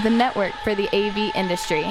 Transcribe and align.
the 0.00 0.10
network 0.10 0.52
for 0.64 0.74
the 0.74 0.88
AV 0.94 1.34
industry. 1.34 1.84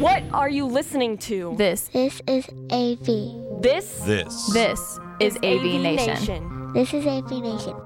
What 0.00 0.24
are 0.32 0.48
you 0.48 0.66
listening 0.66 1.18
to? 1.18 1.54
This, 1.56 1.88
This 1.88 2.20
is 2.26 2.48
AV. 2.70 3.62
This 3.62 4.00
This. 4.00 4.52
this 4.52 4.98
is 5.20 5.36
AV, 5.36 5.80
Nation. 5.80 6.72
This 6.72 6.92
is 6.92 7.06
AV 7.06 7.30
Nation. 7.30 7.76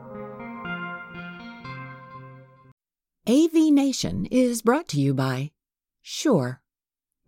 AV 3.29 3.73
Nation 3.73 4.27
is 4.31 4.63
brought 4.63 4.89
to 4.89 5.01
you 5.01 5.13
by 5.13 5.51
Shure, 6.01 6.63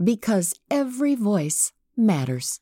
because 0.03 0.55
every 0.71 1.15
voice 1.15 1.73
matters. 1.97 2.61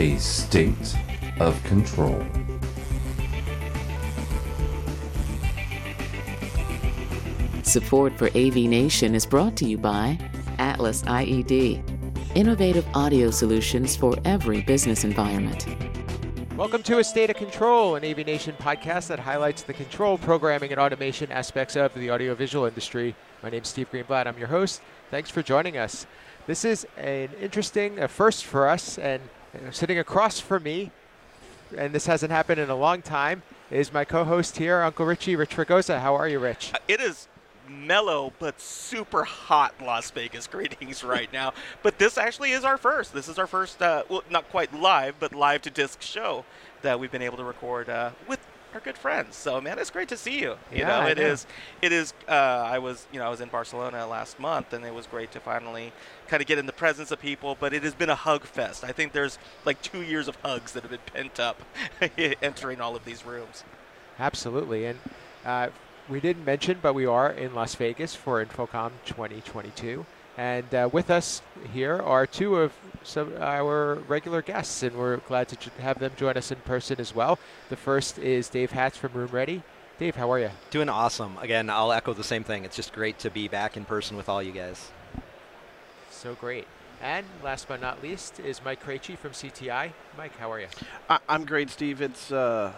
A 0.00 0.16
state 0.16 0.96
of 1.40 1.62
control. 1.64 2.24
Support 7.62 8.16
for 8.16 8.28
AV 8.28 8.54
Nation 8.56 9.14
is 9.14 9.26
brought 9.26 9.56
to 9.56 9.66
you 9.66 9.76
by 9.76 10.18
Atlas 10.58 11.02
IED, 11.02 11.82
innovative 12.34 12.86
audio 12.94 13.30
solutions 13.30 13.94
for 13.94 14.16
every 14.24 14.62
business 14.62 15.04
environment. 15.04 15.66
Welcome 16.56 16.82
to 16.84 17.00
A 17.00 17.04
State 17.04 17.28
of 17.28 17.36
Control, 17.36 17.96
an 17.96 18.02
AV 18.02 18.24
Nation 18.24 18.56
podcast 18.58 19.08
that 19.08 19.18
highlights 19.18 19.64
the 19.64 19.74
control, 19.74 20.16
programming, 20.16 20.70
and 20.70 20.80
automation 20.80 21.30
aspects 21.30 21.76
of 21.76 21.92
the 21.92 22.10
audiovisual 22.10 22.64
industry. 22.64 23.14
My 23.42 23.50
name 23.50 23.60
is 23.60 23.68
Steve 23.68 23.90
Greenblatt. 23.92 24.26
I'm 24.26 24.38
your 24.38 24.48
host. 24.48 24.80
Thanks 25.10 25.28
for 25.28 25.42
joining 25.42 25.76
us. 25.76 26.06
This 26.46 26.64
is 26.64 26.86
an 26.96 27.28
interesting 27.38 27.98
a 27.98 28.08
first 28.08 28.46
for 28.46 28.66
us, 28.66 28.96
and 28.96 29.20
sitting 29.70 29.98
across 29.98 30.40
from 30.40 30.62
me, 30.62 30.90
and 31.76 31.92
this 31.94 32.06
hasn't 32.06 32.32
happened 32.32 32.60
in 32.60 32.70
a 32.70 32.76
long 32.76 33.02
time, 33.02 33.42
is 33.70 33.92
my 33.92 34.04
co-host 34.04 34.56
here, 34.56 34.82
Uncle 34.82 35.06
Richie, 35.06 35.36
Rich 35.36 35.50
Fragosa. 35.56 36.00
How 36.00 36.14
are 36.16 36.28
you, 36.28 36.38
Rich? 36.38 36.72
Uh, 36.74 36.78
It 36.88 37.00
is 37.00 37.28
mellow 37.68 38.32
but 38.40 38.60
super 38.60 39.22
hot 39.22 39.72
Las 39.80 40.10
Vegas 40.10 40.48
greetings 40.48 41.04
right 41.04 41.32
now. 41.32 41.52
but 41.84 41.98
this 41.98 42.18
actually 42.18 42.50
is 42.50 42.64
our 42.64 42.76
first. 42.76 43.14
This 43.14 43.28
is 43.28 43.38
our 43.38 43.46
first, 43.46 43.80
uh, 43.80 44.02
well, 44.08 44.24
not 44.28 44.50
quite 44.50 44.74
live, 44.74 45.14
but 45.20 45.32
live 45.34 45.62
to 45.62 45.70
disc 45.70 46.02
show 46.02 46.44
that 46.82 46.98
we've 46.98 47.12
been 47.12 47.22
able 47.22 47.36
to 47.36 47.44
record 47.44 47.88
uh, 47.88 48.10
with 48.26 48.40
our 48.74 48.80
good 48.80 48.96
friends. 48.98 49.36
So 49.36 49.60
man, 49.60 49.78
it's 49.78 49.90
great 49.90 50.08
to 50.08 50.16
see 50.16 50.40
you. 50.40 50.56
You 50.72 50.78
Yeah, 50.80 51.00
know, 51.00 51.06
it 51.06 51.18
is. 51.18 51.46
It 51.82 51.92
is. 51.92 52.14
Uh, 52.28 52.32
I 52.32 52.78
was, 52.78 53.06
you 53.12 53.18
know, 53.18 53.26
I 53.26 53.28
was 53.28 53.40
in 53.40 53.48
Barcelona 53.48 54.06
last 54.06 54.38
month, 54.38 54.72
and 54.72 54.84
it 54.84 54.94
was 54.94 55.06
great 55.06 55.30
to 55.32 55.40
finally 55.40 55.92
kind 56.28 56.40
of 56.40 56.46
get 56.46 56.58
in 56.58 56.66
the 56.66 56.72
presence 56.72 57.10
of 57.10 57.20
people. 57.20 57.56
But 57.58 57.72
it 57.72 57.82
has 57.82 57.94
been 57.94 58.10
a 58.10 58.14
hug 58.14 58.44
fest. 58.44 58.84
I 58.84 58.92
think 58.92 59.12
there's 59.12 59.38
like 59.64 59.80
two 59.82 60.02
years 60.02 60.28
of 60.28 60.36
hugs 60.36 60.72
that 60.72 60.82
have 60.82 60.90
been 60.90 61.00
pent 61.12 61.40
up 61.40 61.62
entering 62.42 62.80
all 62.80 62.96
of 62.96 63.04
these 63.04 63.24
rooms. 63.24 63.64
Absolutely. 64.18 64.86
And 64.86 64.98
uh, 65.44 65.68
we 66.08 66.20
didn't 66.20 66.44
mention, 66.44 66.78
but 66.82 66.94
we 66.94 67.06
are 67.06 67.30
in 67.30 67.54
Las 67.54 67.74
Vegas 67.76 68.14
for 68.14 68.44
InfoComm 68.44 68.92
2022. 69.06 70.04
And 70.36 70.74
uh, 70.74 70.88
with 70.92 71.10
us 71.10 71.42
here 71.72 72.00
are 72.00 72.26
two 72.26 72.56
of 72.56 72.72
some 73.02 73.34
our 73.40 73.96
regular 74.08 74.42
guests, 74.42 74.82
and 74.82 74.96
we're 74.96 75.18
glad 75.18 75.48
to 75.48 75.70
have 75.80 75.98
them 75.98 76.12
join 76.16 76.36
us 76.36 76.50
in 76.50 76.58
person 76.58 77.00
as 77.00 77.14
well. 77.14 77.38
The 77.68 77.76
first 77.76 78.18
is 78.18 78.48
Dave 78.48 78.72
Hatch 78.72 78.96
from 78.96 79.12
Room 79.12 79.30
Ready. 79.30 79.62
Dave, 79.98 80.16
how 80.16 80.32
are 80.32 80.38
you? 80.38 80.50
Doing 80.70 80.88
awesome. 80.88 81.36
Again, 81.38 81.68
I'll 81.68 81.92
echo 81.92 82.14
the 82.14 82.24
same 82.24 82.42
thing. 82.42 82.64
It's 82.64 82.76
just 82.76 82.92
great 82.92 83.18
to 83.18 83.30
be 83.30 83.48
back 83.48 83.76
in 83.76 83.84
person 83.84 84.16
with 84.16 84.28
all 84.28 84.42
you 84.42 84.52
guys. 84.52 84.90
So 86.10 86.34
great. 86.34 86.66
And 87.02 87.26
last 87.42 87.68
but 87.68 87.80
not 87.80 88.02
least 88.02 88.40
is 88.40 88.62
Mike 88.64 88.82
Krejci 88.84 89.16
from 89.16 89.32
CTI. 89.32 89.92
Mike, 90.16 90.36
how 90.38 90.52
are 90.52 90.60
you? 90.60 90.68
I, 91.08 91.18
I'm 91.28 91.44
great, 91.44 91.70
Steve. 91.70 92.00
It's 92.00 92.30
uh, 92.30 92.72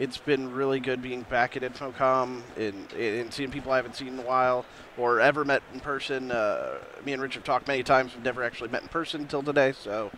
it's 0.00 0.16
been 0.16 0.52
really 0.52 0.80
good 0.80 1.02
being 1.02 1.22
back 1.22 1.56
at 1.56 1.62
InfoComm 1.62 2.40
and, 2.56 2.92
and 2.94 3.32
seeing 3.32 3.50
people 3.50 3.70
I 3.70 3.76
haven't 3.76 3.94
seen 3.94 4.08
in 4.08 4.18
a 4.18 4.22
while 4.22 4.64
or 4.96 5.20
ever 5.20 5.44
met 5.44 5.62
in 5.74 5.80
person. 5.80 6.32
Uh, 6.32 6.78
me 7.04 7.12
and 7.12 7.22
Rich 7.22 7.34
have 7.34 7.44
talked 7.44 7.68
many 7.68 7.82
times. 7.82 8.14
We've 8.14 8.24
never 8.24 8.42
actually 8.42 8.70
met 8.70 8.82
in 8.82 8.88
person 8.88 9.20
until 9.20 9.42
today, 9.42 9.72
so 9.72 10.10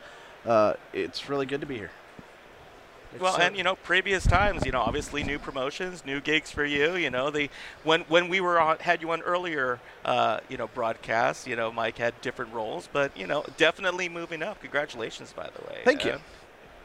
uh, 0.46 0.74
it's 0.92 1.28
really 1.28 1.46
good 1.46 1.60
to 1.60 1.66
be 1.66 1.76
here. 1.76 1.90
It's 3.12 3.20
Well, 3.20 3.34
so- 3.34 3.40
and 3.42 3.56
you 3.56 3.64
know, 3.64 3.74
previous 3.74 4.24
times, 4.24 4.64
you 4.64 4.70
know, 4.70 4.80
obviously 4.80 5.24
new 5.24 5.40
promotions, 5.40 6.06
new 6.06 6.20
gigs 6.20 6.52
for 6.52 6.64
you. 6.64 6.94
You 6.94 7.10
know, 7.10 7.30
the 7.30 7.50
when 7.82 8.02
when 8.02 8.28
we 8.28 8.40
were 8.40 8.60
on 8.60 8.78
had 8.78 9.02
you 9.02 9.10
on 9.10 9.20
earlier, 9.22 9.80
uh, 10.04 10.38
you 10.48 10.56
know, 10.56 10.68
broadcasts. 10.68 11.46
You 11.46 11.56
know, 11.56 11.72
Mike 11.72 11.98
had 11.98 12.18
different 12.20 12.54
roles, 12.54 12.88
but 12.90 13.14
you 13.16 13.26
know, 13.26 13.44
definitely 13.56 14.08
moving 14.08 14.42
up. 14.44 14.60
Congratulations, 14.62 15.32
by 15.32 15.50
the 15.50 15.60
way. 15.68 15.80
Thank 15.84 16.04
you. 16.04 16.12
Uh, 16.12 16.18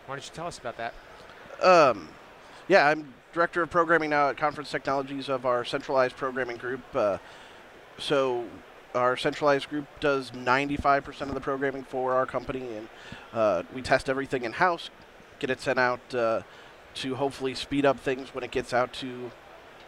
why 0.08 0.16
don't 0.16 0.26
you 0.26 0.34
tell 0.34 0.48
us 0.48 0.58
about 0.58 0.78
that? 0.78 0.94
Um, 1.62 2.10
yeah, 2.68 2.88
I'm 2.88 3.14
director 3.34 3.62
of 3.62 3.70
programming 3.70 4.10
now 4.10 4.30
at 4.30 4.38
Conference 4.38 4.72
Technologies 4.72 5.30
of 5.30 5.46
our 5.46 5.64
centralized 5.64 6.16
programming 6.16 6.58
group. 6.58 6.82
Uh, 6.96 7.18
so 7.98 8.46
our 8.96 9.16
centralized 9.16 9.70
group 9.70 9.86
does 10.00 10.32
95% 10.32 11.22
of 11.22 11.34
the 11.34 11.42
programming 11.42 11.84
for 11.84 12.14
our 12.14 12.26
company, 12.26 12.68
and 12.76 12.88
uh, 13.34 13.64
we 13.74 13.82
test 13.82 14.10
everything 14.10 14.44
in 14.44 14.54
house, 14.54 14.90
get 15.40 15.50
it 15.50 15.62
sent 15.62 15.78
out 15.78 16.16
uh, 16.16 16.42
to 16.96 17.16
hopefully 17.16 17.54
speed 17.54 17.86
up 17.86 18.00
things 18.00 18.34
when 18.34 18.44
it 18.44 18.52
gets 18.52 18.74
out 18.74 18.92
to 18.94 19.32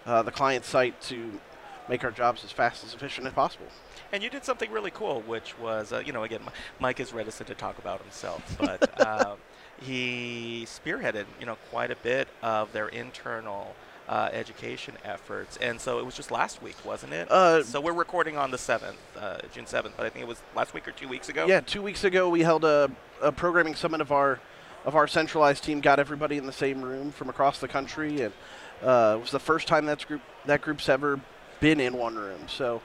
uh, 0.06 0.22
the 0.22 0.32
client 0.32 0.64
site 0.64 1.00
to 1.02 1.40
make 1.88 2.04
our 2.04 2.12
jobs 2.12 2.44
as 2.44 2.52
fast 2.52 2.84
as 2.84 2.94
efficient 2.94 3.26
as 3.26 3.34
possible. 3.34 3.66
And 4.12 4.22
you 4.24 4.30
did 4.30 4.46
something 4.46 4.72
really 4.72 4.92
cool, 4.92 5.22
which 5.22 5.58
was, 5.58 5.92
uh, 5.92 6.04
you 6.06 6.14
know, 6.14 6.24
again, 6.24 6.42
M- 6.46 6.54
Mike 6.80 7.00
is 7.00 7.14
reticent 7.14 7.48
to 7.48 7.56
talk 7.56 7.80
about 7.80 8.02
himself, 8.02 8.56
but 8.60 9.08
um, 9.08 9.38
he 9.82 10.66
spearheaded, 10.66 11.26
you 11.40 11.46
know, 11.46 11.58
quite 11.70 11.92
a 11.92 11.96
bit 11.96 12.28
of 12.42 12.72
their 12.74 12.88
internal 12.88 13.76
uh, 14.08 14.30
education 14.34 14.96
efforts. 15.06 15.58
And 15.58 15.80
so 15.80 16.00
it 16.00 16.06
was 16.06 16.16
just 16.16 16.32
last 16.32 16.62
week, 16.62 16.76
wasn't 16.84 17.14
it? 17.14 17.30
Uh, 17.32 17.64
so 17.64 17.80
we're 17.80 17.94
recording 17.94 18.38
on 18.38 18.52
the 18.52 18.58
7th, 18.58 18.96
uh, 19.18 19.38
June 19.54 19.66
7th, 19.66 19.92
but 19.96 20.06
I 20.06 20.10
think 20.10 20.24
it 20.24 20.28
was 20.28 20.42
last 20.56 20.74
week 20.74 20.88
or 20.88 20.92
two 20.92 21.08
weeks 21.08 21.30
ago. 21.30 21.46
Yeah, 21.46 21.60
two 21.62 21.82
weeks 21.82 22.04
ago 22.04 22.28
we 22.30 22.42
held 22.42 22.66
a, 22.66 22.92
a 23.22 23.32
programming 23.32 23.76
summit 23.76 24.02
of 24.02 24.12
our 24.12 24.40
of 24.86 24.96
our 24.96 25.08
centralized 25.08 25.64
team. 25.64 25.82
Got 25.82 26.00
everybody 26.00 26.38
in 26.38 26.46
the 26.46 26.54
same 26.54 26.82
room 26.82 27.12
from 27.12 27.30
across 27.30 27.60
the 27.60 27.68
country, 27.68 28.22
and 28.22 28.34
uh, 28.82 29.16
it 29.18 29.22
was 29.22 29.32
the 29.32 29.40
first 29.40 29.68
time 29.68 29.86
that 29.86 30.06
group 30.08 30.22
that 30.46 30.62
group's 30.62 30.90
ever 30.90 31.20
been 31.60 31.80
in 31.80 31.98
one 31.98 32.16
room. 32.16 32.48
So 32.48 32.82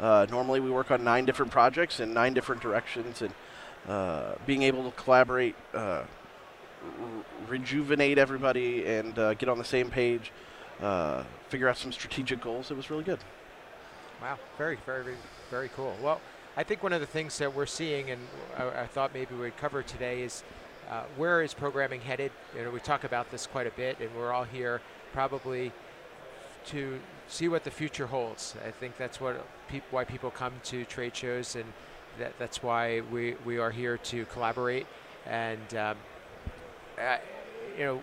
uh, 0.00 0.26
normally 0.30 0.60
we 0.60 0.70
work 0.70 0.90
on 0.90 1.04
nine 1.04 1.24
different 1.24 1.52
projects 1.52 2.00
in 2.00 2.12
nine 2.12 2.34
different 2.34 2.62
directions, 2.62 3.22
and 3.22 3.34
uh, 3.88 4.34
being 4.46 4.62
able 4.62 4.90
to 4.90 4.96
collaborate, 4.96 5.54
uh, 5.74 6.02
rejuvenate 7.48 8.18
everybody, 8.18 8.86
and 8.86 9.18
uh, 9.18 9.34
get 9.34 9.48
on 9.48 9.58
the 9.58 9.64
same 9.64 9.90
page, 9.90 10.32
uh, 10.80 11.22
figure 11.48 11.68
out 11.68 11.76
some 11.76 11.92
strategic 11.92 12.40
goals. 12.40 12.70
It 12.70 12.76
was 12.76 12.90
really 12.90 13.04
good. 13.04 13.18
Wow, 14.22 14.38
very, 14.56 14.78
very, 14.86 15.14
very, 15.50 15.68
cool. 15.70 15.94
Well, 16.02 16.20
I 16.56 16.62
think 16.62 16.82
one 16.82 16.92
of 16.92 17.00
the 17.00 17.06
things 17.06 17.36
that 17.38 17.54
we're 17.54 17.66
seeing, 17.66 18.10
and 18.10 18.20
I, 18.56 18.82
I 18.82 18.86
thought 18.86 19.12
maybe 19.12 19.34
we'd 19.34 19.56
cover 19.56 19.82
today, 19.82 20.22
is 20.22 20.42
uh, 20.90 21.02
where 21.16 21.42
is 21.42 21.52
programming 21.54 22.00
headed? 22.00 22.32
You 22.56 22.64
know, 22.64 22.70
we 22.70 22.80
talk 22.80 23.04
about 23.04 23.30
this 23.30 23.46
quite 23.46 23.66
a 23.66 23.72
bit, 23.72 23.98
and 24.00 24.10
we're 24.16 24.32
all 24.32 24.44
here 24.44 24.80
probably 25.12 25.72
to 26.66 26.98
see 27.28 27.48
what 27.48 27.64
the 27.64 27.70
future 27.70 28.06
holds. 28.06 28.54
I 28.66 28.70
think 28.70 28.96
that's 28.96 29.20
what 29.20 29.46
why 29.90 30.04
people 30.04 30.30
come 30.30 30.52
to 30.64 30.84
trade 30.84 31.16
shows, 31.16 31.56
and 31.56 31.64
that, 32.18 32.32
that's 32.38 32.62
why 32.62 33.00
we, 33.12 33.34
we 33.44 33.58
are 33.58 33.70
here 33.70 33.98
to 33.98 34.24
collaborate. 34.26 34.86
And 35.26 35.74
um, 35.74 35.96
uh, 37.00 37.16
you 37.78 37.84
know, 37.84 38.02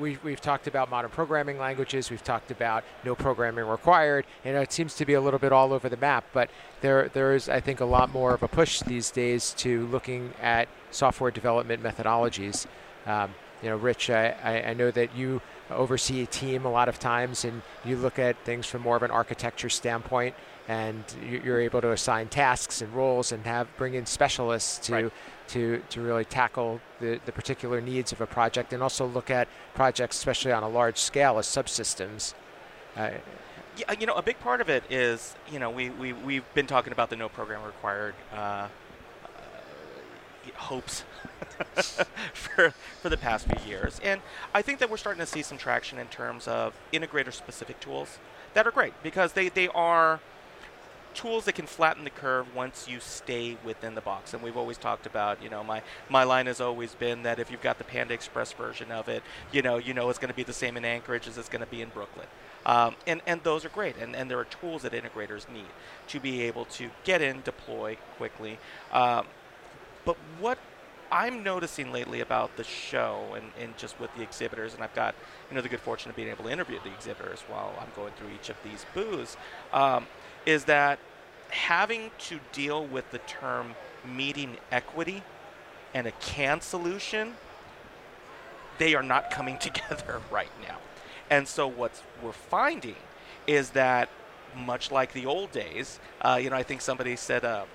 we, 0.00 0.18
we've 0.22 0.40
talked 0.40 0.66
about 0.66 0.90
modern 0.90 1.10
programming 1.10 1.58
languages. 1.58 2.10
We've 2.10 2.22
talked 2.24 2.50
about 2.50 2.84
no 3.04 3.14
programming 3.14 3.66
required. 3.66 4.26
You 4.44 4.52
know, 4.52 4.60
it 4.60 4.72
seems 4.72 4.94
to 4.96 5.06
be 5.06 5.14
a 5.14 5.20
little 5.20 5.38
bit 5.38 5.52
all 5.52 5.72
over 5.72 5.88
the 5.88 5.96
map, 5.96 6.24
but 6.32 6.50
there 6.82 7.08
there 7.08 7.34
is, 7.34 7.48
I 7.48 7.60
think, 7.60 7.80
a 7.80 7.84
lot 7.84 8.12
more 8.12 8.34
of 8.34 8.42
a 8.42 8.48
push 8.48 8.80
these 8.80 9.10
days 9.10 9.54
to 9.58 9.86
looking 9.86 10.34
at 10.42 10.68
software 10.90 11.30
development 11.30 11.82
methodologies. 11.82 12.66
Um, 13.06 13.34
you 13.62 13.70
know, 13.70 13.76
Rich, 13.76 14.10
I, 14.10 14.34
I, 14.44 14.62
I 14.70 14.74
know 14.74 14.90
that 14.90 15.16
you 15.16 15.40
oversee 15.70 16.22
a 16.22 16.26
team 16.26 16.66
a 16.66 16.70
lot 16.70 16.88
of 16.88 16.98
times, 16.98 17.44
and 17.44 17.62
you 17.84 17.96
look 17.96 18.18
at 18.18 18.36
things 18.44 18.66
from 18.66 18.82
more 18.82 18.96
of 18.96 19.02
an 19.02 19.10
architecture 19.10 19.70
standpoint, 19.70 20.34
and 20.68 21.02
you- 21.22 21.40
you're 21.42 21.60
able 21.60 21.80
to 21.80 21.92
assign 21.92 22.28
tasks 22.28 22.82
and 22.82 22.92
roles 22.92 23.32
and 23.32 23.46
have 23.46 23.74
bring 23.78 23.94
in 23.94 24.04
specialists 24.04 24.78
to 24.88 24.92
Right. 24.92 25.12
To, 25.48 25.82
to 25.90 26.00
really 26.00 26.24
tackle 26.24 26.80
the, 27.00 27.20
the 27.26 27.32
particular 27.32 27.80
needs 27.80 28.12
of 28.12 28.20
a 28.20 28.26
project 28.26 28.72
and 28.72 28.82
also 28.82 29.06
look 29.06 29.30
at 29.30 29.48
projects, 29.74 30.16
especially 30.16 30.52
on 30.52 30.62
a 30.62 30.68
large 30.68 30.98
scale, 30.98 31.38
as 31.38 31.46
subsystems. 31.46 32.34
Uh, 32.96 33.10
Yeah, 33.76 33.92
you 34.00 34.06
know, 34.06 34.14
a 34.14 34.22
big 34.22 34.40
part 34.40 34.60
of 34.62 34.70
it 34.70 34.84
is, 34.90 35.34
you 35.52 35.58
know, 35.58 35.70
we, 35.70 35.90
we, 35.90 36.12
we've 36.14 36.54
been 36.54 36.66
talking 36.66 36.92
about 36.92 37.10
the 37.10 37.16
no 37.16 37.28
program 37.28 37.62
required 37.62 38.14
uh, 38.32 38.36
uh, 38.36 38.68
hopes 40.54 41.04
for, 42.32 42.72
for 43.02 43.08
the 43.10 43.18
past 43.18 43.46
few 43.46 43.68
years. 43.68 44.00
And 44.02 44.22
I 44.54 44.62
think 44.62 44.78
that 44.78 44.90
we're 44.90 44.96
starting 44.96 45.20
to 45.20 45.26
see 45.26 45.42
some 45.42 45.58
traction 45.58 45.98
in 45.98 46.06
terms 46.06 46.48
of 46.48 46.72
integrator 46.90 47.32
specific 47.32 47.78
tools 47.78 48.18
that 48.54 48.66
are 48.66 48.70
great 48.70 48.94
because 49.02 49.34
they, 49.34 49.50
they 49.50 49.68
are 49.68 50.20
tools 51.16 51.46
that 51.46 51.54
can 51.54 51.66
flatten 51.66 52.04
the 52.04 52.10
curve 52.10 52.54
once 52.54 52.86
you 52.86 53.00
stay 53.00 53.56
within 53.64 53.94
the 53.94 54.00
box. 54.00 54.34
And 54.34 54.42
we've 54.42 54.56
always 54.56 54.76
talked 54.76 55.06
about, 55.06 55.42
you 55.42 55.48
know, 55.48 55.64
my, 55.64 55.82
my 56.10 56.24
line 56.24 56.46
has 56.46 56.60
always 56.60 56.94
been 56.94 57.22
that 57.22 57.38
if 57.38 57.50
you've 57.50 57.62
got 57.62 57.78
the 57.78 57.84
Panda 57.84 58.12
Express 58.12 58.52
version 58.52 58.92
of 58.92 59.08
it, 59.08 59.22
you 59.50 59.62
know, 59.62 59.78
you 59.78 59.94
know 59.94 60.10
it's 60.10 60.18
going 60.18 60.30
to 60.30 60.36
be 60.36 60.42
the 60.42 60.52
same 60.52 60.76
in 60.76 60.84
Anchorage 60.84 61.26
as 61.26 61.38
it's 61.38 61.48
going 61.48 61.64
to 61.64 61.70
be 61.70 61.80
in 61.80 61.88
Brooklyn. 61.88 62.26
Um, 62.66 62.96
and, 63.06 63.22
and 63.26 63.42
those 63.42 63.64
are 63.64 63.70
great. 63.70 63.96
And, 63.96 64.14
and 64.14 64.30
there 64.30 64.38
are 64.38 64.44
tools 64.44 64.82
that 64.82 64.92
integrators 64.92 65.48
need 65.48 65.66
to 66.08 66.20
be 66.20 66.42
able 66.42 66.66
to 66.66 66.90
get 67.04 67.22
in, 67.22 67.40
deploy 67.42 67.96
quickly. 68.18 68.58
Um, 68.92 69.26
but 70.04 70.16
what 70.38 70.58
I'm 71.10 71.42
noticing 71.42 71.92
lately 71.92 72.20
about 72.20 72.56
the 72.56 72.64
show 72.64 73.34
and, 73.34 73.46
and 73.60 73.76
just 73.78 73.98
with 74.00 74.14
the 74.16 74.22
exhibitors, 74.22 74.74
and 74.74 74.82
I've 74.82 74.94
got 74.94 75.14
you 75.48 75.54
know 75.54 75.62
the 75.62 75.68
good 75.68 75.80
fortune 75.80 76.10
of 76.10 76.16
being 76.16 76.28
able 76.28 76.44
to 76.44 76.50
interview 76.50 76.78
the 76.82 76.92
exhibitors 76.92 77.40
while 77.48 77.72
I'm 77.80 77.92
going 77.94 78.12
through 78.14 78.28
each 78.34 78.48
of 78.48 78.56
these 78.64 78.84
booths, 78.94 79.36
um, 79.72 80.06
is 80.46 80.64
that 80.64 80.98
having 81.50 82.10
to 82.18 82.38
deal 82.52 82.86
with 82.86 83.10
the 83.10 83.18
term 83.18 83.74
meeting 84.04 84.56
equity 84.70 85.22
and 85.92 86.06
a 86.06 86.12
CAN 86.12 86.60
solution, 86.60 87.34
they 88.78 88.94
are 88.94 89.02
not 89.02 89.30
coming 89.30 89.58
together 89.68 90.22
right 90.30 90.50
now. 90.62 90.78
And 91.28 91.46
so 91.46 91.66
what 91.66 92.02
we're 92.22 92.32
finding 92.32 92.96
is 93.46 93.70
that 93.70 94.08
much 94.56 94.90
like 94.90 95.12
the 95.12 95.26
old 95.26 95.52
days, 95.52 95.98
uh, 96.22 96.38
you 96.40 96.50
know, 96.50 96.56
I 96.56 96.62
think 96.62 96.80
somebody 96.80 97.16
said 97.16 97.44
a, 97.44 97.66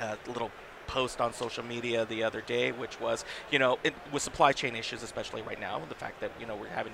a 0.00 0.16
little 0.26 0.50
post 0.90 1.20
on 1.20 1.32
social 1.32 1.64
media 1.64 2.04
the 2.04 2.24
other 2.24 2.40
day, 2.40 2.72
which 2.72 3.00
was, 3.00 3.24
you 3.52 3.60
know, 3.60 3.78
it, 3.84 3.94
with 4.12 4.22
supply 4.22 4.52
chain 4.52 4.74
issues, 4.74 5.04
especially 5.04 5.40
right 5.42 5.60
now, 5.60 5.80
the 5.88 5.94
fact 5.94 6.20
that, 6.20 6.32
you 6.40 6.46
know, 6.46 6.56
we're 6.56 6.66
having 6.66 6.92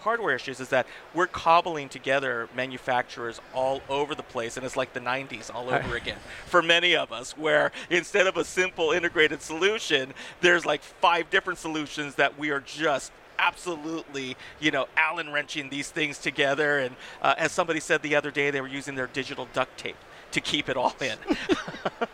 hardware 0.00 0.34
issues 0.34 0.60
is 0.60 0.68
that 0.68 0.86
we're 1.14 1.26
cobbling 1.26 1.88
together 1.88 2.48
manufacturers 2.54 3.40
all 3.54 3.80
over 3.88 4.14
the 4.14 4.22
place 4.22 4.56
and 4.56 4.64
it's 4.64 4.76
like 4.76 4.94
the 4.94 5.00
90s 5.00 5.54
all 5.54 5.68
over 5.74 5.94
again 5.94 6.16
for 6.46 6.62
many 6.62 6.96
of 6.96 7.12
us 7.12 7.36
where 7.36 7.70
instead 7.90 8.26
of 8.26 8.34
a 8.38 8.44
simple 8.44 8.92
integrated 8.92 9.42
solution 9.42 10.14
there's 10.40 10.64
like 10.64 10.82
five 10.82 11.28
different 11.28 11.58
solutions 11.58 12.14
that 12.14 12.38
we 12.38 12.48
are 12.48 12.60
just 12.60 13.12
absolutely, 13.38 14.36
you 14.60 14.70
know, 14.70 14.86
Allen 14.96 15.32
wrenching 15.32 15.70
these 15.70 15.90
things 15.90 16.18
together. 16.18 16.78
And 16.78 16.94
uh, 17.22 17.34
as 17.38 17.52
somebody 17.52 17.80
said 17.80 18.02
the 18.02 18.14
other 18.14 18.30
day, 18.30 18.50
they 18.50 18.60
were 18.60 18.68
using 18.68 18.94
their 18.94 19.06
digital 19.06 19.48
duct 19.54 19.78
tape 19.78 19.96
to 20.32 20.40
keep 20.40 20.68
it 20.68 20.76
all 20.76 20.94
in. 21.00 21.16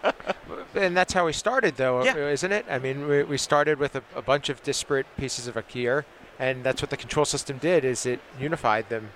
and 0.77 0.97
that's 0.97 1.13
how 1.13 1.27
we 1.27 1.33
started, 1.33 1.77
though, 1.77 2.05
yeah. 2.05 2.17
isn't 2.17 2.53
it? 2.53 2.67
I 2.69 2.79
mean, 2.79 3.07
we, 3.09 3.23
we 3.23 3.39
started 3.39 3.79
with 3.79 3.97
a, 3.97 4.03
a, 4.15 4.23
bunch 4.23 4.49
of 4.49 4.63
disparate 4.63 5.07
pieces 5.17 5.47
of 5.47 5.57
a 5.57 5.63
gear, 5.63 6.05
and 6.39 6.65
that's 6.65 6.83
what 6.83 6.91
the 6.91 6.97
control 6.97 7.25
system 7.25 7.59
did. 7.59 7.85
Is 7.85 8.07
it 8.07 8.21
unified 8.39 8.89
them, 8.89 9.11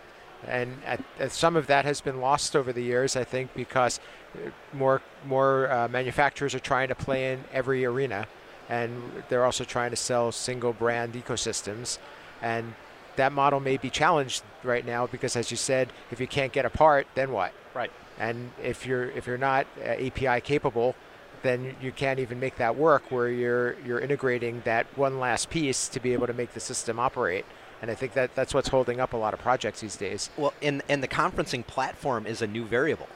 and 0.46 0.78
at, 0.84 1.02
at 1.18 1.32
some 1.32 1.56
of 1.56 1.66
that 1.66 1.84
has 1.84 2.00
been 2.00 2.20
lost 2.20 2.56
over 2.56 2.72
the 2.72 2.82
years, 2.82 3.16
I 3.16 3.24
think, 3.24 3.54
because 3.54 4.00
uh, 4.34 4.50
more 4.72 5.02
more 5.24 5.70
uh, 5.70 5.88
manufacturers 5.88 6.54
are 6.54 6.60
trying 6.60 6.88
to 6.88 6.94
play 6.94 7.32
in 7.32 7.44
every 7.52 7.84
arena, 7.84 8.26
and 8.68 9.22
they're 9.28 9.44
also 9.44 9.64
trying 9.64 9.90
to 9.90 9.96
sell 9.96 10.32
single 10.32 10.72
brand 10.72 11.14
ecosystems, 11.14 11.98
and 12.42 12.74
that 13.16 13.32
model 13.32 13.60
may 13.60 13.76
be 13.76 13.90
challenged 13.90 14.42
right 14.62 14.86
now 14.86 15.06
because, 15.06 15.36
as 15.36 15.50
you 15.50 15.56
said, 15.56 15.92
if 16.10 16.20
you 16.20 16.26
can't 16.26 16.52
get 16.52 16.64
a 16.64 16.70
part, 16.70 17.06
then 17.14 17.32
what? 17.32 17.52
Right. 17.74 17.92
And 18.18 18.52
if 18.62 18.86
you're 18.86 19.10
if 19.10 19.26
you're 19.26 19.38
not 19.38 19.66
uh, 19.78 20.06
API 20.06 20.40
capable, 20.40 20.94
then 21.42 21.74
you 21.80 21.92
can't 21.92 22.18
even 22.18 22.38
make 22.38 22.56
that 22.56 22.76
work 22.76 23.10
where 23.10 23.28
you're 23.28 23.76
you're 23.80 24.00
integrating 24.00 24.62
that 24.64 24.86
one 24.96 25.18
last 25.18 25.50
piece 25.50 25.88
to 25.88 26.00
be 26.00 26.12
able 26.12 26.26
to 26.26 26.32
make 26.32 26.52
the 26.52 26.60
system 26.60 26.98
operate. 26.98 27.44
And 27.82 27.90
I 27.90 27.94
think 27.94 28.12
that 28.12 28.34
that's 28.34 28.52
what's 28.52 28.68
holding 28.68 29.00
up 29.00 29.14
a 29.14 29.16
lot 29.16 29.32
of 29.32 29.40
projects 29.40 29.80
these 29.80 29.96
days. 29.96 30.30
Well, 30.36 30.52
and 30.60 30.82
and 30.88 31.02
the 31.02 31.08
conferencing 31.08 31.66
platform 31.66 32.26
is 32.26 32.42
a 32.42 32.46
new 32.46 32.64
variable, 32.64 33.08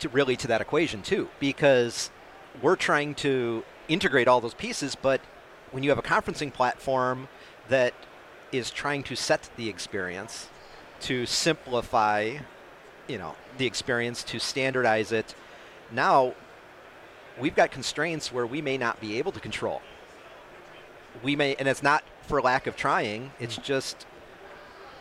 to 0.00 0.08
really 0.08 0.36
to 0.36 0.46
that 0.48 0.60
equation 0.60 1.02
too, 1.02 1.28
because 1.40 2.10
we're 2.62 2.76
trying 2.76 3.14
to 3.16 3.64
integrate 3.88 4.28
all 4.28 4.40
those 4.40 4.54
pieces, 4.54 4.94
but 4.94 5.20
when 5.70 5.82
you 5.82 5.90
have 5.90 5.98
a 5.98 6.02
conferencing 6.02 6.52
platform 6.52 7.28
that 7.68 7.92
is 8.52 8.70
trying 8.70 9.02
to 9.02 9.14
set 9.14 9.50
the 9.56 9.68
experience 9.68 10.48
to 11.00 11.26
simplify 11.26 12.38
you 13.08 13.18
know 13.18 13.34
the 13.56 13.66
experience 13.66 14.22
to 14.22 14.38
standardize 14.38 15.10
it. 15.12 15.34
Now 15.90 16.34
we've 17.40 17.54
got 17.54 17.70
constraints 17.70 18.32
where 18.32 18.46
we 18.46 18.62
may 18.62 18.78
not 18.78 19.00
be 19.00 19.18
able 19.18 19.32
to 19.32 19.40
control. 19.40 19.82
We 21.22 21.36
may, 21.36 21.54
and 21.56 21.66
it's 21.66 21.82
not 21.82 22.04
for 22.22 22.40
lack 22.40 22.66
of 22.66 22.76
trying. 22.76 23.32
It's 23.40 23.58
mm. 23.58 23.64
just 23.64 24.06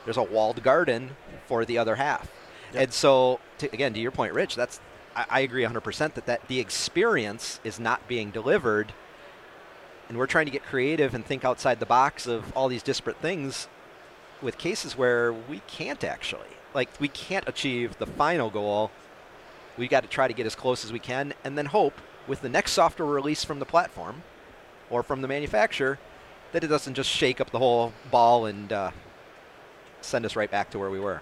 there's 0.06 0.18
a 0.18 0.24
walled 0.24 0.64
garden 0.64 1.16
for 1.48 1.66
the 1.66 1.78
other 1.78 1.96
half. 1.96 2.32
Yep. 2.74 2.84
And 2.84 2.94
so, 2.94 3.40
to, 3.60 3.72
again, 3.74 3.94
to 3.94 4.00
your 4.00 4.12
point, 4.12 4.34
Rich, 4.34 4.56
that's 4.56 4.80
I, 5.16 5.26
I 5.30 5.40
agree 5.42 5.64
100% 5.64 6.14
that 6.14 6.26
that 6.26 6.48
the 6.48 6.60
experience 6.60 7.60
is 7.64 7.80
not 7.80 8.08
being 8.08 8.32
delivered, 8.32 8.94
and 10.10 10.18
we're 10.18 10.28
trying 10.28 10.46
to 10.46 10.52
get 10.52 10.64
creative 10.64 11.14
and 11.14 11.26
think 11.26 11.46
outside 11.46 11.80
the 11.80 11.86
box 11.86 12.26
of 12.28 12.52
all 12.56 12.68
these 12.68 12.84
disparate 12.84 13.18
things 13.18 13.68
with 14.42 14.58
cases 14.58 14.98
where 14.98 15.34
we 15.34 15.62
can't 15.68 16.04
actually 16.04 16.58
like 16.74 16.90
we 17.00 17.08
can't 17.08 17.48
achieve 17.48 17.98
the 17.98 18.06
final 18.06 18.50
goal. 18.50 18.92
We 19.78 19.88
got 19.88 20.04
to 20.04 20.10
try 20.10 20.28
to 20.28 20.34
get 20.34 20.46
as 20.46 20.56
close 20.56 20.84
as 20.84 20.92
we 20.92 21.00
can, 21.00 21.34
and 21.44 21.58
then 21.58 21.68
hope 21.68 22.00
with 22.28 22.42
the 22.42 22.50
next 22.50 22.72
software 22.74 23.08
release 23.08 23.44
from 23.44 23.60
the 23.60 23.66
platform 23.66 24.24
or 24.90 25.04
from 25.04 25.22
the 25.22 25.28
manufacturer 25.28 26.00
that 26.52 26.64
it 26.64 26.68
doesn't 26.68 26.94
just 26.94 27.10
shake 27.10 27.40
up 27.40 27.52
the 27.52 27.60
whole 27.60 27.94
ball 28.10 28.46
and 28.46 28.72
uh, 28.74 28.92
send 30.02 30.26
us 30.26 30.36
right 30.36 30.50
back 30.50 30.70
to 30.72 30.80
where 30.80 30.90
we 30.90 31.00
were. 31.00 31.22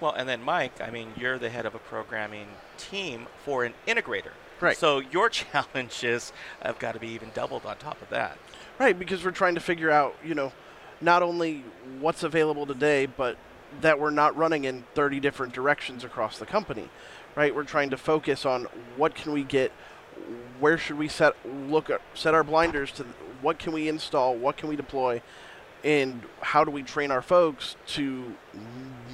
Well, 0.00 0.12
and 0.12 0.28
then 0.28 0.42
Mike, 0.42 0.80
I 0.80 0.90
mean, 0.90 1.08
you're 1.16 1.38
the 1.38 1.48
head 1.48 1.64
of 1.64 1.74
a 1.74 1.78
programming 1.78 2.48
team 2.76 3.26
for 3.44 3.64
an 3.64 3.72
integrator. 3.86 4.32
Right. 4.60 4.76
So 4.76 4.98
your 4.98 5.28
challenges 5.30 6.32
have 6.62 6.78
got 6.78 6.92
to 6.92 7.00
be 7.00 7.08
even 7.08 7.30
doubled 7.34 7.64
on 7.64 7.76
top 7.78 8.00
of 8.02 8.10
that. 8.10 8.38
Right, 8.78 8.98
because 8.98 9.24
we're 9.24 9.30
trying 9.30 9.54
to 9.54 9.60
figure 9.60 9.90
out, 9.90 10.14
you 10.22 10.34
know, 10.34 10.52
not 11.00 11.22
only 11.22 11.64
what's 12.00 12.22
available 12.22 12.66
today, 12.66 13.06
but 13.06 13.38
that 13.80 13.98
we're 13.98 14.10
not 14.10 14.36
running 14.36 14.64
in 14.64 14.84
30 14.94 15.20
different 15.20 15.52
directions 15.52 16.04
across 16.04 16.38
the 16.38 16.46
company, 16.46 16.88
right? 17.36 17.54
We're 17.54 17.64
trying 17.64 17.90
to 17.90 17.96
focus 17.96 18.44
on 18.44 18.66
what 18.96 19.14
can 19.14 19.30
we 19.30 19.44
get, 19.44 19.70
where 20.58 20.78
should 20.78 20.98
we 20.98 21.06
set 21.06 21.36
look 21.46 21.90
set 22.14 22.34
our 22.34 22.42
blinders 22.42 22.90
to 22.92 23.04
what 23.42 23.58
can 23.58 23.72
we 23.72 23.88
install, 23.88 24.34
what 24.34 24.56
can 24.56 24.68
we 24.68 24.74
deploy, 24.74 25.22
and 25.84 26.22
how 26.40 26.64
do 26.64 26.70
we 26.70 26.82
train 26.82 27.10
our 27.10 27.22
folks 27.22 27.76
to 27.86 28.34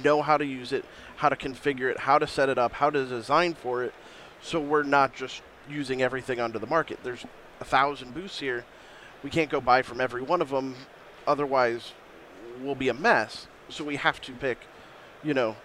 know 0.03 0.21
how 0.21 0.37
to 0.37 0.45
use 0.45 0.71
it, 0.71 0.85
how 1.17 1.29
to 1.29 1.35
configure 1.35 1.91
it, 1.91 1.99
how 1.99 2.17
to 2.17 2.25
set 2.25 2.49
it 2.49 2.57
up, 2.57 2.71
how 2.71 2.89
to 2.89 3.05
design 3.05 3.53
for 3.53 3.83
it, 3.83 3.93
so 4.41 4.59
we're 4.59 4.83
not 4.83 5.13
just 5.13 5.41
using 5.69 6.01
everything 6.01 6.39
onto 6.39 6.59
the 6.59 6.67
market. 6.67 6.99
There's 7.03 7.25
a 7.59 7.65
thousand 7.65 8.13
booths 8.13 8.39
here. 8.39 8.65
We 9.21 9.29
can't 9.29 9.49
go 9.49 9.61
buy 9.61 9.81
from 9.81 10.01
every 10.01 10.21
one 10.21 10.41
of 10.41 10.49
them, 10.49 10.75
otherwise 11.27 11.93
we'll 12.61 12.75
be 12.75 12.89
a 12.89 12.93
mess. 12.93 13.47
So 13.69 13.83
we 13.83 13.95
have 13.97 14.21
to 14.21 14.31
pick, 14.33 14.59
you 15.23 15.33
know, 15.33 15.55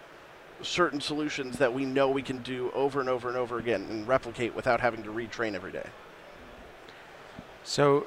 certain 0.62 1.00
solutions 1.00 1.58
that 1.58 1.72
we 1.72 1.84
know 1.84 2.10
we 2.10 2.22
can 2.22 2.38
do 2.38 2.70
over 2.72 3.00
and 3.00 3.08
over 3.08 3.28
and 3.28 3.36
over 3.36 3.58
again 3.58 3.86
and 3.90 4.06
replicate 4.08 4.54
without 4.54 4.80
having 4.80 5.02
to 5.02 5.10
retrain 5.10 5.54
every 5.54 5.72
day. 5.72 5.86
So 7.64 8.06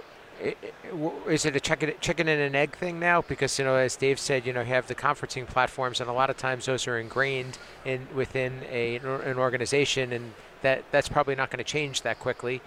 is 1.27 1.45
it 1.45 1.55
a 1.55 1.59
chicken, 1.59 2.27
and 2.27 2.41
an 2.41 2.55
egg 2.55 2.75
thing 2.75 2.99
now? 2.99 3.21
Because 3.21 3.57
you 3.59 3.65
know, 3.65 3.75
as 3.75 3.95
Dave 3.95 4.19
said, 4.19 4.45
you 4.45 4.53
know, 4.53 4.61
you 4.61 4.67
have 4.67 4.87
the 4.87 4.95
conferencing 4.95 5.47
platforms, 5.47 6.01
and 6.01 6.09
a 6.09 6.13
lot 6.13 6.29
of 6.29 6.37
times 6.37 6.65
those 6.65 6.87
are 6.87 6.97
ingrained 6.97 7.57
in 7.85 8.07
within 8.15 8.61
a, 8.69 8.97
an 8.97 9.37
organization, 9.37 10.11
and 10.11 10.33
that 10.61 10.83
that's 10.91 11.09
probably 11.09 11.35
not 11.35 11.51
going 11.51 11.63
to 11.63 11.69
change 11.69 12.01
that 12.01 12.19
quickly. 12.19 12.61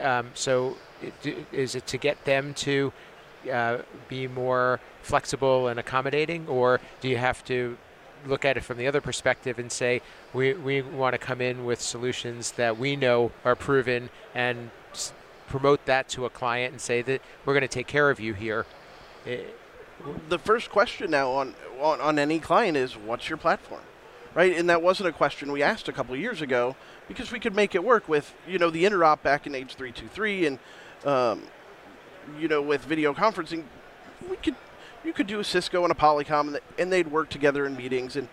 Um, 0.00 0.30
so, 0.34 0.76
is 1.52 1.74
it 1.74 1.86
to 1.88 1.98
get 1.98 2.24
them 2.24 2.54
to 2.54 2.92
uh, 3.50 3.78
be 4.08 4.28
more 4.28 4.80
flexible 5.02 5.68
and 5.68 5.80
accommodating, 5.80 6.46
or 6.48 6.80
do 7.00 7.08
you 7.08 7.16
have 7.16 7.44
to 7.46 7.76
look 8.26 8.44
at 8.44 8.56
it 8.56 8.64
from 8.64 8.78
the 8.78 8.86
other 8.86 9.00
perspective 9.00 9.58
and 9.58 9.70
say 9.70 10.02
we, 10.32 10.54
we 10.54 10.82
want 10.82 11.14
to 11.14 11.18
come 11.18 11.40
in 11.40 11.64
with 11.64 11.80
solutions 11.80 12.52
that 12.52 12.78
we 12.78 12.96
know 12.96 13.32
are 13.44 13.54
proven 13.54 14.10
and 14.34 14.70
s- 14.92 15.12
promote 15.46 15.84
that 15.86 16.08
to 16.10 16.24
a 16.24 16.30
client 16.30 16.72
and 16.72 16.80
say 16.80 17.02
that 17.02 17.22
we're 17.44 17.54
going 17.54 17.62
to 17.62 17.68
take 17.68 17.86
care 17.86 18.10
of 18.10 18.20
you 18.20 18.34
here? 18.34 18.66
It, 19.24 19.58
the 20.28 20.38
first 20.38 20.70
question 20.70 21.10
now 21.10 21.30
on, 21.30 21.54
on, 21.80 22.00
on 22.00 22.18
any 22.18 22.38
client 22.38 22.76
is 22.76 22.96
what's 22.96 23.28
your 23.28 23.38
platform? 23.38 23.82
Right? 24.34 24.56
And 24.56 24.68
that 24.68 24.82
wasn't 24.82 25.08
a 25.08 25.12
question 25.12 25.50
we 25.50 25.62
asked 25.62 25.88
a 25.88 25.92
couple 25.92 26.14
years 26.14 26.42
ago 26.42 26.76
because 27.08 27.32
we 27.32 27.40
could 27.40 27.54
make 27.54 27.74
it 27.74 27.82
work 27.82 28.06
with, 28.06 28.34
you 28.46 28.58
know, 28.58 28.68
the 28.68 28.84
interop 28.84 29.22
back 29.22 29.46
in 29.46 29.54
H323 29.54 30.46
and 30.46 30.58
um, 31.06 31.42
you 32.38 32.48
know, 32.48 32.60
with 32.60 32.84
video 32.84 33.14
conferencing, 33.14 33.64
we 34.28 34.36
could 34.36 34.56
you 35.06 35.12
could 35.12 35.26
do 35.26 35.40
a 35.40 35.44
Cisco 35.44 35.84
and 35.84 35.92
a 35.92 35.94
Polycom, 35.94 36.58
and 36.78 36.92
they'd 36.92 37.06
work 37.06 37.30
together 37.30 37.64
in 37.64 37.76
meetings. 37.76 38.16
And 38.16 38.28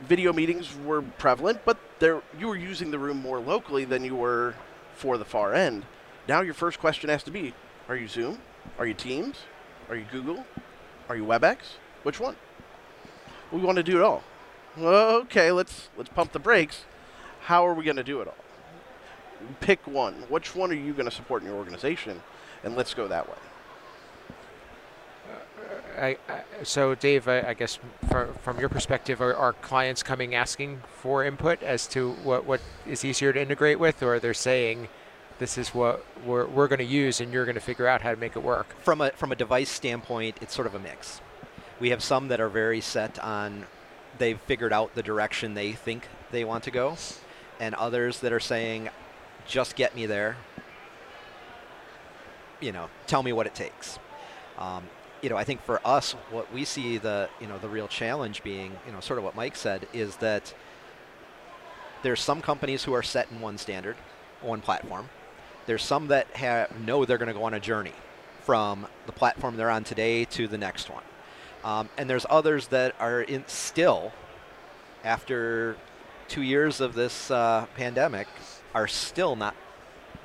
video 0.00 0.32
meetings 0.32 0.74
were 0.84 1.02
prevalent, 1.02 1.60
but 1.64 1.76
there 1.98 2.22
you 2.38 2.46
were 2.46 2.56
using 2.56 2.90
the 2.90 2.98
room 2.98 3.20
more 3.20 3.40
locally 3.40 3.84
than 3.84 4.04
you 4.04 4.14
were 4.14 4.54
for 4.94 5.18
the 5.18 5.24
far 5.24 5.54
end. 5.54 5.84
Now 6.28 6.40
your 6.40 6.54
first 6.54 6.78
question 6.78 7.10
has 7.10 7.22
to 7.24 7.30
be: 7.30 7.52
Are 7.88 7.96
you 7.96 8.06
Zoom? 8.06 8.38
Are 8.78 8.86
you 8.86 8.94
Teams? 8.94 9.38
Are 9.88 9.96
you 9.96 10.06
Google? 10.10 10.46
Are 11.08 11.16
you 11.16 11.24
WebEx? 11.24 11.58
Which 12.02 12.20
one? 12.20 12.36
We 13.50 13.60
want 13.60 13.76
to 13.76 13.82
do 13.82 13.96
it 13.96 14.02
all. 14.02 14.22
Okay, 14.78 15.50
let's 15.50 15.88
let's 15.96 16.10
pump 16.10 16.32
the 16.32 16.38
brakes. 16.38 16.84
How 17.42 17.66
are 17.66 17.74
we 17.74 17.84
going 17.84 17.96
to 17.96 18.04
do 18.04 18.20
it 18.20 18.28
all? 18.28 18.36
Pick 19.60 19.86
one. 19.86 20.14
Which 20.28 20.54
one 20.54 20.70
are 20.70 20.74
you 20.74 20.92
going 20.92 21.08
to 21.08 21.14
support 21.14 21.42
in 21.42 21.48
your 21.48 21.56
organization? 21.56 22.22
And 22.62 22.76
let's 22.76 22.92
go 22.92 23.08
that 23.08 23.28
way. 23.28 23.38
I, 25.98 26.16
so, 26.62 26.94
Dave, 26.94 27.28
I, 27.28 27.48
I 27.48 27.54
guess 27.54 27.78
for, 28.08 28.34
from 28.42 28.58
your 28.58 28.68
perspective, 28.68 29.20
are, 29.20 29.34
are, 29.34 29.52
clients 29.52 30.02
coming 30.02 30.34
asking 30.34 30.80
for 30.88 31.24
input 31.24 31.62
as 31.62 31.86
to 31.88 32.12
what, 32.24 32.46
what 32.46 32.60
is 32.86 33.04
easier 33.04 33.32
to 33.32 33.40
integrate 33.40 33.78
with, 33.78 34.02
or 34.02 34.18
they're 34.18 34.34
saying, 34.34 34.88
this 35.38 35.58
is 35.58 35.74
what 35.74 36.04
we're, 36.24 36.46
we're 36.46 36.68
going 36.68 36.78
to 36.78 36.84
use 36.84 37.20
and 37.20 37.32
you're 37.32 37.44
going 37.44 37.54
to 37.54 37.60
figure 37.60 37.86
out 37.86 38.02
how 38.02 38.10
to 38.10 38.16
make 38.16 38.36
it 38.36 38.42
work? 38.42 38.74
From 38.80 39.00
a, 39.00 39.10
from 39.10 39.32
a 39.32 39.36
device 39.36 39.70
standpoint, 39.70 40.36
it's 40.40 40.54
sort 40.54 40.66
of 40.66 40.74
a 40.74 40.78
mix. 40.78 41.20
We 41.80 41.90
have 41.90 42.02
some 42.02 42.28
that 42.28 42.40
are 42.40 42.48
very 42.48 42.80
set 42.80 43.18
on, 43.20 43.66
they've 44.18 44.40
figured 44.40 44.72
out 44.72 44.94
the 44.94 45.02
direction 45.02 45.54
they 45.54 45.72
think 45.72 46.08
they 46.30 46.44
want 46.44 46.64
to 46.64 46.70
go, 46.70 46.96
and 47.60 47.74
others 47.74 48.20
that 48.20 48.32
are 48.32 48.40
saying, 48.40 48.88
just 49.46 49.76
get 49.76 49.94
me 49.94 50.06
there. 50.06 50.36
You 52.60 52.72
know, 52.72 52.88
tell 53.06 53.22
me 53.22 53.32
what 53.32 53.46
it 53.46 53.54
takes. 53.54 53.98
Um, 54.58 54.84
you 55.22 55.28
know, 55.28 55.36
I 55.36 55.44
think 55.44 55.62
for 55.62 55.80
us, 55.84 56.12
what 56.30 56.52
we 56.52 56.64
see 56.64 56.98
the 56.98 57.28
you 57.40 57.46
know 57.46 57.58
the 57.58 57.68
real 57.68 57.88
challenge 57.88 58.42
being, 58.42 58.76
you 58.86 58.92
know, 58.92 59.00
sort 59.00 59.18
of 59.18 59.24
what 59.24 59.34
Mike 59.34 59.56
said 59.56 59.86
is 59.92 60.16
that 60.16 60.54
there's 62.02 62.20
some 62.20 62.40
companies 62.40 62.84
who 62.84 62.92
are 62.92 63.02
set 63.02 63.30
in 63.30 63.40
one 63.40 63.58
standard, 63.58 63.96
one 64.40 64.60
platform. 64.60 65.08
There's 65.66 65.82
some 65.82 66.08
that 66.08 66.28
have, 66.36 66.78
know 66.80 67.04
they're 67.04 67.18
going 67.18 67.28
to 67.28 67.34
go 67.34 67.44
on 67.44 67.54
a 67.54 67.60
journey 67.60 67.92
from 68.42 68.86
the 69.06 69.12
platform 69.12 69.56
they're 69.56 69.70
on 69.70 69.84
today 69.84 70.24
to 70.24 70.48
the 70.48 70.56
next 70.56 70.88
one, 70.88 71.02
um, 71.64 71.88
and 71.98 72.08
there's 72.08 72.24
others 72.30 72.68
that 72.68 72.94
are 73.00 73.22
in 73.22 73.44
still, 73.46 74.12
after 75.04 75.76
two 76.28 76.42
years 76.42 76.80
of 76.80 76.94
this 76.94 77.30
uh, 77.30 77.66
pandemic, 77.76 78.28
are 78.74 78.86
still 78.86 79.36
not. 79.36 79.54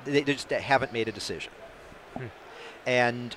They 0.04 0.22
just 0.22 0.50
haven't 0.50 0.92
made 0.92 1.08
a 1.08 1.12
decision, 1.12 1.52
hmm. 2.16 2.26
and 2.86 3.36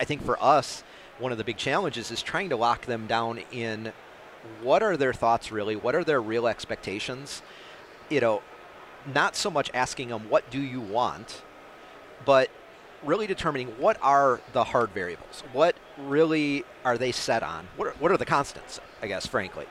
I 0.00 0.04
think 0.04 0.24
for 0.24 0.42
us, 0.42 0.82
one 1.18 1.32
of 1.32 1.38
the 1.38 1.44
big 1.44 1.56
challenges 1.56 2.10
is 2.10 2.22
trying 2.22 2.48
to 2.50 2.56
lock 2.56 2.86
them 2.86 3.06
down 3.06 3.40
in 3.52 3.92
what 4.62 4.82
are 4.82 4.96
their 4.96 5.12
thoughts 5.12 5.52
really? 5.52 5.76
What 5.76 5.94
are 5.94 6.04
their 6.04 6.20
real 6.20 6.46
expectations? 6.46 7.42
You 8.08 8.20
know, 8.20 8.42
not 9.12 9.36
so 9.36 9.50
much 9.50 9.70
asking 9.72 10.08
them, 10.08 10.28
what 10.28 10.50
do 10.50 10.60
you 10.60 10.80
want? 10.80 11.42
But 12.24 12.50
really 13.02 13.26
determining 13.26 13.68
what 13.78 13.98
are 14.02 14.40
the 14.52 14.64
hard 14.64 14.90
variables? 14.90 15.42
What 15.52 15.76
really 15.98 16.64
are 16.84 16.98
they 16.98 17.12
set 17.12 17.42
on? 17.42 17.68
What 17.76 17.88
are, 17.88 17.92
what 17.92 18.10
are 18.10 18.16
the 18.16 18.24
constants, 18.24 18.80
I 19.02 19.06
guess, 19.06 19.26
frankly? 19.26 19.66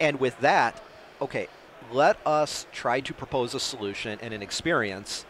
And 0.00 0.20
with 0.20 0.38
that, 0.40 0.82
okay, 1.20 1.48
let 1.92 2.18
us 2.26 2.66
try 2.72 3.00
to 3.00 3.12
propose 3.12 3.54
a 3.54 3.60
solution 3.60 4.18
and 4.22 4.32
an 4.32 4.42
experience 4.42 5.24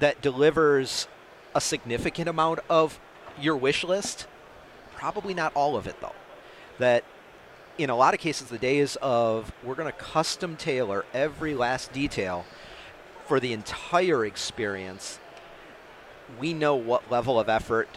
that 0.00 0.20
delivers 0.22 1.08
a 1.54 1.60
significant 1.60 2.28
amount 2.28 2.60
of 2.68 3.00
your 3.40 3.56
wish 3.56 3.84
list, 3.84 4.26
probably 4.94 5.34
not 5.34 5.52
all 5.54 5.76
of 5.76 5.86
it 5.86 6.00
though. 6.00 6.14
That 6.78 7.04
in 7.78 7.90
a 7.90 7.96
lot 7.96 8.14
of 8.14 8.20
cases, 8.20 8.48
the 8.48 8.58
days 8.58 8.96
of 9.02 9.52
we're 9.62 9.74
going 9.74 9.90
to 9.92 9.98
custom 9.98 10.56
tailor 10.56 11.04
every 11.12 11.54
last 11.54 11.92
detail 11.92 12.44
for 13.26 13.40
the 13.40 13.52
entire 13.52 14.24
experience, 14.24 15.18
we 16.38 16.54
know 16.54 16.74
what 16.74 17.10
level 17.10 17.38
of 17.38 17.48
effort 17.48 17.88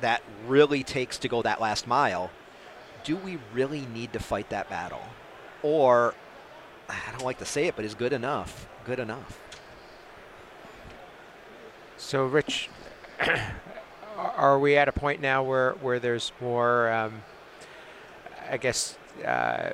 that 0.00 0.22
really 0.46 0.82
takes 0.82 1.18
to 1.18 1.28
go 1.28 1.42
that 1.42 1.60
last 1.60 1.86
mile. 1.86 2.30
Do 3.04 3.16
we 3.16 3.38
really 3.52 3.86
need 3.94 4.12
to 4.12 4.18
fight 4.18 4.50
that 4.50 4.68
battle? 4.68 5.02
Or, 5.62 6.14
I 6.88 7.10
don't 7.12 7.24
like 7.24 7.38
to 7.38 7.44
say 7.44 7.66
it, 7.66 7.76
but 7.76 7.84
is 7.84 7.94
good 7.94 8.12
enough 8.12 8.68
good 8.88 8.98
enough? 8.98 9.38
So, 11.98 12.24
Rich, 12.24 12.70
are 14.18 14.58
we 14.58 14.76
at 14.76 14.88
a 14.88 14.92
point 14.92 15.20
now 15.20 15.42
where, 15.42 15.72
where 15.74 15.98
there's 15.98 16.32
more, 16.40 16.90
um, 16.92 17.22
I 18.50 18.56
guess, 18.56 18.98
uh, 19.24 19.70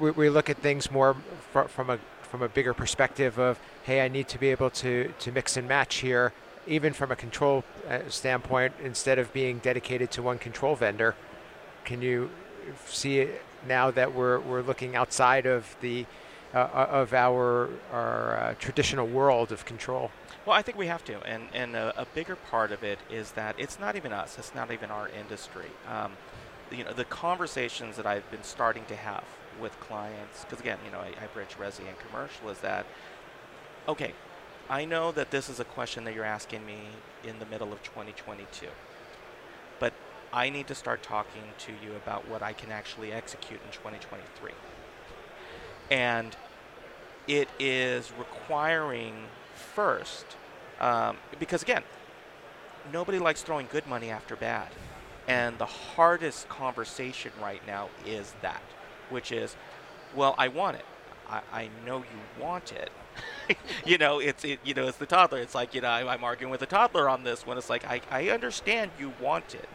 we, 0.00 0.10
we, 0.10 0.28
look 0.28 0.50
at 0.50 0.58
things 0.58 0.90
more 0.90 1.16
fr- 1.52 1.62
from 1.62 1.90
a 1.90 1.98
from 2.34 2.42
a 2.42 2.48
bigger 2.48 2.74
perspective 2.74 3.38
of, 3.38 3.60
hey, 3.84 4.04
I 4.04 4.08
need 4.08 4.26
to 4.26 4.40
be 4.40 4.48
able 4.48 4.68
to, 4.70 5.12
to 5.20 5.30
mix 5.30 5.56
and 5.56 5.68
match 5.68 5.96
here, 5.96 6.32
even 6.66 6.92
from 6.92 7.12
a 7.12 7.16
control 7.16 7.62
uh, 7.88 8.00
standpoint, 8.08 8.74
instead 8.82 9.20
of 9.20 9.32
being 9.32 9.58
dedicated 9.58 10.10
to 10.12 10.22
one 10.22 10.38
control 10.38 10.74
vendor. 10.74 11.14
Can 11.84 12.02
you 12.02 12.30
see 12.86 13.20
it 13.20 13.40
now 13.68 13.92
that 13.92 14.14
we're, 14.14 14.40
we're 14.40 14.62
looking 14.62 14.96
outside 14.96 15.46
of 15.46 15.76
the 15.80 16.06
of 16.54 17.12
our 17.12 17.70
our 17.92 18.36
uh, 18.36 18.54
traditional 18.58 19.06
world 19.06 19.52
of 19.52 19.64
control? 19.64 20.10
Well, 20.46 20.56
I 20.56 20.62
think 20.62 20.76
we 20.76 20.86
have 20.86 21.04
to, 21.06 21.20
and 21.26 21.48
and 21.54 21.74
a, 21.74 22.00
a, 22.00 22.06
bigger 22.06 22.36
part 22.36 22.70
of 22.70 22.82
it 22.84 22.98
is 23.10 23.32
that 23.32 23.54
it's 23.58 23.80
not 23.80 23.96
even 23.96 24.12
us. 24.12 24.38
It's 24.38 24.54
not 24.54 24.70
even 24.70 24.90
our 24.90 25.08
industry. 25.08 25.70
Um, 25.88 26.12
you 26.70 26.84
know, 26.84 26.92
the 26.92 27.04
conversations 27.04 27.96
that 27.96 28.06
I've 28.06 28.28
been 28.30 28.42
starting 28.42 28.84
to 28.86 28.96
have 28.96 29.24
with 29.60 29.78
clients, 29.80 30.44
because 30.44 30.60
again, 30.60 30.78
you 30.84 30.90
know, 30.90 30.98
I, 30.98 31.08
I 31.22 31.26
bridge 31.32 31.56
resi 31.58 31.86
and 31.88 31.98
commercial, 31.98 32.48
is 32.50 32.58
that 32.58 32.86
okay? 33.88 34.14
I 34.68 34.84
know 34.84 35.12
that 35.12 35.30
this 35.30 35.48
is 35.48 35.60
a 35.60 35.64
question 35.64 36.04
that 36.04 36.14
you're 36.14 36.24
asking 36.24 36.64
me 36.64 36.78
in 37.22 37.38
the 37.38 37.46
middle 37.46 37.72
of 37.72 37.82
2022, 37.82 38.66
but 39.78 39.92
I 40.32 40.48
need 40.48 40.66
to 40.68 40.74
start 40.74 41.02
talking 41.02 41.42
to 41.58 41.72
you 41.72 41.94
about 41.96 42.26
what 42.28 42.42
I 42.42 42.54
can 42.54 42.72
actually 42.72 43.12
execute 43.12 43.60
in 43.62 43.70
2023. 43.72 44.52
And 45.90 46.36
it 47.26 47.48
is 47.58 48.12
requiring 48.18 49.14
first, 49.54 50.24
um, 50.80 51.16
because 51.38 51.62
again, 51.62 51.82
nobody 52.92 53.18
likes 53.18 53.42
throwing 53.42 53.66
good 53.70 53.86
money 53.86 54.10
after 54.10 54.36
bad. 54.36 54.68
And 55.26 55.56
the 55.58 55.66
hardest 55.66 56.48
conversation 56.48 57.32
right 57.40 57.66
now 57.66 57.88
is 58.04 58.34
that, 58.42 58.62
which 59.08 59.32
is, 59.32 59.56
well, 60.14 60.34
I 60.36 60.48
want 60.48 60.76
it. 60.76 60.84
I, 61.28 61.40
I 61.52 61.68
know 61.86 61.98
you 61.98 62.42
want 62.42 62.72
it. 62.72 62.90
you 63.86 63.96
know, 63.96 64.18
it's 64.18 64.44
it, 64.44 64.60
you 64.64 64.74
know, 64.74 64.86
it's 64.86 64.98
the 64.98 65.06
toddler. 65.06 65.38
It's 65.38 65.54
like 65.54 65.74
you 65.74 65.80
know, 65.80 65.88
I, 65.88 66.14
am 66.14 66.24
arguing 66.24 66.50
with 66.50 66.62
a 66.62 66.66
toddler 66.66 67.08
on 67.08 67.24
this 67.24 67.46
one. 67.46 67.56
It's 67.56 67.70
like 67.70 67.84
I, 67.86 68.00
I 68.10 68.28
understand 68.30 68.90
you 68.98 69.12
want 69.20 69.54
it. 69.54 69.68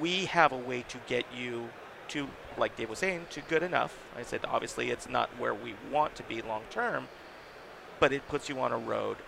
We 0.00 0.26
have 0.26 0.52
a 0.52 0.56
way 0.56 0.84
to 0.88 0.98
get 1.06 1.24
you 1.36 1.68
to, 2.12 2.28
like 2.56 2.76
Dave 2.76 2.90
was 2.90 2.98
saying, 2.98 3.26
to 3.30 3.40
good 3.42 3.62
enough. 3.62 3.98
I 4.16 4.22
said 4.22 4.40
obviously 4.46 4.90
it's 4.90 5.08
not 5.08 5.30
where 5.38 5.54
we 5.54 5.74
want 5.90 6.14
to 6.16 6.22
be 6.22 6.42
long 6.42 6.62
term, 6.70 7.08
but 8.00 8.12
it 8.12 8.28
puts 8.28 8.48
you 8.48 8.60
on 8.60 8.72
a 8.72 8.78
road 8.78 9.18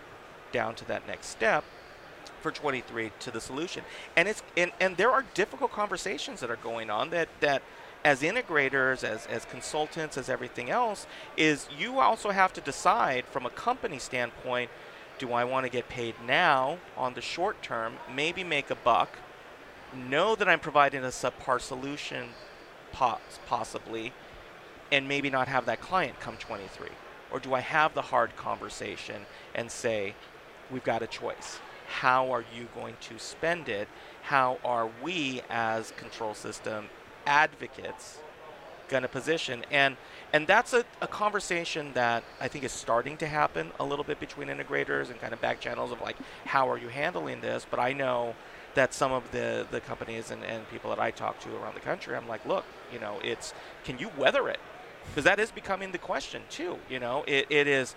down 0.52 0.74
to 0.76 0.84
that 0.86 1.06
next 1.06 1.28
step 1.28 1.64
for 2.40 2.50
23 2.50 3.12
to 3.20 3.30
the 3.30 3.40
solution. 3.40 3.84
And 4.16 4.28
it's 4.28 4.42
and, 4.56 4.72
and 4.80 4.96
there 4.96 5.10
are 5.10 5.24
difficult 5.34 5.72
conversations 5.72 6.40
that 6.40 6.50
are 6.50 6.56
going 6.56 6.90
on 6.90 7.10
that 7.10 7.28
that 7.40 7.62
as 8.04 8.20
integrators, 8.20 9.02
as, 9.02 9.26
as 9.26 9.46
consultants, 9.46 10.18
as 10.18 10.28
everything 10.28 10.68
else, 10.68 11.06
is 11.38 11.66
you 11.76 12.00
also 12.00 12.30
have 12.30 12.52
to 12.52 12.60
decide 12.60 13.24
from 13.24 13.46
a 13.46 13.50
company 13.50 13.98
standpoint, 13.98 14.70
do 15.18 15.32
I 15.32 15.44
want 15.44 15.64
to 15.64 15.70
get 15.70 15.88
paid 15.88 16.14
now 16.26 16.78
on 16.98 17.14
the 17.14 17.22
short 17.22 17.62
term, 17.62 17.94
maybe 18.14 18.44
make 18.44 18.68
a 18.68 18.74
buck, 18.74 19.16
know 19.96 20.34
that 20.34 20.48
I'm 20.48 20.60
providing 20.60 21.02
a 21.02 21.08
subpar 21.08 21.62
solution 21.62 22.28
possibly, 22.94 24.12
and 24.92 25.08
maybe 25.08 25.30
not 25.30 25.48
have 25.48 25.66
that 25.66 25.80
client 25.80 26.20
come 26.20 26.36
23? 26.36 26.88
Or 27.30 27.40
do 27.40 27.54
I 27.54 27.60
have 27.60 27.94
the 27.94 28.02
hard 28.02 28.36
conversation 28.36 29.22
and 29.54 29.70
say, 29.70 30.14
we've 30.70 30.84
got 30.84 31.02
a 31.02 31.06
choice? 31.06 31.58
How 31.88 32.30
are 32.32 32.44
you 32.56 32.68
going 32.74 32.96
to 33.02 33.18
spend 33.18 33.68
it? 33.68 33.88
How 34.22 34.58
are 34.64 34.88
we 35.02 35.42
as 35.50 35.90
control 35.92 36.34
system 36.34 36.86
advocates 37.26 38.18
going 38.88 39.02
to 39.02 39.08
position? 39.08 39.64
And 39.70 39.96
and 40.32 40.46
that's 40.46 40.72
a, 40.72 40.84
a 41.00 41.06
conversation 41.06 41.92
that 41.94 42.24
I 42.40 42.48
think 42.48 42.64
is 42.64 42.72
starting 42.72 43.16
to 43.18 43.26
happen 43.26 43.70
a 43.78 43.84
little 43.84 44.04
bit 44.04 44.18
between 44.18 44.48
integrators 44.48 45.10
and 45.10 45.20
kind 45.20 45.32
of 45.32 45.40
back 45.40 45.60
channels 45.60 45.92
of 45.92 46.00
like, 46.00 46.16
how 46.44 46.68
are 46.70 46.78
you 46.78 46.88
handling 46.88 47.40
this? 47.40 47.66
But 47.70 47.78
I 47.78 47.92
know 47.92 48.34
that 48.74 48.92
some 48.92 49.12
of 49.12 49.30
the, 49.30 49.66
the 49.70 49.80
companies 49.80 50.30
and, 50.30 50.42
and 50.44 50.68
people 50.70 50.90
that 50.90 50.98
I 50.98 51.10
talk 51.10 51.38
to 51.40 51.56
around 51.56 51.74
the 51.74 51.80
country, 51.80 52.16
I'm 52.16 52.26
like, 52.26 52.44
look, 52.44 52.64
you 52.94 53.00
know, 53.00 53.18
it's 53.22 53.52
can 53.84 53.98
you 53.98 54.10
weather 54.16 54.48
it? 54.48 54.60
because 55.08 55.24
that 55.24 55.38
is 55.38 55.50
becoming 55.50 55.92
the 55.92 55.98
question 55.98 56.42
too. 56.50 56.78
You 56.88 57.00
know, 57.00 57.24
it, 57.26 57.46
it 57.50 57.66
is 57.66 57.94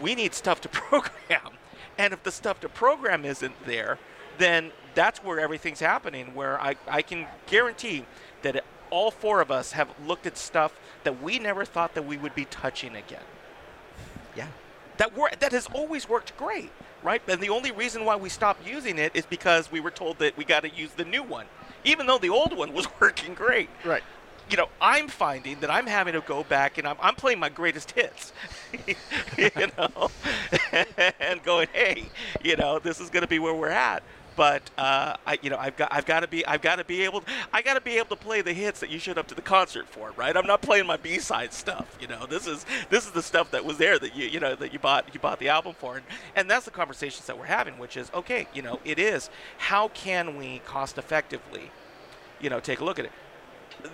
we 0.00 0.14
need 0.14 0.34
stuff 0.34 0.60
to 0.62 0.68
program, 0.68 1.52
and 1.98 2.12
if 2.12 2.22
the 2.22 2.32
stuff 2.32 2.60
to 2.60 2.68
program 2.68 3.24
isn't 3.24 3.66
there, 3.66 3.98
then 4.38 4.72
that's 4.94 5.22
where 5.22 5.40
everything's 5.40 5.80
happening. 5.80 6.34
Where 6.34 6.60
I, 6.60 6.76
I 6.88 7.02
can 7.02 7.26
guarantee 7.46 8.04
that 8.42 8.56
it, 8.56 8.64
all 8.90 9.10
four 9.10 9.40
of 9.40 9.50
us 9.50 9.72
have 9.72 9.88
looked 10.06 10.26
at 10.26 10.36
stuff 10.36 10.78
that 11.04 11.22
we 11.22 11.38
never 11.38 11.64
thought 11.64 11.94
that 11.94 12.04
we 12.04 12.16
would 12.16 12.34
be 12.34 12.44
touching 12.44 12.94
again. 12.94 13.24
Yeah. 14.36 14.46
That 14.98 15.16
wor- 15.16 15.30
that 15.40 15.52
has 15.52 15.66
always 15.74 16.08
worked 16.08 16.36
great, 16.36 16.70
right? 17.02 17.20
And 17.28 17.40
the 17.40 17.50
only 17.50 17.72
reason 17.72 18.04
why 18.04 18.16
we 18.16 18.28
stopped 18.28 18.66
using 18.66 18.98
it 18.98 19.12
is 19.14 19.26
because 19.26 19.70
we 19.72 19.80
were 19.80 19.90
told 19.90 20.18
that 20.20 20.36
we 20.36 20.44
got 20.44 20.62
to 20.62 20.70
use 20.70 20.92
the 20.92 21.04
new 21.04 21.22
one, 21.22 21.46
even 21.84 22.06
though 22.06 22.18
the 22.18 22.30
old 22.30 22.56
one 22.56 22.72
was 22.72 22.86
working 23.00 23.34
great. 23.34 23.68
Right 23.84 24.02
you 24.50 24.56
know, 24.56 24.68
I'm 24.80 25.08
finding 25.08 25.60
that 25.60 25.70
I'm 25.70 25.86
having 25.86 26.14
to 26.14 26.20
go 26.20 26.44
back 26.44 26.78
and 26.78 26.86
I'm, 26.86 26.96
I'm 27.00 27.14
playing 27.14 27.38
my 27.38 27.48
greatest 27.48 27.92
hits, 27.92 28.32
you 29.36 29.66
know, 29.76 30.10
and 31.20 31.42
going, 31.42 31.68
hey, 31.72 32.04
you 32.42 32.56
know, 32.56 32.78
this 32.78 33.00
is 33.00 33.10
going 33.10 33.22
to 33.22 33.28
be 33.28 33.38
where 33.38 33.54
we're 33.54 33.68
at. 33.68 34.02
But 34.36 34.70
uh, 34.76 35.16
I, 35.26 35.38
you 35.40 35.48
know, 35.48 35.56
I've 35.56 35.78
got, 35.78 35.90
I've 35.90 36.04
got 36.04 36.20
to 36.20 36.28
be, 36.28 36.44
I've 36.46 36.60
got 36.60 36.76
to 36.76 36.84
be 36.84 37.02
able, 37.04 37.24
I 37.54 37.62
got 37.62 37.74
to 37.74 37.80
be 37.80 37.96
able 37.96 38.14
to 38.14 38.22
play 38.22 38.42
the 38.42 38.52
hits 38.52 38.80
that 38.80 38.90
you 38.90 38.98
showed 38.98 39.16
up 39.16 39.26
to 39.28 39.34
the 39.34 39.40
concert 39.40 39.88
for, 39.88 40.12
right? 40.14 40.36
I'm 40.36 40.46
not 40.46 40.60
playing 40.60 40.86
my 40.86 40.98
B-side 40.98 41.54
stuff, 41.54 41.96
you 41.98 42.06
know. 42.06 42.26
This 42.26 42.46
is, 42.46 42.66
this 42.90 43.06
is 43.06 43.12
the 43.12 43.22
stuff 43.22 43.50
that 43.52 43.64
was 43.64 43.78
there 43.78 43.98
that 43.98 44.14
you, 44.14 44.26
you 44.26 44.38
know, 44.38 44.54
that 44.54 44.74
you 44.74 44.78
bought, 44.78 45.06
you 45.14 45.18
bought 45.18 45.38
the 45.38 45.48
album 45.48 45.74
for, 45.78 45.96
and, 45.96 46.04
and 46.36 46.50
that's 46.50 46.66
the 46.66 46.70
conversations 46.70 47.26
that 47.26 47.38
we're 47.38 47.46
having, 47.46 47.78
which 47.78 47.96
is, 47.96 48.10
okay, 48.12 48.46
you 48.52 48.60
know, 48.60 48.78
it 48.84 48.98
is, 48.98 49.30
how 49.56 49.88
can 49.88 50.36
we 50.36 50.60
cost 50.66 50.98
effectively, 50.98 51.70
you 52.38 52.50
know, 52.50 52.60
take 52.60 52.80
a 52.80 52.84
look 52.84 52.98
at 52.98 53.06
it 53.06 53.12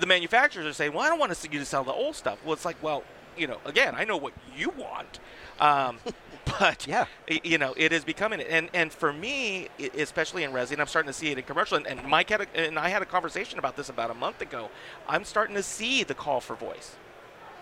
the 0.00 0.06
manufacturers 0.06 0.66
are 0.66 0.72
saying, 0.72 0.92
well, 0.92 1.02
I 1.02 1.08
don't 1.08 1.18
want 1.18 1.36
you 1.50 1.58
to 1.58 1.64
sell 1.64 1.84
the 1.84 1.92
old 1.92 2.16
stuff. 2.16 2.38
Well, 2.44 2.52
it's 2.52 2.64
like, 2.64 2.82
well, 2.82 3.04
you 3.36 3.46
know, 3.46 3.58
again, 3.64 3.94
I 3.96 4.04
know 4.04 4.16
what 4.16 4.32
you 4.56 4.70
want. 4.70 5.18
Um, 5.60 5.98
but 6.58 6.86
yeah, 6.86 7.06
you 7.28 7.58
know, 7.58 7.74
it 7.76 7.92
is 7.92 8.04
becoming 8.04 8.40
and 8.40 8.68
and 8.74 8.92
for 8.92 9.12
me, 9.12 9.68
especially 9.96 10.44
in 10.44 10.52
resi, 10.52 10.72
and 10.72 10.80
I'm 10.80 10.86
starting 10.86 11.08
to 11.08 11.12
see 11.12 11.30
it 11.30 11.38
in 11.38 11.44
commercial. 11.44 11.76
And, 11.76 11.86
and 11.86 12.04
Mike 12.06 12.30
had 12.30 12.42
a, 12.42 12.56
and 12.56 12.78
I 12.78 12.88
had 12.88 13.02
a 13.02 13.06
conversation 13.06 13.58
about 13.58 13.76
this 13.76 13.88
about 13.88 14.10
a 14.10 14.14
month 14.14 14.40
ago. 14.40 14.70
I'm 15.08 15.24
starting 15.24 15.54
to 15.56 15.62
see 15.62 16.02
the 16.02 16.14
call 16.14 16.40
for 16.40 16.56
voice, 16.56 16.96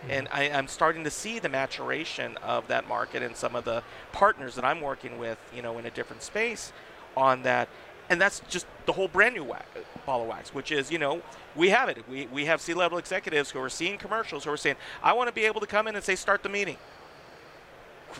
mm-hmm. 0.00 0.10
and 0.10 0.28
I, 0.32 0.44
am 0.44 0.66
starting 0.66 1.04
to 1.04 1.10
see 1.10 1.38
the 1.38 1.48
maturation 1.48 2.36
of 2.38 2.68
that 2.68 2.88
market 2.88 3.22
and 3.22 3.36
some 3.36 3.54
of 3.54 3.64
the 3.64 3.82
partners 4.12 4.54
that 4.54 4.64
I'm 4.64 4.80
working 4.80 5.18
with, 5.18 5.38
you 5.54 5.62
know, 5.62 5.78
in 5.78 5.86
a 5.86 5.90
different 5.90 6.22
space 6.22 6.72
on 7.16 7.42
that. 7.42 7.68
And 8.10 8.20
that's 8.20 8.40
just 8.48 8.66
the 8.86 8.92
whole 8.92 9.08
brand 9.08 9.34
new 9.34 9.44
wax, 9.44 9.64
ball 10.04 10.22
of 10.22 10.28
wax, 10.28 10.52
which 10.52 10.72
is, 10.72 10.90
you 10.90 10.98
know, 10.98 11.22
we 11.56 11.70
have 11.70 11.88
it. 11.88 12.04
We, 12.08 12.26
we 12.26 12.44
have 12.44 12.60
C-level 12.60 12.98
executives 12.98 13.50
who 13.50 13.60
are 13.60 13.70
seeing 13.70 13.96
commercials 13.96 14.44
who 14.44 14.50
are 14.50 14.56
saying, 14.56 14.76
I 15.02 15.12
want 15.12 15.28
to 15.28 15.32
be 15.32 15.44
able 15.44 15.60
to 15.60 15.66
come 15.66 15.86
in 15.86 15.94
and 15.94 16.04
say, 16.04 16.16
start 16.16 16.42
the 16.42 16.48
meeting 16.48 16.76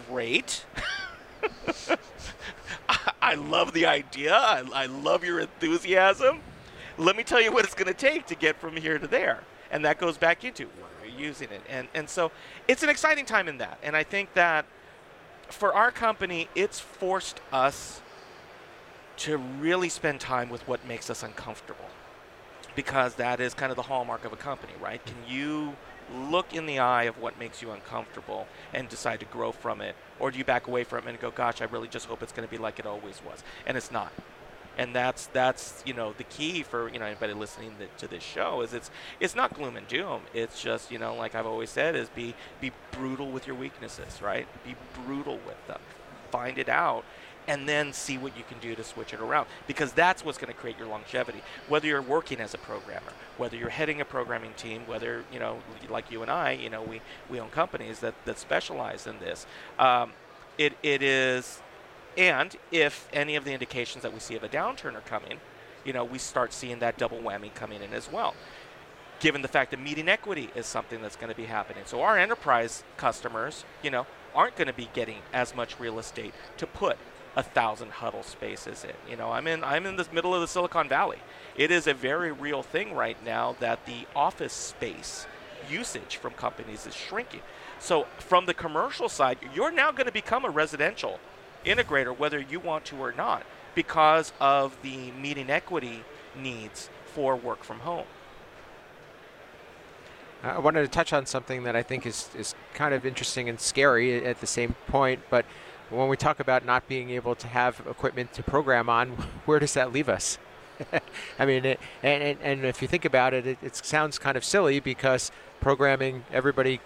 great. 0.08 0.64
I 3.22 3.34
love 3.34 3.72
the 3.72 3.86
idea. 3.86 4.34
I, 4.34 4.64
I, 4.72 4.86
love 4.86 5.24
your 5.24 5.40
enthusiasm. 5.40 6.40
Let 6.98 7.16
me 7.16 7.22
tell 7.22 7.40
you 7.40 7.52
what 7.52 7.64
it's 7.64 7.74
going 7.74 7.88
to 7.88 7.94
take 7.94 8.26
to 8.26 8.34
get 8.34 8.56
from 8.56 8.76
here 8.76 8.98
to 8.98 9.06
there. 9.06 9.42
And 9.70 9.84
that 9.84 9.98
goes 9.98 10.18
back 10.18 10.44
into 10.44 10.64
where 10.64 11.02
are 11.02 11.06
you 11.06 11.26
using 11.26 11.48
it? 11.50 11.62
And, 11.68 11.88
and 11.94 12.08
so 12.08 12.32
it's 12.66 12.82
an 12.82 12.88
exciting 12.88 13.24
time 13.24 13.48
in 13.48 13.58
that. 13.58 13.78
And 13.82 13.96
I 13.96 14.02
think 14.02 14.34
that 14.34 14.66
for 15.48 15.72
our 15.72 15.90
company, 15.90 16.48
it's 16.54 16.80
forced 16.80 17.40
us 17.52 18.00
to 19.20 19.36
really 19.36 19.90
spend 19.90 20.18
time 20.18 20.48
with 20.48 20.66
what 20.66 20.86
makes 20.86 21.10
us 21.10 21.22
uncomfortable. 21.22 21.84
Because 22.74 23.16
that 23.16 23.38
is 23.38 23.52
kind 23.52 23.70
of 23.70 23.76
the 23.76 23.82
hallmark 23.82 24.24
of 24.24 24.32
a 24.32 24.36
company, 24.36 24.72
right? 24.80 25.04
Can 25.04 25.16
you 25.28 25.76
look 26.14 26.54
in 26.54 26.66
the 26.66 26.78
eye 26.78 27.04
of 27.04 27.18
what 27.18 27.38
makes 27.38 27.60
you 27.60 27.70
uncomfortable 27.70 28.46
and 28.72 28.88
decide 28.88 29.20
to 29.20 29.26
grow 29.26 29.52
from 29.52 29.82
it? 29.82 29.94
Or 30.18 30.30
do 30.30 30.38
you 30.38 30.44
back 30.44 30.66
away 30.66 30.84
from 30.84 31.06
it 31.06 31.10
and 31.10 31.20
go, 31.20 31.30
gosh, 31.30 31.60
I 31.60 31.66
really 31.66 31.88
just 31.88 32.06
hope 32.06 32.22
it's 32.22 32.32
going 32.32 32.48
to 32.48 32.50
be 32.50 32.58
like 32.58 32.78
it 32.78 32.86
always 32.86 33.20
was? 33.24 33.44
And 33.66 33.76
it's 33.76 33.90
not. 33.90 34.12
And 34.78 34.94
that's 34.94 35.26
that's 35.26 35.82
you 35.84 35.92
know 35.92 36.14
the 36.16 36.24
key 36.24 36.62
for 36.62 36.88
you 36.88 36.98
know 36.98 37.04
anybody 37.04 37.34
listening 37.34 37.72
to 37.98 38.08
this 38.08 38.22
show 38.22 38.62
is 38.62 38.72
it's 38.72 38.90
it's 39.18 39.34
not 39.34 39.52
gloom 39.52 39.76
and 39.76 39.86
doom. 39.86 40.22
It's 40.32 40.62
just 40.62 40.90
you 40.90 40.98
know 40.98 41.14
like 41.14 41.34
I've 41.34 41.44
always 41.44 41.68
said 41.68 41.96
is 41.96 42.08
be 42.08 42.34
be 42.60 42.70
brutal 42.92 43.30
with 43.30 43.46
your 43.46 43.56
weaknesses, 43.56 44.22
right? 44.22 44.46
Be 44.64 44.76
brutal 45.04 45.38
with 45.46 45.66
them. 45.66 45.80
Find 46.30 46.56
it 46.56 46.68
out 46.68 47.04
and 47.46 47.68
then 47.68 47.92
see 47.92 48.18
what 48.18 48.36
you 48.36 48.44
can 48.48 48.58
do 48.58 48.74
to 48.74 48.84
switch 48.84 49.12
it 49.12 49.20
around 49.20 49.46
because 49.66 49.92
that's 49.92 50.24
what's 50.24 50.38
going 50.38 50.52
to 50.52 50.58
create 50.58 50.78
your 50.78 50.88
longevity. 50.88 51.42
Whether 51.68 51.88
you're 51.88 52.02
working 52.02 52.40
as 52.40 52.54
a 52.54 52.58
programmer 52.58 53.12
whether 53.40 53.56
you're 53.56 53.70
heading 53.70 54.02
a 54.02 54.04
programming 54.04 54.52
team 54.52 54.82
whether 54.86 55.24
you 55.32 55.38
know 55.38 55.58
like 55.88 56.10
you 56.10 56.20
and 56.20 56.30
i 56.30 56.52
you 56.52 56.68
know 56.68 56.82
we, 56.82 57.00
we 57.30 57.40
own 57.40 57.48
companies 57.48 58.00
that, 58.00 58.14
that 58.26 58.38
specialize 58.38 59.06
in 59.06 59.18
this 59.18 59.46
um, 59.78 60.12
it, 60.58 60.74
it 60.82 61.02
is 61.02 61.62
and 62.18 62.56
if 62.70 63.08
any 63.12 63.34
of 63.36 63.44
the 63.44 63.52
indications 63.52 64.02
that 64.02 64.12
we 64.12 64.20
see 64.20 64.36
of 64.36 64.44
a 64.44 64.48
downturn 64.48 64.94
are 64.94 65.00
coming 65.00 65.40
you 65.84 65.92
know 65.92 66.04
we 66.04 66.18
start 66.18 66.52
seeing 66.52 66.78
that 66.80 66.98
double 66.98 67.18
whammy 67.18 67.52
coming 67.54 67.82
in 67.82 67.94
as 67.94 68.12
well 68.12 68.34
given 69.20 69.42
the 69.42 69.48
fact 69.48 69.70
that 69.70 69.80
meeting 69.80 70.08
equity 70.08 70.50
is 70.54 70.66
something 70.66 71.00
that's 71.02 71.16
going 71.16 71.30
to 71.30 71.36
be 71.36 71.44
happening. 71.44 71.82
So 71.86 72.00
our 72.00 72.18
enterprise 72.18 72.82
customers 72.96 73.64
you 73.82 73.90
know 73.90 74.06
aren't 74.34 74.56
going 74.56 74.66
to 74.66 74.72
be 74.72 74.88
getting 74.94 75.18
as 75.32 75.54
much 75.54 75.78
real 75.78 75.98
estate 75.98 76.34
to 76.56 76.66
put 76.66 76.96
a 77.36 77.42
thousand 77.42 77.92
huddle 77.92 78.22
spaces 78.22 78.84
in. 78.84 79.10
You 79.10 79.16
know, 79.16 79.30
I'm 79.30 79.46
in 79.46 79.62
I'm 79.64 79.86
in 79.86 79.96
the 79.96 80.06
middle 80.12 80.34
of 80.34 80.40
the 80.40 80.48
Silicon 80.48 80.88
Valley. 80.88 81.18
It 81.56 81.70
is 81.70 81.86
a 81.86 81.94
very 81.94 82.32
real 82.32 82.62
thing 82.62 82.94
right 82.94 83.22
now 83.24 83.56
that 83.60 83.86
the 83.86 84.06
office 84.16 84.52
space 84.52 85.26
usage 85.70 86.16
from 86.16 86.32
companies 86.32 86.86
is 86.86 86.94
shrinking. 86.94 87.42
So 87.78 88.06
from 88.18 88.46
the 88.46 88.54
commercial 88.54 89.08
side, 89.08 89.38
you're 89.54 89.70
now 89.70 89.92
going 89.92 90.06
to 90.06 90.12
become 90.12 90.44
a 90.44 90.50
residential 90.50 91.20
integrator 91.64 92.16
whether 92.16 92.40
you 92.40 92.58
want 92.58 92.84
to 92.86 92.96
or 92.96 93.12
not 93.12 93.44
because 93.74 94.32
of 94.40 94.76
the 94.82 95.10
meeting 95.12 95.50
equity 95.50 96.02
needs 96.36 96.88
for 97.04 97.36
work 97.36 97.62
from 97.62 97.80
home. 97.80 98.06
I 100.42 100.58
wanted 100.58 100.82
to 100.82 100.88
touch 100.88 101.12
on 101.12 101.26
something 101.26 101.64
that 101.64 101.76
I 101.76 101.82
think 101.82 102.06
is, 102.06 102.30
is 102.36 102.54
kind 102.72 102.94
of 102.94 103.04
interesting 103.04 103.48
and 103.48 103.60
scary 103.60 104.24
at 104.24 104.40
the 104.40 104.46
same 104.46 104.74
point, 104.86 105.20
but 105.28 105.44
when 105.90 106.08
we 106.08 106.16
talk 106.16 106.40
about 106.40 106.64
not 106.64 106.88
being 106.88 107.10
able 107.10 107.34
to 107.34 107.48
have 107.48 107.82
equipment 107.88 108.32
to 108.34 108.42
program 108.42 108.88
on, 108.88 109.08
where 109.44 109.58
does 109.58 109.74
that 109.74 109.92
leave 109.92 110.08
us? 110.08 110.38
I 111.38 111.44
mean, 111.44 111.64
it, 111.64 111.80
and, 112.02 112.22
and, 112.22 112.38
and 112.42 112.64
if 112.64 112.80
you 112.80 112.88
think 112.88 113.04
about 113.04 113.34
it, 113.34 113.46
it, 113.46 113.58
it 113.62 113.76
sounds 113.76 114.18
kind 114.18 114.36
of 114.36 114.44
silly 114.44 114.80
because 114.80 115.30
programming, 115.60 116.24
everybody 116.32 116.80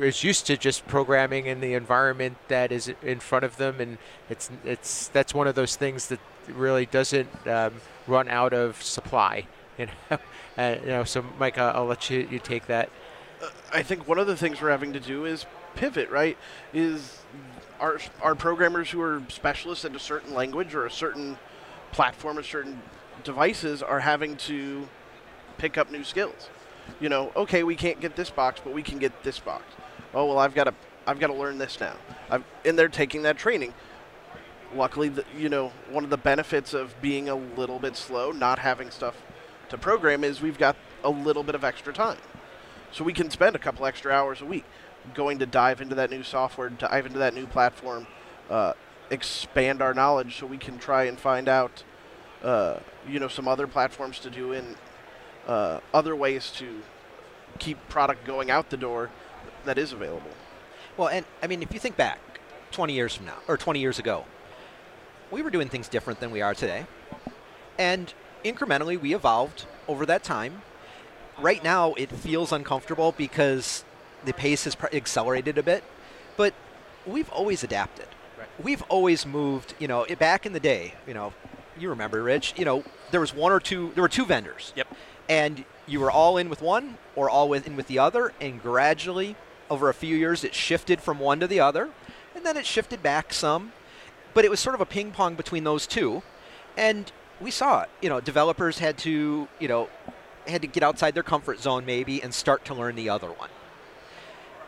is 0.00 0.24
used 0.24 0.46
to 0.46 0.56
just 0.56 0.86
programming 0.86 1.46
in 1.46 1.60
the 1.60 1.74
environment 1.74 2.36
that 2.48 2.72
is 2.72 2.92
in 3.02 3.20
front 3.20 3.44
of 3.44 3.56
them, 3.56 3.80
and 3.80 3.98
it's 4.30 4.50
it's 4.64 5.08
that's 5.08 5.34
one 5.34 5.46
of 5.46 5.54
those 5.54 5.76
things 5.76 6.08
that 6.08 6.20
really 6.48 6.86
doesn't 6.86 7.28
um, 7.46 7.74
run 8.06 8.28
out 8.28 8.52
of 8.52 8.82
supply. 8.82 9.46
You 9.76 9.86
know, 9.86 10.18
uh, 10.56 10.76
you 10.82 10.86
know. 10.86 11.02
So, 11.02 11.24
Mike, 11.36 11.58
I'll, 11.58 11.78
I'll 11.78 11.86
let 11.86 12.08
you 12.08 12.28
you 12.30 12.38
take 12.38 12.68
that. 12.68 12.90
Uh, 13.42 13.48
I 13.72 13.82
think 13.82 14.06
one 14.06 14.18
of 14.18 14.28
the 14.28 14.36
things 14.36 14.62
we're 14.62 14.70
having 14.70 14.92
to 14.92 15.00
do 15.00 15.24
is 15.24 15.46
pivot. 15.74 16.08
Right? 16.10 16.38
Is 16.72 17.18
our, 17.80 18.34
programmers 18.34 18.90
who 18.90 19.00
are 19.00 19.22
specialists 19.28 19.84
in 19.84 19.94
a 19.94 19.98
certain 19.98 20.34
language 20.34 20.74
or 20.74 20.86
a 20.86 20.90
certain 20.90 21.38
platform 21.92 22.38
or 22.38 22.42
certain 22.42 22.80
devices 23.22 23.82
are 23.82 24.00
having 24.00 24.36
to 24.36 24.88
pick 25.58 25.78
up 25.78 25.90
new 25.90 26.04
skills. 26.04 26.48
You 27.00 27.08
know, 27.08 27.32
okay, 27.34 27.62
we 27.62 27.76
can't 27.76 28.00
get 28.00 28.16
this 28.16 28.30
box, 28.30 28.60
but 28.62 28.72
we 28.72 28.82
can 28.82 28.98
get 28.98 29.22
this 29.22 29.38
box. 29.38 29.64
Oh 30.12 30.26
well, 30.26 30.38
I've 30.38 30.54
got 30.54 30.64
to 30.64 30.74
I've 31.06 31.18
got 31.18 31.28
to 31.28 31.34
learn 31.34 31.58
this 31.58 31.80
now. 31.80 31.96
I've, 32.30 32.44
and 32.64 32.78
they're 32.78 32.88
taking 32.88 33.22
that 33.22 33.36
training. 33.36 33.74
Luckily, 34.74 35.08
the, 35.08 35.24
you 35.38 35.48
know, 35.48 35.72
one 35.90 36.04
of 36.04 36.10
the 36.10 36.16
benefits 36.16 36.74
of 36.74 37.00
being 37.00 37.28
a 37.28 37.34
little 37.34 37.78
bit 37.78 37.96
slow, 37.96 38.32
not 38.32 38.58
having 38.58 38.90
stuff 38.90 39.14
to 39.68 39.78
program, 39.78 40.24
is 40.24 40.40
we've 40.40 40.58
got 40.58 40.76
a 41.04 41.10
little 41.10 41.42
bit 41.42 41.54
of 41.54 41.64
extra 41.64 41.92
time, 41.92 42.18
so 42.90 43.04
we 43.04 43.12
can 43.12 43.30
spend 43.30 43.54
a 43.54 43.58
couple 43.58 43.86
extra 43.86 44.12
hours 44.12 44.40
a 44.40 44.44
week 44.44 44.64
going 45.12 45.38
to 45.38 45.46
dive 45.46 45.80
into 45.80 45.94
that 45.94 46.10
new 46.10 46.22
software, 46.22 46.68
dive 46.68 47.06
into 47.06 47.18
that 47.18 47.34
new 47.34 47.46
platform, 47.46 48.06
uh, 48.50 48.72
expand 49.10 49.82
our 49.82 49.92
knowledge 49.92 50.38
so 50.38 50.46
we 50.46 50.58
can 50.58 50.78
try 50.78 51.04
and 51.04 51.18
find 51.18 51.48
out, 51.48 51.84
uh, 52.42 52.78
you 53.08 53.18
know, 53.18 53.28
some 53.28 53.46
other 53.46 53.66
platforms 53.66 54.18
to 54.20 54.30
do 54.30 54.52
in 54.52 54.76
uh, 55.46 55.80
other 55.92 56.16
ways 56.16 56.50
to 56.56 56.82
keep 57.58 57.88
product 57.88 58.24
going 58.24 58.50
out 58.50 58.70
the 58.70 58.76
door 58.76 59.10
that 59.64 59.78
is 59.78 59.92
available. 59.92 60.30
Well, 60.96 61.08
and 61.08 61.26
I 61.42 61.46
mean, 61.46 61.62
if 61.62 61.72
you 61.72 61.80
think 61.80 61.96
back 61.96 62.18
20 62.70 62.92
years 62.92 63.14
from 63.14 63.26
now, 63.26 63.38
or 63.48 63.56
20 63.56 63.80
years 63.80 63.98
ago, 63.98 64.24
we 65.30 65.42
were 65.42 65.50
doing 65.50 65.68
things 65.68 65.88
different 65.88 66.20
than 66.20 66.30
we 66.30 66.42
are 66.42 66.54
today. 66.54 66.86
And 67.78 68.12
incrementally, 68.44 69.00
we 69.00 69.14
evolved 69.14 69.66
over 69.88 70.06
that 70.06 70.22
time. 70.22 70.62
Right 71.38 71.62
now, 71.64 71.94
it 71.94 72.10
feels 72.10 72.52
uncomfortable 72.52 73.12
because 73.12 73.84
the 74.24 74.32
pace 74.32 74.64
has 74.64 74.76
accelerated 74.92 75.58
a 75.58 75.62
bit, 75.62 75.84
but 76.36 76.54
we've 77.06 77.30
always 77.30 77.62
adapted. 77.64 78.06
Right. 78.38 78.48
We've 78.62 78.82
always 78.82 79.26
moved. 79.26 79.74
You 79.78 79.88
know, 79.88 80.06
back 80.18 80.46
in 80.46 80.52
the 80.52 80.60
day, 80.60 80.94
you 81.06 81.14
know, 81.14 81.32
you 81.78 81.88
remember, 81.88 82.22
Rich. 82.22 82.54
You 82.56 82.64
know, 82.64 82.84
there 83.10 83.20
was 83.20 83.34
one 83.34 83.52
or 83.52 83.60
two. 83.60 83.92
There 83.94 84.02
were 84.02 84.08
two 84.08 84.24
vendors. 84.24 84.72
Yep. 84.76 84.88
And 85.28 85.64
you 85.86 86.00
were 86.00 86.10
all 86.10 86.36
in 86.36 86.48
with 86.48 86.62
one 86.62 86.98
or 87.16 87.28
all 87.28 87.52
in 87.52 87.76
with 87.76 87.86
the 87.86 87.98
other, 87.98 88.32
and 88.40 88.60
gradually, 88.60 89.36
over 89.70 89.88
a 89.88 89.94
few 89.94 90.16
years, 90.16 90.44
it 90.44 90.54
shifted 90.54 91.00
from 91.00 91.18
one 91.18 91.40
to 91.40 91.46
the 91.46 91.60
other, 91.60 91.90
and 92.34 92.44
then 92.44 92.56
it 92.56 92.66
shifted 92.66 93.02
back 93.02 93.32
some. 93.32 93.72
But 94.34 94.44
it 94.44 94.50
was 94.50 94.60
sort 94.60 94.74
of 94.74 94.80
a 94.80 94.86
ping 94.86 95.12
pong 95.12 95.34
between 95.34 95.64
those 95.64 95.86
two, 95.86 96.22
and 96.76 97.10
we 97.40 97.50
saw 97.50 97.82
it. 97.82 97.88
You 98.02 98.08
know, 98.08 98.20
developers 98.20 98.78
had 98.78 98.98
to, 98.98 99.48
you 99.58 99.68
know, 99.68 99.88
had 100.46 100.62
to 100.62 100.68
get 100.68 100.82
outside 100.82 101.14
their 101.14 101.22
comfort 101.22 101.60
zone 101.60 101.86
maybe 101.86 102.22
and 102.22 102.34
start 102.34 102.64
to 102.66 102.74
learn 102.74 102.96
the 102.96 103.08
other 103.08 103.28
one. 103.28 103.48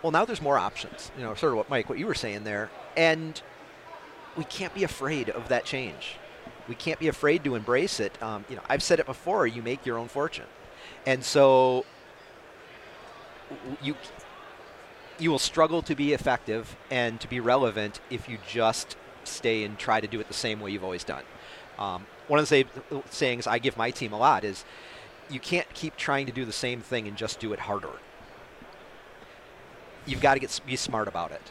Well, 0.03 0.13
now 0.13 0.25
there's 0.25 0.43
more 0.43 0.59
options. 0.59 1.11
You 1.17 1.25
know, 1.25 1.35
sort 1.35 1.53
of 1.53 1.59
what 1.59 1.71
Mike, 1.71 1.89
what 1.89 1.99
you 1.99 2.07
were 2.07 2.15
saying 2.15 2.45
there, 2.45 2.71
and 2.97 3.41
we 4.37 4.45
can't 4.45 4.75
be 4.75 4.85
afraid 4.85 5.31
of 5.31 5.49
that 5.49 5.65
change. 5.65 6.17
We 6.69 6.75
can't 6.75 6.99
be 6.99 7.09
afraid 7.09 7.45
to 7.45 7.55
embrace 7.55 8.01
it. 8.01 8.21
Um, 8.23 8.45
you 8.49 8.57
know, 8.57 8.63
I've 8.69 8.83
said 8.83 9.01
it 9.01 9.07
before. 9.07 9.47
You 9.47 9.63
make 9.63 9.87
your 9.87 9.99
own 9.99 10.09
fortune, 10.09 10.47
and 11.07 11.25
so 11.25 11.85
you 13.83 13.95
you 15.19 15.31
will 15.31 15.39
struggle 15.39 15.83
to 15.83 15.95
be 15.95 16.13
effective 16.13 16.77
and 16.91 17.21
to 17.21 17.29
be 17.29 17.41
relevant 17.41 18.01
if 18.11 18.29
you 18.29 18.39
just 18.47 18.97
stay 19.25 19.65
and 19.65 19.79
try 19.79 20.01
to 20.01 20.07
do 20.07 20.21
it 20.21 20.29
the 20.29 20.35
same 20.35 20.61
way 20.61 20.71
you've 20.71 20.85
always 20.85 21.05
done. 21.05 21.23
Um, 21.79 22.07
one 22.29 22.39
of 22.39 22.45
the 22.45 22.65
say, 22.65 22.65
sayings 23.11 23.47
I 23.47 23.59
give 23.59 23.77
my 23.77 23.91
team 23.91 24.13
a 24.13 24.19
lot 24.19 24.45
is 24.45 24.65
you 25.31 25.41
can't 25.41 25.73
keep 25.75 25.97
trying 25.97 26.27
to 26.27 26.33
do 26.33 26.45
the 26.45 26.53
same 26.53 26.81
thing 26.81 27.09
and 27.09 27.17
just 27.17 27.41
do 27.41 27.53
it 27.53 27.61
harder. 27.61 27.91
You've 30.07 30.21
got 30.21 30.35
to 30.35 30.40
get 30.40 30.61
be 30.64 30.77
smart 30.77 31.09
about 31.09 31.33
it. 31.33 31.42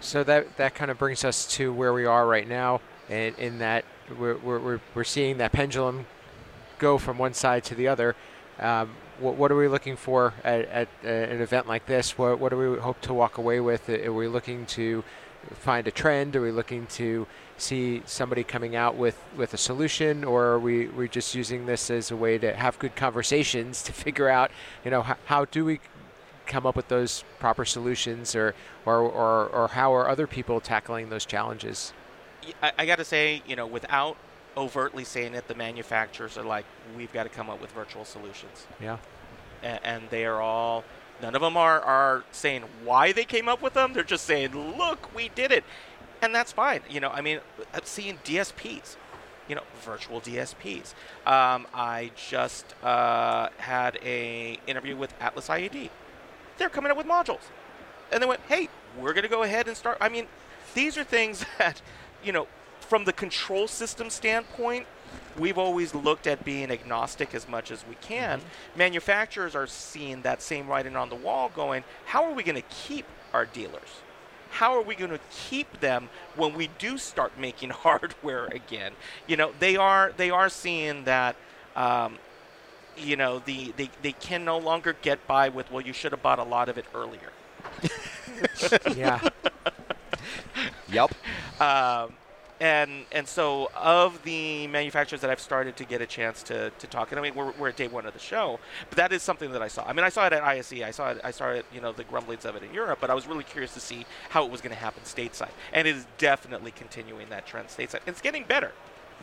So 0.00 0.22
that 0.24 0.56
that 0.56 0.74
kind 0.74 0.90
of 0.90 0.98
brings 0.98 1.24
us 1.24 1.46
to 1.56 1.72
where 1.72 1.92
we 1.92 2.04
are 2.04 2.26
right 2.26 2.46
now, 2.46 2.80
and 3.08 3.36
in 3.38 3.58
that 3.58 3.84
we're 4.18 4.36
we're 4.36 4.80
we're, 4.94 5.04
seeing 5.04 5.38
that 5.38 5.52
pendulum 5.52 6.06
go 6.78 6.98
from 6.98 7.18
one 7.18 7.34
side 7.34 7.64
to 7.64 7.74
the 7.74 7.88
other. 7.88 8.14
Um, 8.58 8.90
what, 9.18 9.36
what 9.36 9.50
are 9.50 9.56
we 9.56 9.68
looking 9.68 9.96
for 9.96 10.34
at, 10.44 10.66
at 10.66 10.88
uh, 11.04 11.08
an 11.08 11.40
event 11.40 11.66
like 11.66 11.86
this? 11.86 12.18
What 12.18 12.38
what 12.38 12.50
do 12.50 12.58
we 12.58 12.78
hope 12.78 13.00
to 13.02 13.14
walk 13.14 13.38
away 13.38 13.60
with? 13.60 13.88
Are 13.88 14.12
we 14.12 14.28
looking 14.28 14.66
to 14.66 15.02
find 15.50 15.86
a 15.86 15.90
trend? 15.90 16.36
Are 16.36 16.42
we 16.42 16.50
looking 16.50 16.86
to 16.86 17.26
see 17.56 18.02
somebody 18.04 18.42
coming 18.42 18.74
out 18.74 18.96
with, 18.96 19.22
with 19.36 19.54
a 19.54 19.56
solution, 19.56 20.24
or 20.24 20.46
are 20.46 20.58
we 20.58 20.86
we 20.88 21.08
just 21.08 21.34
using 21.34 21.66
this 21.66 21.90
as 21.90 22.10
a 22.10 22.16
way 22.16 22.38
to 22.38 22.54
have 22.54 22.78
good 22.78 22.96
conversations 22.96 23.82
to 23.84 23.92
figure 24.06 24.28
out, 24.28 24.50
you 24.84 24.90
know, 24.90 25.02
how, 25.02 25.16
how 25.26 25.44
do 25.44 25.64
we 25.64 25.80
come 26.46 26.66
up 26.66 26.76
with 26.76 26.88
those 26.88 27.24
proper 27.38 27.64
solutions, 27.64 28.34
or 28.34 28.54
or, 28.84 28.98
or, 28.98 29.46
or 29.46 29.68
how 29.68 29.94
are 29.94 30.08
other 30.08 30.26
people 30.26 30.60
tackling 30.60 31.08
those 31.08 31.24
challenges? 31.24 31.92
I, 32.62 32.72
I 32.78 32.86
got 32.86 32.96
to 32.96 33.04
say, 33.04 33.42
you 33.46 33.56
know, 33.56 33.66
without 33.66 34.16
overtly 34.56 35.04
saying 35.04 35.34
it, 35.34 35.48
the 35.48 35.54
manufacturers 35.54 36.36
are 36.38 36.44
like, 36.44 36.64
we've 36.96 37.12
got 37.12 37.24
to 37.24 37.28
come 37.28 37.50
up 37.50 37.60
with 37.60 37.72
virtual 37.72 38.04
solutions. 38.04 38.66
Yeah. 38.80 38.98
And, 39.62 39.80
and 39.84 40.10
they 40.10 40.24
are 40.26 40.40
all, 40.40 40.84
none 41.22 41.34
of 41.34 41.40
them 41.40 41.56
are, 41.56 41.80
are 41.80 42.24
saying 42.32 42.64
why 42.84 43.12
they 43.12 43.24
came 43.24 43.48
up 43.48 43.62
with 43.62 43.74
them. 43.74 43.92
They're 43.92 44.02
just 44.02 44.24
saying, 44.24 44.76
look, 44.76 45.14
we 45.14 45.28
did 45.34 45.52
it. 45.52 45.64
And 46.22 46.34
that's 46.34 46.52
fine. 46.52 46.80
You 46.88 47.00
know, 47.00 47.10
I 47.10 47.20
mean, 47.20 47.40
I'm 47.72 47.84
seeing 47.84 48.18
DSPs, 48.24 48.96
you 49.48 49.54
know, 49.54 49.62
virtual 49.82 50.20
DSPs. 50.20 50.94
Um, 51.26 51.66
I 51.74 52.10
just 52.16 52.74
uh, 52.82 53.48
had 53.58 53.98
a 54.02 54.58
interview 54.66 54.96
with 54.96 55.14
Atlas 55.20 55.48
IED. 55.48 55.90
They're 56.58 56.68
coming 56.68 56.90
up 56.90 56.96
with 56.96 57.06
modules. 57.06 57.42
And 58.12 58.22
they 58.22 58.26
went, 58.26 58.40
hey, 58.48 58.68
we're 58.98 59.12
going 59.12 59.24
to 59.24 59.28
go 59.28 59.42
ahead 59.42 59.66
and 59.66 59.76
start. 59.76 59.98
I 60.00 60.08
mean, 60.08 60.26
these 60.74 60.96
are 60.96 61.04
things 61.04 61.44
that, 61.58 61.82
you 62.24 62.32
know, 62.32 62.46
from 62.84 63.04
the 63.04 63.12
control 63.12 63.66
system 63.66 64.10
standpoint, 64.10 64.86
we've 65.38 65.58
always 65.58 65.94
looked 65.94 66.26
at 66.26 66.44
being 66.44 66.70
agnostic 66.70 67.34
as 67.34 67.48
much 67.48 67.70
as 67.70 67.84
we 67.88 67.96
can. 67.96 68.38
Mm-hmm. 68.38 68.78
Manufacturers 68.78 69.54
are 69.54 69.66
seeing 69.66 70.22
that 70.22 70.42
same 70.42 70.68
writing 70.68 70.96
on 70.96 71.08
the 71.08 71.16
wall 71.16 71.50
going, 71.54 71.84
how 72.06 72.24
are 72.24 72.32
we 72.32 72.42
going 72.42 72.56
to 72.56 72.68
keep 72.68 73.06
our 73.32 73.46
dealers? 73.46 74.00
How 74.50 74.74
are 74.74 74.82
we 74.82 74.94
going 74.94 75.10
to 75.10 75.20
keep 75.30 75.80
them 75.80 76.08
when 76.36 76.54
we 76.54 76.68
do 76.78 76.96
start 76.98 77.32
making 77.38 77.70
hardware 77.84 78.46
again? 78.46 78.92
You 79.26 79.36
know, 79.36 79.52
they 79.58 79.76
are 79.76 80.12
they 80.16 80.30
are 80.30 80.48
seeing 80.48 81.04
that 81.04 81.36
um, 81.74 82.18
you 82.96 83.16
know, 83.16 83.40
the 83.40 83.72
they, 83.76 83.90
they 84.02 84.12
can 84.12 84.44
no 84.44 84.58
longer 84.58 84.94
get 85.02 85.26
by 85.26 85.48
with 85.48 85.70
well 85.70 85.80
you 85.80 85.92
should 85.92 86.12
have 86.12 86.22
bought 86.22 86.38
a 86.38 86.44
lot 86.44 86.68
of 86.68 86.78
it 86.78 86.84
earlier. 86.94 87.32
yeah. 88.96 89.20
Yep. 90.88 91.14
Um, 91.60 92.12
and 92.64 93.04
and 93.12 93.28
so 93.28 93.70
of 93.76 94.22
the 94.22 94.66
manufacturers 94.68 95.20
that 95.20 95.28
I've 95.28 95.40
started 95.40 95.76
to 95.76 95.84
get 95.84 96.00
a 96.00 96.06
chance 96.06 96.42
to, 96.44 96.70
to 96.70 96.86
talk, 96.86 97.12
and 97.12 97.20
I 97.20 97.22
mean 97.22 97.34
we're, 97.34 97.52
we're 97.52 97.68
at 97.68 97.76
day 97.76 97.88
one 97.88 98.06
of 98.06 98.14
the 98.14 98.18
show, 98.18 98.58
but 98.88 98.96
that 98.96 99.12
is 99.12 99.22
something 99.22 99.52
that 99.52 99.60
I 99.60 99.68
saw. 99.68 99.84
I 99.84 99.92
mean 99.92 100.02
I 100.02 100.08
saw 100.08 100.26
it 100.26 100.32
at 100.32 100.42
ISE, 100.42 100.80
I 100.82 100.90
saw 100.90 101.10
it, 101.10 101.20
I 101.22 101.30
saw 101.30 101.50
it, 101.50 101.66
you 101.74 101.82
know 101.82 101.92
the 101.92 102.04
grumblings 102.04 102.46
of 102.46 102.56
it 102.56 102.62
in 102.62 102.72
Europe, 102.72 103.00
but 103.02 103.10
I 103.10 103.14
was 103.14 103.26
really 103.26 103.44
curious 103.44 103.74
to 103.74 103.80
see 103.80 104.06
how 104.30 104.46
it 104.46 104.50
was 104.50 104.62
going 104.62 104.74
to 104.74 104.80
happen 104.80 105.02
stateside, 105.02 105.50
and 105.74 105.86
it 105.86 105.94
is 105.94 106.06
definitely 106.16 106.70
continuing 106.70 107.28
that 107.28 107.46
trend 107.46 107.68
stateside. 107.68 108.00
It's 108.06 108.22
getting 108.22 108.44
better. 108.44 108.72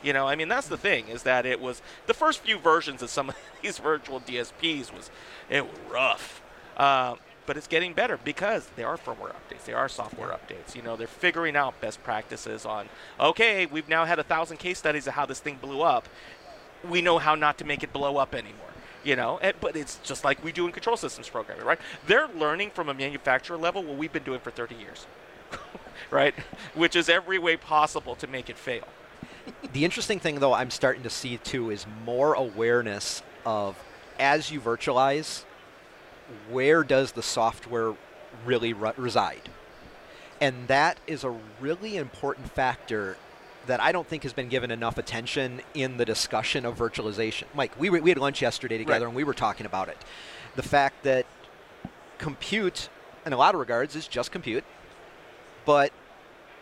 You 0.04 0.14
know, 0.14 0.28
I 0.28 0.36
mean 0.36 0.48
that's 0.48 0.68
the 0.68 0.78
thing 0.78 1.08
is 1.08 1.24
that 1.24 1.48
it 1.48 1.60
was 1.60 1.82
the 2.06 2.14
first 2.14 2.42
few 2.42 2.60
versions 2.60 3.02
of 3.02 3.10
some 3.10 3.30
of 3.30 3.36
these 3.64 3.80
virtual 3.80 4.20
DSPs 4.20 4.94
was 4.94 5.10
it 5.50 5.66
was 5.66 5.80
rough. 5.92 6.44
Um, 6.78 7.18
but 7.52 7.58
it's 7.58 7.68
getting 7.68 7.92
better 7.92 8.16
because 8.16 8.70
there 8.78 8.88
are 8.88 8.96
firmware 8.96 9.34
updates, 9.34 9.66
there 9.66 9.76
are 9.76 9.90
software 9.90 10.30
updates. 10.30 10.74
You 10.74 10.82
know, 10.82 10.96
they're 10.96 11.06
figuring 11.06 11.58
out 11.58 11.82
best 11.82 12.02
practices 12.02 12.66
on. 12.66 12.88
Okay, 13.20 13.66
we've 13.66 13.90
now 13.90 14.06
had 14.06 14.20
a 14.20 14.24
thousand 14.24 14.56
case 14.56 14.78
studies 14.78 15.06
of 15.06 15.16
how 15.16 15.26
this 15.26 15.42
thing 15.42 15.58
blew 15.62 15.82
up. 15.82 16.08
We 16.90 17.02
know 17.02 17.18
how 17.18 17.36
not 17.36 17.58
to 17.58 17.66
make 17.66 17.84
it 17.84 17.92
blow 17.92 18.16
up 18.16 18.34
anymore. 18.34 18.70
You 19.04 19.18
know, 19.18 19.38
and, 19.42 19.54
but 19.60 19.76
it's 19.76 19.98
just 19.98 20.24
like 20.24 20.42
we 20.42 20.54
do 20.54 20.66
in 20.66 20.72
control 20.72 20.96
systems 20.96 21.28
programming, 21.28 21.66
right? 21.66 21.80
They're 22.08 22.30
learning 22.30 22.70
from 22.70 22.88
a 22.88 22.94
manufacturer 22.94 23.58
level 23.58 23.84
what 23.84 23.98
we've 23.98 24.14
been 24.14 24.24
doing 24.24 24.40
for 24.40 24.52
30 24.52 24.76
years, 24.76 25.06
right? 26.10 26.34
Which 26.74 26.96
is 26.96 27.10
every 27.10 27.38
way 27.38 27.58
possible 27.58 28.16
to 28.16 28.28
make 28.28 28.50
it 28.50 28.58
fail. 28.58 28.88
The 29.74 29.84
interesting 29.84 30.22
thing, 30.22 30.40
though, 30.40 30.54
I'm 30.54 30.72
starting 30.72 31.04
to 31.04 31.10
see 31.10 31.36
too 31.36 31.70
is 31.70 31.86
more 32.06 32.34
awareness 32.34 33.22
of 33.46 33.76
as 34.18 34.52
you 34.52 34.62
virtualize, 34.62 35.44
where 36.50 36.84
does 36.84 37.12
the 37.14 37.24
software 37.24 37.94
really 38.46 38.74
re- 38.74 38.94
reside? 38.98 39.50
And 40.40 40.68
that 40.68 41.00
is 41.08 41.24
a 41.24 41.36
really 41.60 41.98
important 41.98 42.52
factor 42.52 43.18
that 43.68 43.80
I 43.80 43.92
don't 43.92 44.08
think 44.08 44.24
has 44.24 44.34
been 44.34 44.50
given 44.50 44.72
enough 44.72 44.98
attention 44.98 45.62
in 45.76 45.98
the 45.98 46.06
discussion 46.06 46.66
of 46.66 46.78
virtualization. 46.78 47.44
Mike, 47.54 47.80
we, 47.80 47.90
were, 47.92 48.02
we 48.02 48.10
had 48.10 48.18
lunch 48.18 48.42
yesterday 48.42 48.78
together 48.80 49.06
Right. 49.06 49.10
and 49.10 49.16
we 49.16 49.24
were 49.24 49.36
talking 49.36 49.66
about 49.68 49.88
it. 49.88 49.98
The 50.56 50.64
fact 50.64 51.04
that 51.04 51.26
compute, 52.18 52.90
in 53.26 53.34
a 53.34 53.38
lot 53.38 53.54
of 53.54 53.60
regards, 53.60 53.96
is 53.96 54.08
just 54.08 54.32
compute, 54.32 54.64
but 55.66 55.92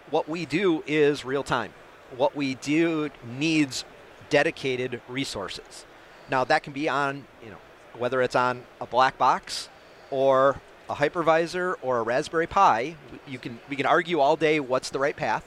what 0.10 0.28
we 0.28 0.46
do 0.46 0.84
is 0.86 1.24
real 1.24 1.44
time. 1.44 1.72
What 2.18 2.36
we 2.36 2.56
do 2.56 3.10
needs 3.38 3.86
dedicated 4.30 5.02
resources. 5.08 5.86
Now 6.30 6.44
that 6.44 6.64
can 6.64 6.74
be 6.74 6.90
on, 6.90 7.26
you 7.44 7.52
know, 7.52 7.58
whether 7.98 8.22
it's 8.22 8.36
on 8.36 8.64
a 8.80 8.86
black 8.86 9.18
box 9.18 9.70
or 10.12 10.62
a 10.90 10.96
hypervisor 10.96 11.76
or 11.82 12.00
a 12.00 12.02
Raspberry 12.02 12.48
Pi. 12.48 12.96
You 13.28 13.38
can 13.40 13.60
we 13.70 13.76
can 13.76 13.86
argue 13.86 14.20
all 14.20 14.36
day 14.36 14.60
what's 14.60 14.90
the 14.90 15.00
right 15.00 15.16
path, 15.16 15.46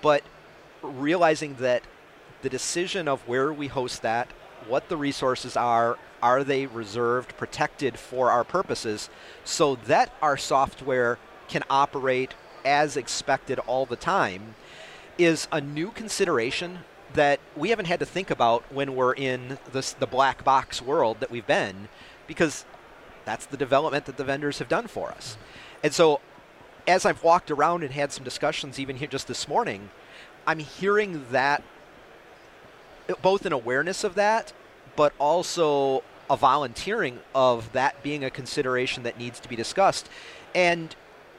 but 0.00 0.22
realizing 0.82 1.56
that 1.56 1.82
the 2.42 2.48
decision 2.48 3.08
of 3.08 3.26
where 3.28 3.52
we 3.52 3.68
host 3.68 4.02
that, 4.02 4.28
what 4.68 4.88
the 4.88 4.96
resources 4.96 5.56
are, 5.56 5.98
are 6.22 6.44
they 6.44 6.66
reserved, 6.66 7.36
protected 7.36 7.98
for 7.98 8.30
our 8.30 8.44
purposes, 8.44 9.10
so 9.44 9.76
that 9.86 10.12
our 10.22 10.36
software 10.36 11.18
can 11.48 11.62
operate 11.68 12.34
as 12.64 12.96
expected 12.96 13.58
all 13.60 13.84
the 13.84 13.96
time, 13.96 14.54
is 15.18 15.46
a 15.52 15.60
new 15.60 15.90
consideration 15.90 16.78
that 17.14 17.40
we 17.56 17.70
haven't 17.70 17.86
had 17.86 18.00
to 18.00 18.06
think 18.06 18.30
about 18.30 18.70
when 18.72 18.94
we're 18.94 19.14
in 19.14 19.58
this, 19.72 19.92
the 19.92 20.06
black 20.06 20.44
box 20.44 20.82
world 20.82 21.20
that 21.20 21.30
we've 21.30 21.46
been, 21.46 21.88
because 22.26 22.64
that's 23.24 23.46
the 23.46 23.56
development 23.56 24.04
that 24.06 24.16
the 24.16 24.24
vendors 24.24 24.58
have 24.58 24.68
done 24.68 24.86
for 24.86 25.10
us. 25.10 25.36
And 25.82 25.92
so, 25.92 26.20
as 26.86 27.06
I've 27.06 27.22
walked 27.22 27.50
around 27.50 27.82
and 27.82 27.92
had 27.92 28.12
some 28.12 28.24
discussions, 28.24 28.78
even 28.78 28.96
here 28.96 29.08
just 29.08 29.26
this 29.26 29.48
morning, 29.48 29.90
I'm 30.46 30.58
hearing 30.58 31.24
that 31.30 31.62
uh, 33.08 33.14
both 33.22 33.46
an 33.46 33.52
awareness 33.52 34.04
of 34.04 34.14
that, 34.16 34.52
but 34.96 35.12
also 35.18 36.02
a 36.28 36.36
volunteering 36.36 37.20
of 37.34 37.72
that 37.72 38.02
being 38.02 38.24
a 38.24 38.30
consideration 38.30 39.02
that 39.02 39.18
needs 39.18 39.40
to 39.40 39.48
be 39.48 39.56
discussed. 39.56 40.08
And 40.54 40.94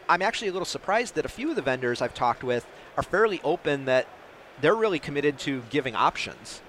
I'm 0.08 0.22
actually 0.22 0.50
a 0.50 0.52
little 0.52 0.66
surprised 0.66 1.16
that 1.16 1.26
a 1.26 1.30
few 1.30 1.50
of 1.50 1.56
the 1.56 1.62
vendors 1.62 2.02
I've 2.02 2.14
talked 2.14 2.44
with 2.44 2.66
are 2.98 3.04
fairly 3.04 3.42
open 3.44 3.86
that 3.86 4.08
they're 4.62 4.76
really 4.76 5.00
committed 5.00 5.38
to 5.40 5.64
giving 5.70 5.96
options, 5.96 6.62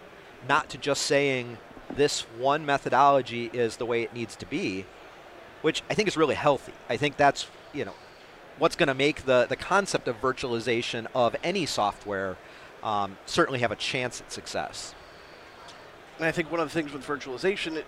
not 0.49 0.69
to 0.71 0.79
just 0.79 1.03
saying 1.03 1.59
this 1.95 2.23
one 2.39 2.67
methodology 2.67 3.51
is 3.53 3.77
the 3.77 3.87
way 3.87 4.03
it 4.03 4.13
needs 4.13 4.37
to 4.37 4.47
be, 4.47 4.85
which 5.63 5.83
I 5.89 5.95
think 5.95 6.09
is 6.09 6.17
really 6.17 6.35
healthy. 6.35 6.73
I 6.89 6.97
think 6.97 7.17
that's, 7.17 7.47
you 7.73 7.85
know, 7.85 7.95
what's 8.59 8.77
going 8.77 8.89
to 8.89 8.95
make 8.95 9.25
the, 9.25 9.47
the 9.49 9.57
concept 9.57 10.09
of 10.09 10.21
virtualization 10.21 11.07
of 11.15 11.37
any 11.43 11.67
software 11.67 12.37
um, 12.83 13.17
certainly 13.27 13.61
have 13.61 13.73
a 13.73 13.77
chance 13.77 14.21
at 14.21 14.33
success. 14.33 14.95
And 16.19 16.27
I 16.27 16.33
think 16.33 16.51
one 16.51 16.61
of 16.61 16.69
the 16.69 16.75
things 16.75 16.93
with 16.93 17.05
virtualization, 17.05 17.83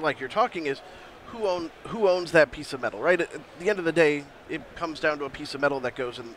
like 0.00 0.20
you're 0.20 0.28
talking, 0.28 0.66
is 0.66 0.80
who 1.26 1.46
own 1.46 1.70
who 1.88 2.08
owns 2.08 2.32
that 2.32 2.50
piece 2.50 2.72
of 2.72 2.80
metal, 2.80 3.00
right? 3.00 3.20
At 3.20 3.30
the 3.58 3.70
end 3.70 3.78
of 3.78 3.84
the 3.84 3.92
day, 3.92 4.24
it 4.48 4.62
comes 4.76 5.00
down 5.00 5.18
to 5.20 5.24
a 5.24 5.30
piece 5.30 5.54
of 5.54 5.60
metal 5.60 5.80
that 5.80 5.94
goes 5.94 6.18
in 6.18 6.34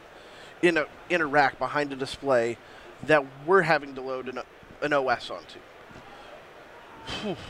in 0.62 0.78
a 0.78 0.86
in 1.10 1.19
a 1.19 1.26
rack 1.26 1.60
behind 1.60 1.91
a 1.91 1.95
display 1.95 2.58
that 3.08 3.26
we're 3.46 3.62
having 3.63 3.96
to 3.96 4.02
load 4.02 4.30
an, 4.30 4.39
an 4.82 4.94
OS 4.94 5.32
onto. 5.32 5.60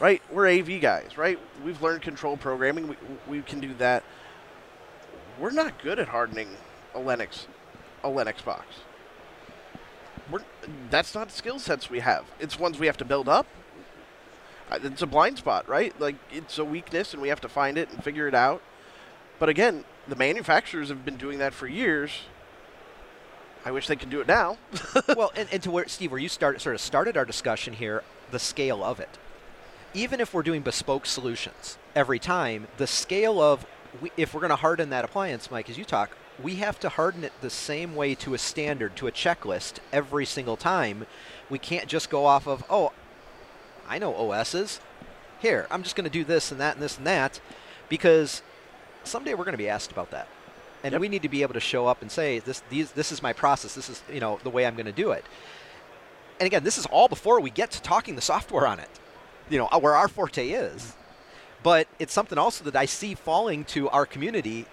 Right? 0.00 0.22
We're 0.30 0.48
AV 0.48 0.80
guys, 0.80 1.18
right? 1.18 1.40
We've 1.64 1.82
learned 1.82 2.02
control 2.02 2.36
programming. 2.36 2.86
We, 2.86 2.96
we 3.26 3.42
can 3.42 3.58
do 3.58 3.74
that. 3.78 4.04
We're 5.40 5.50
not 5.50 5.82
good 5.82 5.98
at 5.98 6.06
hardening 6.06 6.50
a 6.94 7.00
Linux 7.00 7.46
a 8.02 8.08
Linux 8.08 8.44
box. 8.44 8.66
We're, 10.30 10.40
that's 10.90 11.14
not 11.14 11.30
skill 11.30 11.58
sets 11.58 11.90
we 11.90 12.00
have. 12.00 12.26
It's 12.38 12.58
ones 12.58 12.78
we 12.78 12.86
have 12.86 12.96
to 12.98 13.04
build 13.04 13.28
up. 13.28 13.46
it's 14.70 15.02
a 15.02 15.06
blind 15.06 15.38
spot, 15.38 15.68
right? 15.68 15.98
Like 16.00 16.16
it's 16.30 16.58
a 16.58 16.64
weakness, 16.64 17.12
and 17.12 17.22
we 17.22 17.28
have 17.28 17.40
to 17.40 17.48
find 17.48 17.78
it 17.78 17.90
and 17.90 18.02
figure 18.02 18.28
it 18.28 18.34
out. 18.34 18.62
But 19.38 19.48
again, 19.48 19.84
the 20.06 20.16
manufacturers 20.16 20.88
have 20.88 21.04
been 21.04 21.16
doing 21.16 21.38
that 21.38 21.54
for 21.54 21.66
years. 21.66 22.22
I 23.64 23.70
wish 23.70 23.86
they 23.86 23.96
could 23.96 24.10
do 24.10 24.20
it 24.20 24.26
now. 24.26 24.56
well, 25.16 25.32
and, 25.36 25.48
and 25.52 25.62
to 25.62 25.70
where 25.70 25.88
Steve, 25.88 26.10
where 26.10 26.20
you 26.20 26.28
start, 26.28 26.60
sort 26.60 26.74
of 26.74 26.80
started 26.80 27.16
our 27.16 27.24
discussion 27.24 27.74
here, 27.74 28.02
the 28.30 28.38
scale 28.38 28.84
of 28.84 29.00
it. 29.00 29.18
Even 29.94 30.20
if 30.20 30.32
we're 30.32 30.42
doing 30.42 30.62
bespoke 30.62 31.06
solutions 31.06 31.78
every 31.94 32.18
time, 32.18 32.68
the 32.76 32.86
scale 32.86 33.40
of 33.40 33.66
we, 34.00 34.12
if 34.16 34.34
we're 34.34 34.40
going 34.40 34.50
to 34.50 34.56
harden 34.56 34.90
that 34.90 35.04
appliance, 35.04 35.50
Mike, 35.50 35.70
as 35.70 35.78
you 35.78 35.84
talk, 35.84 36.16
we 36.42 36.56
have 36.56 36.78
to 36.80 36.88
harden 36.88 37.24
it 37.24 37.32
the 37.40 37.50
same 37.50 37.94
way 37.94 38.14
to 38.16 38.34
a 38.34 38.38
standard, 38.38 38.94
to 38.96 39.06
a 39.06 39.12
checklist 39.12 39.78
every 39.92 40.24
single 40.24 40.56
time. 40.56 41.06
We 41.50 41.58
can't 41.58 41.88
just 41.88 42.10
go 42.10 42.26
off 42.26 42.46
of, 42.46 42.64
oh, 42.70 42.92
I 43.88 43.98
know 43.98 44.14
OSs. 44.14 44.80
Here, 45.40 45.66
I'm 45.70 45.82
just 45.82 45.96
going 45.96 46.04
to 46.04 46.10
do 46.10 46.24
this 46.24 46.52
and 46.52 46.60
that 46.60 46.74
and 46.74 46.82
this 46.82 46.98
and 46.98 47.06
that 47.06 47.40
because 47.88 48.42
someday 49.04 49.34
we're 49.34 49.44
going 49.44 49.52
to 49.52 49.58
be 49.58 49.68
asked 49.68 49.90
about 49.90 50.10
that. 50.10 50.28
And 50.84 50.92
yep. 50.92 51.00
we 51.00 51.08
need 51.08 51.22
to 51.22 51.28
be 51.28 51.42
able 51.42 51.54
to 51.54 51.60
show 51.60 51.86
up 51.86 52.02
and 52.02 52.10
say 52.10 52.38
this 52.38 52.62
these 52.70 52.92
this 52.92 53.10
is 53.10 53.22
my 53.22 53.32
process. 53.32 53.74
This 53.74 53.88
is, 53.88 54.02
you 54.12 54.20
know, 54.20 54.38
the 54.42 54.50
way 54.50 54.66
I'm 54.66 54.74
going 54.74 54.86
to 54.86 54.92
do 54.92 55.10
it. 55.10 55.24
And 56.38 56.46
again, 56.46 56.62
this 56.62 56.78
is 56.78 56.86
all 56.86 57.08
before 57.08 57.40
we 57.40 57.50
get 57.50 57.70
to 57.72 57.82
talking 57.82 58.14
the 58.14 58.20
software 58.22 58.66
on 58.66 58.78
it. 58.78 58.90
You 59.50 59.58
know, 59.58 59.68
where 59.80 59.96
our 59.96 60.08
forte 60.08 60.50
is. 60.50 60.94
But 61.62 61.88
it's 61.98 62.12
something 62.12 62.38
also 62.38 62.64
that 62.64 62.76
I 62.76 62.84
see 62.84 63.14
falling 63.14 63.64
to 63.66 63.88
our 63.88 64.06
community 64.06 64.66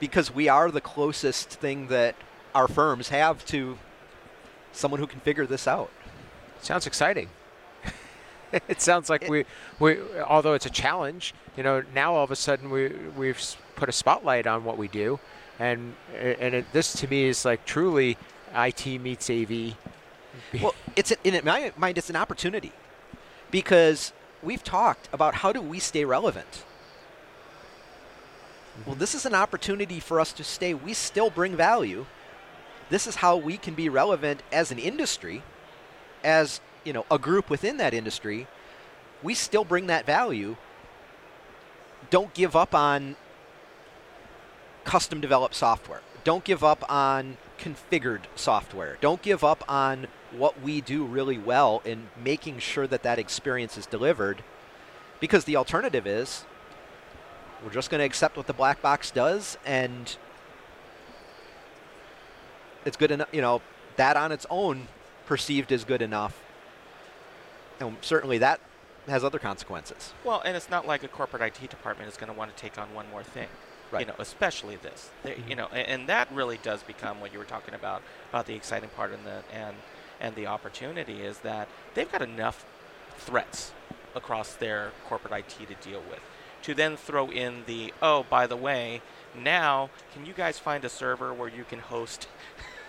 because 0.00 0.34
we 0.34 0.48
are 0.48 0.70
the 0.70 0.80
closest 0.80 1.48
thing 1.48 1.88
that 1.88 2.14
our 2.54 2.68
firms 2.68 3.08
have 3.08 3.44
to 3.46 3.78
someone 4.72 5.00
who 5.00 5.06
can 5.06 5.20
figure 5.20 5.46
this 5.46 5.66
out. 5.66 5.90
Sounds 6.60 6.86
exciting. 6.86 7.28
it 8.68 8.80
sounds 8.80 9.10
like 9.10 9.28
we, 9.28 9.44
we, 9.80 9.98
although 10.26 10.54
it's 10.54 10.66
a 10.66 10.70
challenge, 10.70 11.34
you 11.56 11.62
know, 11.62 11.82
now 11.94 12.14
all 12.14 12.24
of 12.24 12.30
a 12.30 12.36
sudden 12.36 12.70
we 12.70 12.88
we've 13.16 13.40
put 13.76 13.88
a 13.88 13.92
spotlight 13.92 14.46
on 14.46 14.64
what 14.64 14.78
we 14.78 14.88
do, 14.88 15.18
and 15.58 15.94
and 16.16 16.54
it, 16.54 16.72
this 16.72 16.92
to 16.94 17.08
me 17.08 17.24
is 17.24 17.44
like 17.44 17.64
truly 17.64 18.16
IT 18.54 18.86
meets 18.86 19.30
AV. 19.30 19.50
Well, 20.60 20.74
it's 20.96 21.12
a, 21.12 21.16
in 21.22 21.44
my 21.44 21.72
mind, 21.76 21.96
it's 21.96 22.10
an 22.10 22.16
opportunity 22.16 22.72
because 23.52 24.12
we've 24.42 24.64
talked 24.64 25.08
about 25.12 25.36
how 25.36 25.52
do 25.52 25.60
we 25.60 25.78
stay 25.78 26.04
relevant. 26.04 26.64
Well, 28.84 28.96
this 28.96 29.14
is 29.14 29.24
an 29.26 29.34
opportunity 29.34 30.00
for 30.00 30.18
us 30.18 30.32
to 30.34 30.44
stay. 30.44 30.74
We 30.74 30.92
still 30.92 31.30
bring 31.30 31.56
value. 31.56 32.06
This 32.90 33.06
is 33.06 33.16
how 33.16 33.36
we 33.36 33.56
can 33.56 33.74
be 33.74 33.88
relevant 33.88 34.42
as 34.52 34.72
an 34.72 34.78
industry, 34.78 35.42
as 36.24 36.60
you 36.84 36.92
know, 36.92 37.04
a 37.10 37.18
group 37.18 37.50
within 37.50 37.76
that 37.78 37.94
industry. 37.94 38.46
We 39.22 39.34
still 39.34 39.64
bring 39.64 39.86
that 39.86 40.06
value. 40.06 40.56
Don't 42.10 42.32
give 42.34 42.54
up 42.54 42.74
on 42.74 43.16
custom 44.84 45.20
developed 45.20 45.54
software. 45.54 46.02
Don't 46.24 46.44
give 46.44 46.62
up 46.62 46.90
on 46.90 47.36
configured 47.58 48.22
software. 48.34 48.98
Don't 49.00 49.22
give 49.22 49.42
up 49.42 49.64
on 49.68 50.06
what 50.30 50.60
we 50.60 50.80
do 50.80 51.04
really 51.04 51.38
well 51.38 51.80
in 51.84 52.08
making 52.22 52.58
sure 52.58 52.86
that 52.86 53.02
that 53.02 53.18
experience 53.18 53.78
is 53.78 53.86
delivered 53.86 54.42
because 55.20 55.44
the 55.44 55.56
alternative 55.56 56.06
is 56.06 56.44
we're 57.64 57.70
just 57.70 57.90
going 57.90 58.00
to 58.00 58.04
accept 58.04 58.36
what 58.36 58.46
the 58.46 58.52
black 58.52 58.82
box 58.82 59.10
does, 59.10 59.56
and 59.64 60.16
it's 62.84 62.96
good 62.98 63.10
enough. 63.10 63.28
You 63.32 63.40
know, 63.40 63.62
that 63.96 64.18
on 64.18 64.32
its 64.32 64.44
own 64.50 64.88
perceived 65.24 65.72
as 65.72 65.84
good 65.84 66.02
enough, 66.02 66.42
and 67.80 67.96
certainly 68.00 68.38
that 68.38 68.60
has 69.06 69.22
other 69.22 69.38
consequences. 69.38 70.12
Well, 70.24 70.42
and 70.44 70.56
it's 70.56 70.70
not 70.70 70.86
like 70.86 71.02
a 71.02 71.08
corporate 71.08 71.42
IT 71.42 71.68
department 71.68 72.08
is 72.08 72.16
going 72.16 72.32
to 72.32 72.38
want 72.38 72.54
to 72.54 72.60
take 72.60 72.78
on 72.78 72.94
one 72.94 73.06
more 73.10 73.22
thing. 73.22 73.48
Right. 73.90 74.00
You 74.00 74.06
know, 74.06 74.14
especially 74.18 74.76
this. 74.76 75.10
They, 75.22 75.32
mm-hmm. 75.32 75.50
You 75.50 75.56
know, 75.56 75.68
and, 75.70 75.86
and, 75.86 76.08
that 76.08 76.32
really 76.32 76.58
does 76.62 76.82
become 76.82 77.20
what 77.20 77.32
you 77.32 77.38
were 77.38 77.44
talking 77.44 77.74
about 77.74 78.02
about 78.30 78.46
the 78.46 78.54
exciting 78.54 78.88
part 78.90 79.12
and 79.12 79.24
the 79.24 79.42
and 79.54 79.76
and 80.20 80.34
the 80.34 80.46
opportunity 80.46 81.20
is 81.20 81.38
that 81.40 81.68
they've 81.94 82.10
got 82.10 82.22
enough 82.22 82.64
threats 83.18 83.72
across 84.16 84.54
their 84.54 84.90
corporate 85.06 85.32
IT 85.32 85.68
to 85.68 85.88
deal 85.88 86.02
with 86.10 86.20
to 86.64 86.72
then 86.72 86.96
throw 86.96 87.30
in 87.30 87.62
the, 87.66 87.92
oh, 88.00 88.24
by 88.30 88.46
the 88.46 88.56
way, 88.56 89.02
now 89.38 89.90
can 90.14 90.24
you 90.24 90.32
guys 90.32 90.58
find 90.58 90.82
a 90.82 90.88
server 90.88 91.32
where 91.34 91.48
you 91.48 91.62
can 91.62 91.78
host 91.78 92.26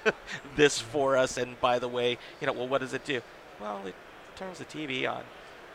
this 0.56 0.80
for 0.80 1.18
us? 1.18 1.38
And 1.38 1.60
by 1.60 1.78
the 1.78 1.90
way, 1.90 2.18
you 2.40 2.48
know, 2.48 2.54
well, 2.54 2.70
what 2.70 2.80
does 2.80 2.94
it 2.94 3.04
do? 3.04 3.22
Well, 3.60 3.86
it 3.86 3.94
turns 4.36 4.60
the 4.60 4.66
TV 4.66 5.10
on. 5.10 5.24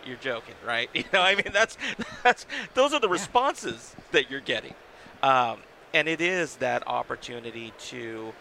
You're 0.05 0.16
joking, 0.16 0.55
right? 0.66 0.88
You 0.94 1.05
know, 1.12 1.20
I 1.20 1.35
mean, 1.35 1.51
that's 1.53 1.77
that's 2.23 2.46
those 2.75 2.94
are 2.94 3.01
the 3.01 3.09
responses 3.09 3.94
that 4.12 4.31
you're 4.31 4.40
getting, 4.40 4.75
um, 5.23 5.61
and 5.92 6.09
it 6.09 6.20
is 6.20 6.57
that 6.57 6.87
opportunity 6.87 7.73
to 7.88 8.33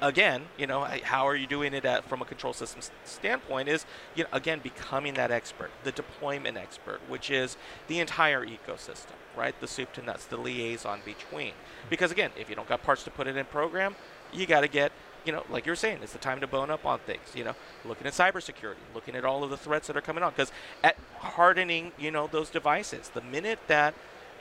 again, 0.00 0.42
you 0.58 0.66
know, 0.66 0.84
how 1.02 1.26
are 1.26 1.36
you 1.36 1.46
doing 1.46 1.74
it 1.74 1.84
at, 1.84 2.04
from 2.04 2.20
a 2.22 2.24
control 2.24 2.52
system 2.52 2.80
standpoint 3.04 3.68
is, 3.68 3.86
you 4.14 4.24
know, 4.24 4.30
again, 4.32 4.60
becoming 4.62 5.14
that 5.14 5.30
expert, 5.30 5.70
the 5.82 5.92
deployment 5.92 6.56
expert, 6.56 7.00
which 7.08 7.30
is 7.30 7.56
the 7.88 8.00
entire 8.00 8.44
ecosystem, 8.44 9.14
right? 9.36 9.58
The 9.60 9.68
soup 9.68 9.92
to 9.94 10.02
nuts, 10.02 10.26
the 10.26 10.36
liaison 10.36 11.00
between. 11.04 11.52
Because 11.88 12.10
again, 12.10 12.30
if 12.38 12.48
you 12.48 12.56
don't 12.56 12.68
got 12.68 12.82
parts 12.82 13.02
to 13.04 13.10
put 13.10 13.26
it 13.26 13.36
in 13.36 13.46
program, 13.46 13.96
you 14.32 14.46
got 14.46 14.60
to 14.60 14.68
get, 14.68 14.92
you 15.24 15.32
know, 15.32 15.44
like 15.50 15.66
you're 15.66 15.76
saying, 15.76 15.98
it's 16.02 16.12
the 16.12 16.18
time 16.18 16.40
to 16.40 16.46
bone 16.46 16.70
up 16.70 16.84
on 16.84 16.98
things, 17.00 17.32
you 17.34 17.44
know, 17.44 17.54
looking 17.84 18.06
at 18.06 18.12
cybersecurity, 18.12 18.76
looking 18.94 19.14
at 19.16 19.24
all 19.24 19.42
of 19.42 19.50
the 19.50 19.56
threats 19.56 19.86
that 19.86 19.96
are 19.96 20.02
coming 20.02 20.22
on. 20.22 20.30
Because 20.30 20.52
at 20.82 20.96
hardening, 21.18 21.92
you 21.98 22.10
know, 22.10 22.26
those 22.26 22.50
devices, 22.50 23.08
the 23.08 23.20
minute 23.20 23.58
that 23.66 23.94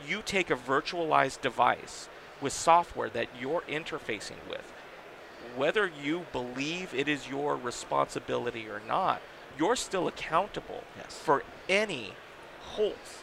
you 0.08 0.22
take 0.26 0.50
a 0.50 0.56
virtualized 0.56 1.42
device 1.42 2.10
with 2.42 2.54
software 2.54 3.10
that 3.10 3.28
you're 3.40 3.62
interfacing 3.62 4.48
with, 4.50 4.72
whether 5.56 5.90
you 6.04 6.26
believe 6.32 6.94
it 6.94 7.08
is 7.08 7.30
your 7.30 7.56
responsibility 7.56 8.68
or 8.68 8.82
not, 8.88 9.22
you're 9.58 9.76
still 9.76 10.08
accountable 10.08 10.84
yes. 10.98 11.18
for 11.18 11.44
any 11.70 12.14
holes 12.62 13.22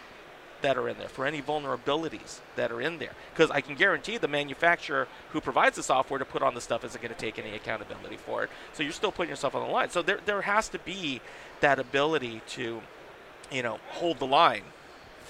that 0.63 0.77
are 0.77 0.89
in 0.89 0.99
there, 0.99 1.09
for 1.09 1.27
any 1.27 1.41
vulnerabilities 1.41 2.41
that 2.57 2.71
are 2.71 2.81
in 2.81 2.99
there. 2.99 3.13
Because 3.33 3.51
I 3.51 3.61
can 3.61 3.75
guarantee 3.75 4.19
the 4.19 4.29
manufacturer 4.29 5.09
who 5.31 5.41
provides 5.41 5.77
the 5.77 5.83
software 5.83 6.19
to 6.19 6.25
put 6.25 6.43
on 6.43 6.55
the 6.55 6.61
stuff 6.61 6.85
isn't 6.85 7.01
going 7.01 7.15
to 7.15 7.21
take 7.21 7.39
any 7.39 7.55
accountability 7.55 8.17
for 8.17 8.45
it. 8.45 8.51
So 8.73 8.83
you're 8.83 8.93
still 8.93 9.13
putting 9.13 9.31
yourself 9.31 9.55
on 9.55 9.67
the 9.67 9.73
line. 9.73 9.91
So 9.91 10.03
there, 10.03 10.21
there 10.25 10.43
has 10.43 10.69
to 10.71 10.79
be 10.79 11.21
that 11.61 11.79
ability 11.79 12.43
to, 12.49 12.81
you 13.51 13.63
know, 13.63 13.79
hold 13.91 14.19
the 14.19 14.27
line 14.27 14.65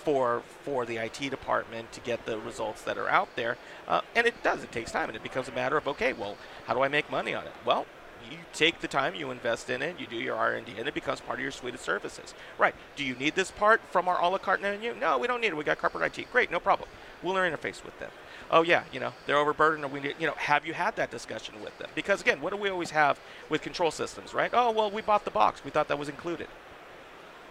for 0.05 0.43
for 0.65 0.87
the 0.87 0.97
IT 0.97 1.19
department 1.31 1.93
to 1.93 2.01
get 2.01 2.25
the 2.25 2.39
results 2.39 2.83
that 2.83 2.97
are 2.97 3.09
out 3.09 3.29
there. 3.37 3.57
Uh, 3.87 4.01
and 4.15 4.27
it 4.27 4.43
does. 4.43 4.63
It 4.63 4.73
takes 4.73 4.91
time, 4.93 5.09
and 5.09 5.17
it 5.17 5.23
becomes 5.23 5.49
a 5.49 5.53
matter 5.53 5.77
of 5.77 5.87
okay, 5.89 6.13
well, 6.13 6.37
how 6.67 6.75
do 6.75 6.83
I 6.83 6.89
make 6.89 7.11
money 7.11 7.35
on 7.35 7.45
it? 7.45 7.53
Well, 7.65 7.87
you 8.31 8.39
take 8.53 8.81
the 8.81 8.89
time, 8.89 9.15
you 9.15 9.31
invest 9.31 9.71
in 9.71 9.83
it, 9.83 9.99
you 9.99 10.07
do 10.07 10.17
your 10.17 10.37
R&D, 10.37 10.73
and 10.79 10.89
it 10.89 10.95
becomes 10.95 11.21
part 11.21 11.39
of 11.39 11.43
your 11.43 11.53
suite 11.53 11.75
of 11.75 11.81
services. 11.81 12.35
Right? 12.59 12.75
Do 12.97 13.05
you 13.05 13.15
need 13.15 13.35
this 13.35 13.51
part 13.51 13.81
from 13.91 14.09
our 14.09 14.21
a 14.21 14.29
la 14.29 14.39
carte 14.39 14.63
menu? 14.63 14.95
No, 14.95 15.19
we 15.19 15.27
don't 15.27 15.41
need 15.41 15.49
it. 15.49 15.57
We 15.57 15.65
got 15.65 15.79
corporate 15.79 16.19
IT. 16.19 16.31
Great, 16.33 16.51
no 16.51 16.61
problem. 16.61 16.89
We'll 17.23 17.35
interface 17.35 17.85
with 17.85 17.99
them. 17.99 18.11
Oh 18.51 18.63
yeah, 18.63 18.83
you 18.93 18.99
know 18.99 19.13
they're 19.27 19.37
overburdened, 19.37 19.85
and 19.85 19.93
we 19.93 20.01
need, 20.01 20.17
you 20.19 20.27
know 20.27 20.35
have 20.37 20.67
you 20.67 20.73
had 20.73 20.97
that 20.97 21.11
discussion 21.11 21.63
with 21.63 21.77
them? 21.79 21.89
Because 21.95 22.21
again, 22.21 22.41
what 22.41 22.51
do 22.51 22.57
we 22.57 22.69
always 22.69 22.91
have 22.91 23.21
with 23.49 23.63
control 23.63 23.91
systems, 23.91 24.35
right? 24.35 24.51
Oh 24.53 24.73
well, 24.73 24.91
we 24.91 25.03
bought 25.03 25.25
the 25.25 25.31
box. 25.31 25.65
We 25.65 25.71
thought 25.71 25.89
that 25.89 25.99
was 25.99 26.09
included. 26.09 26.49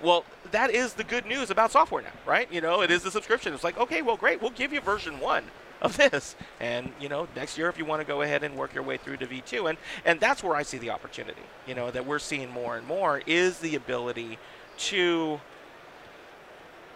Well, 0.01 0.25
that 0.51 0.71
is 0.71 0.93
the 0.93 1.03
good 1.03 1.25
news 1.25 1.49
about 1.49 1.71
software 1.71 2.01
now, 2.01 2.11
right? 2.25 2.51
You 2.51 2.61
know, 2.61 2.81
it 2.81 2.91
is 2.91 3.03
the 3.03 3.11
subscription. 3.11 3.53
It's 3.53 3.65
like, 3.65 3.77
okay, 3.77 4.01
well, 4.01 4.15
great, 4.15 4.41
we'll 4.41 4.51
give 4.51 4.71
you 4.71 4.79
version 4.81 5.19
one 5.19 5.43
of 5.81 5.97
this, 5.97 6.35
and 6.59 6.91
you 6.99 7.09
know, 7.09 7.27
next 7.35 7.57
year 7.57 7.69
if 7.69 7.77
you 7.77 7.85
want 7.85 8.01
to 8.01 8.07
go 8.07 8.21
ahead 8.21 8.43
and 8.43 8.55
work 8.55 8.73
your 8.73 8.83
way 8.83 8.97
through 8.97 9.17
to 9.17 9.27
V2, 9.27 9.69
and 9.69 9.77
and 10.05 10.19
that's 10.19 10.43
where 10.43 10.55
I 10.55 10.63
see 10.63 10.77
the 10.77 10.89
opportunity. 10.89 11.41
You 11.67 11.75
know, 11.75 11.91
that 11.91 12.05
we're 12.05 12.19
seeing 12.19 12.49
more 12.49 12.77
and 12.77 12.85
more 12.85 13.21
is 13.25 13.59
the 13.59 13.75
ability 13.75 14.37
to 14.77 15.39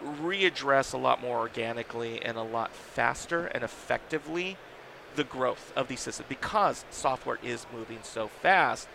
readdress 0.04 0.94
a 0.94 0.98
lot 0.98 1.22
more 1.22 1.40
organically 1.40 2.22
and 2.22 2.38
a 2.38 2.44
lot 2.44 2.74
faster 2.74 3.46
and 3.48 3.64
effectively 3.64 4.58
the 5.16 5.24
growth 5.24 5.72
of 5.76 5.88
these 5.88 6.02
systems 6.02 6.28
because 6.28 6.84
software 6.90 7.40
is 7.44 7.66
moving 7.74 8.00
so 8.04 8.28
fast. 8.28 8.88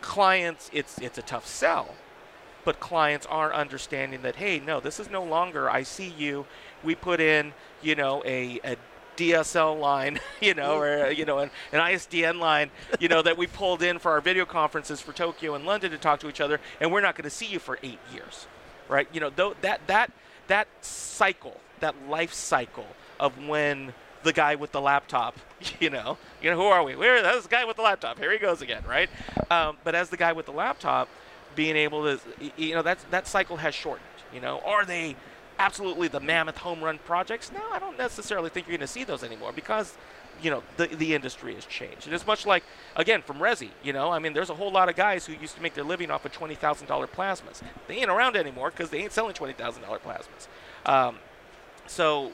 Clients, 0.00 0.70
it's 0.72 0.98
it's 0.98 1.18
a 1.18 1.22
tough 1.22 1.46
sell 1.46 1.96
but 2.68 2.80
clients 2.80 3.24
are 3.26 3.54
understanding 3.54 4.20
that 4.20 4.36
hey 4.36 4.60
no 4.60 4.78
this 4.78 5.00
is 5.00 5.08
no 5.08 5.24
longer 5.24 5.70
i 5.70 5.82
see 5.82 6.08
you 6.18 6.44
we 6.84 6.94
put 6.94 7.18
in 7.18 7.54
you 7.80 7.94
know 7.94 8.22
a, 8.26 8.60
a 8.62 8.76
DSL 9.18 9.78
line, 9.78 10.20
you 10.40 10.54
know, 10.54 10.78
or 10.78 11.10
you 11.10 11.24
know, 11.24 11.40
an, 11.40 11.50
an, 11.72 11.80
ISDN 11.80 12.38
line, 12.38 12.70
you 13.00 13.08
know, 13.08 13.20
that 13.20 13.36
we 13.36 13.46
pulled 13.46 13.82
in 13.82 13.98
for 13.98 14.12
our 14.12 14.20
video 14.20 14.46
conferences 14.46 15.00
for 15.00 15.12
Tokyo 15.12 15.54
and 15.54 15.66
London 15.66 15.90
to 15.90 15.98
talk 15.98 16.20
to 16.20 16.28
each 16.28 16.40
other, 16.40 16.60
and 16.80 16.92
we're 16.92 17.00
not 17.00 17.16
going 17.16 17.24
to 17.24 17.30
see 17.30 17.46
you 17.46 17.58
for 17.58 17.78
eight 17.82 17.98
years, 18.12 18.46
right? 18.88 19.08
You 19.12 19.20
know, 19.20 19.30
th- 19.30 19.56
that 19.60 19.86
that 19.88 20.12
that 20.46 20.68
cycle, 20.80 21.60
that 21.80 21.94
life 22.08 22.32
cycle 22.32 22.86
of 23.18 23.46
when 23.46 23.92
the 24.22 24.32
guy 24.32 24.54
with 24.54 24.72
the 24.72 24.80
laptop, 24.80 25.36
you 25.80 25.90
know, 25.90 26.16
you 26.40 26.50
know, 26.50 26.56
who 26.56 26.66
are 26.66 26.84
we? 26.84 26.94
We're 26.94 27.20
that's 27.20 27.42
the 27.42 27.50
guy 27.50 27.64
with 27.64 27.76
the 27.76 27.82
laptop. 27.82 28.18
Here 28.18 28.30
he 28.30 28.38
goes 28.38 28.62
again, 28.62 28.84
right? 28.88 29.10
Um, 29.50 29.76
but 29.82 29.94
as 29.94 30.10
the 30.10 30.16
guy 30.16 30.32
with 30.32 30.46
the 30.46 30.52
laptop, 30.52 31.08
being 31.56 31.76
able 31.76 32.04
to, 32.04 32.20
you 32.56 32.74
know, 32.74 32.82
that 32.82 32.98
that 33.10 33.26
cycle 33.26 33.56
has 33.56 33.74
shortened. 33.74 34.06
You 34.32 34.40
know, 34.40 34.60
are 34.64 34.84
they 34.84 35.16
absolutely 35.58 36.08
the 36.08 36.20
mammoth 36.20 36.58
home 36.58 36.82
run 36.82 36.98
projects? 36.98 37.50
No, 37.52 37.60
I 37.72 37.78
don't 37.78 37.98
necessarily 37.98 38.50
think 38.50 38.66
you're 38.66 38.76
going 38.76 38.86
to 38.86 38.92
see 38.92 39.04
those 39.04 39.22
anymore 39.22 39.52
because 39.52 39.96
you 40.40 40.50
know 40.50 40.62
the 40.76 40.86
the 40.86 41.14
industry 41.14 41.54
has 41.54 41.64
changed. 41.66 42.06
And 42.06 42.14
it's 42.14 42.26
much 42.26 42.46
like 42.46 42.62
again 42.94 43.22
from 43.22 43.38
resi 43.38 43.70
you 43.82 43.92
know 43.92 44.12
i 44.12 44.20
mean 44.20 44.34
there's 44.34 44.50
a 44.50 44.54
whole 44.54 44.70
lot 44.70 44.88
of 44.88 44.94
guys 44.94 45.26
who 45.26 45.32
used 45.32 45.56
to 45.56 45.62
make 45.62 45.74
their 45.74 45.82
living 45.82 46.12
off 46.12 46.24
of 46.24 46.32
$20000 46.32 46.86
plasmas. 47.08 47.60
They 47.88 47.96
ain't 47.96 48.08
around 48.10 48.36
anymore 48.36 48.70
because 48.70 48.90
they 48.90 48.98
ain't 48.98 49.10
selling 49.10 49.34
$20000 49.34 49.56
plasmas. 49.56 50.46
Um, 50.86 51.16
so 51.86 52.30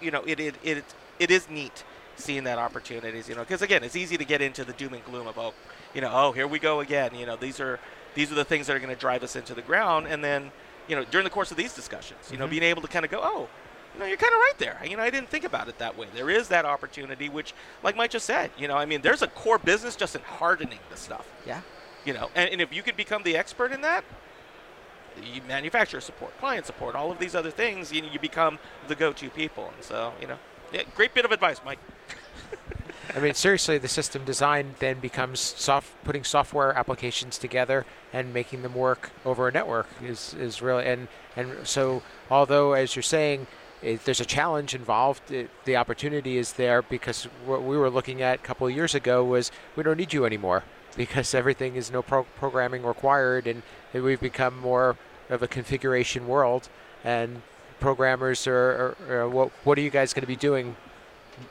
you 0.00 0.10
know 0.10 0.22
it, 0.26 0.40
it 0.40 0.54
it 0.62 0.84
it 1.18 1.30
is 1.30 1.50
neat 1.50 1.84
seeing 2.16 2.44
that 2.44 2.58
opportunities 2.58 3.28
you 3.28 3.34
know 3.34 3.42
because 3.42 3.60
again 3.60 3.84
it's 3.84 3.96
easy 3.96 4.16
to 4.16 4.24
get 4.24 4.40
into 4.40 4.64
the 4.64 4.72
doom 4.72 4.94
and 4.94 5.04
gloom 5.04 5.26
of 5.26 5.36
oh 5.36 5.52
you 5.92 6.00
know 6.00 6.10
oh 6.10 6.32
here 6.32 6.46
we 6.46 6.58
go 6.58 6.80
again 6.80 7.14
you 7.14 7.26
know 7.26 7.36
these 7.36 7.60
are 7.60 7.78
these 8.16 8.32
are 8.32 8.34
the 8.34 8.44
things 8.44 8.66
that 8.66 8.74
are 8.74 8.80
going 8.80 8.92
to 8.92 8.98
drive 8.98 9.22
us 9.22 9.36
into 9.36 9.54
the 9.54 9.62
ground. 9.62 10.06
And 10.08 10.24
then 10.24 10.50
you 10.88 10.96
know 10.96 11.04
during 11.04 11.24
the 11.24 11.30
course 11.30 11.50
of 11.50 11.56
these 11.56 11.74
discussions 11.74 12.18
you 12.24 12.34
mm-hmm. 12.34 12.44
know 12.44 12.48
being 12.48 12.62
able 12.62 12.82
to 12.82 12.88
kind 12.88 13.04
of 13.04 13.10
go 13.10 13.20
oh 13.22 13.48
you 13.96 14.00
know, 14.00 14.06
you're 14.06 14.18
kind 14.18 14.34
of 14.34 14.40
right 14.40 14.58
there. 14.58 14.78
You 14.86 14.98
know, 14.98 15.02
I 15.02 15.08
didn't 15.08 15.30
think 15.30 15.44
about 15.44 15.68
it 15.68 15.78
that 15.78 15.96
way. 15.96 16.06
There 16.14 16.28
is 16.28 16.48
that 16.48 16.66
opportunity, 16.66 17.30
which, 17.30 17.54
like 17.82 17.96
Mike 17.96 18.10
just 18.10 18.26
said, 18.26 18.50
you 18.58 18.68
know, 18.68 18.76
I 18.76 18.84
mean, 18.84 19.00
there's 19.00 19.22
a 19.22 19.26
core 19.26 19.56
business 19.56 19.96
just 19.96 20.14
in 20.14 20.20
hardening 20.20 20.80
the 20.90 20.98
stuff. 20.98 21.26
Yeah. 21.46 21.62
You 22.04 22.12
know, 22.12 22.28
and, 22.34 22.50
and 22.50 22.60
if 22.60 22.74
you 22.74 22.82
could 22.82 22.96
become 22.96 23.22
the 23.22 23.38
expert 23.38 23.72
in 23.72 23.80
that, 23.80 24.04
you 25.32 25.40
manufacturer 25.48 26.02
support, 26.02 26.36
client 26.38 26.66
support, 26.66 26.94
all 26.94 27.10
of 27.10 27.18
these 27.18 27.34
other 27.34 27.50
things, 27.50 27.90
you, 27.90 28.02
you 28.12 28.18
become 28.18 28.58
the 28.86 28.94
go-to 28.94 29.30
people. 29.30 29.72
And 29.74 29.82
so, 29.82 30.12
you 30.20 30.26
know, 30.26 30.38
yeah, 30.74 30.82
great 30.94 31.14
bit 31.14 31.24
of 31.24 31.32
advice, 31.32 31.62
Mike. 31.64 31.78
I 33.14 33.20
mean, 33.20 33.34
seriously, 33.34 33.78
the 33.78 33.88
system 33.88 34.24
design 34.24 34.74
then 34.78 35.00
becomes 35.00 35.40
soft, 35.40 35.92
putting 36.04 36.24
software 36.24 36.72
applications 36.76 37.38
together 37.38 37.86
and 38.12 38.34
making 38.34 38.62
them 38.62 38.74
work 38.74 39.10
over 39.24 39.48
a 39.48 39.52
network 39.52 39.88
is, 40.02 40.34
is 40.34 40.60
really, 40.60 40.84
and, 40.84 41.08
and 41.36 41.66
so 41.66 42.02
although, 42.30 42.72
as 42.72 42.96
you're 42.96 43.02
saying, 43.02 43.46
it, 43.82 44.04
there's 44.04 44.20
a 44.20 44.24
challenge 44.24 44.74
involved. 44.74 45.30
It, 45.30 45.50
the 45.64 45.76
opportunity 45.76 46.38
is 46.38 46.54
there 46.54 46.82
because 46.82 47.24
what 47.44 47.62
we 47.62 47.76
were 47.76 47.90
looking 47.90 48.22
at 48.22 48.40
a 48.40 48.42
couple 48.42 48.66
of 48.66 48.74
years 48.74 48.94
ago 48.94 49.24
was 49.24 49.52
we 49.76 49.82
don't 49.82 49.98
need 49.98 50.12
you 50.12 50.24
anymore 50.24 50.64
because 50.96 51.34
everything 51.34 51.76
is 51.76 51.90
no 51.90 52.02
pro- 52.02 52.24
programming 52.24 52.82
required 52.82 53.46
and 53.46 53.62
we've 53.92 54.20
become 54.20 54.58
more 54.58 54.96
of 55.28 55.42
a 55.42 55.48
configuration 55.48 56.26
world 56.26 56.68
and 57.04 57.42
programmers 57.80 58.46
are, 58.46 58.96
are, 59.08 59.18
are 59.18 59.28
what, 59.28 59.50
what 59.64 59.76
are 59.76 59.82
you 59.82 59.90
guys 59.90 60.14
going 60.14 60.22
to 60.22 60.26
be 60.26 60.36
doing 60.36 60.74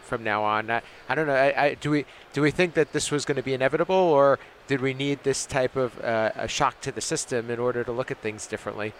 from 0.01 0.23
now 0.23 0.43
on 0.43 0.69
I, 0.69 0.81
I 1.09 1.15
don't 1.15 1.27
know 1.27 1.35
I, 1.35 1.63
I, 1.63 1.73
do 1.75 1.91
we 1.91 2.05
do 2.33 2.41
we 2.41 2.51
think 2.51 2.73
that 2.73 2.93
this 2.93 3.11
was 3.11 3.25
going 3.25 3.37
to 3.37 3.43
be 3.43 3.53
inevitable 3.53 3.95
or 3.95 4.39
did 4.67 4.81
we 4.81 4.93
need 4.93 5.23
this 5.23 5.45
type 5.45 5.75
of 5.75 5.99
uh, 6.03 6.31
a 6.35 6.47
shock 6.47 6.81
to 6.81 6.91
the 6.91 7.01
system 7.01 7.49
in 7.49 7.59
order 7.59 7.83
to 7.83 7.91
look 7.91 8.11
at 8.11 8.19
things 8.19 8.47
differently 8.47 8.93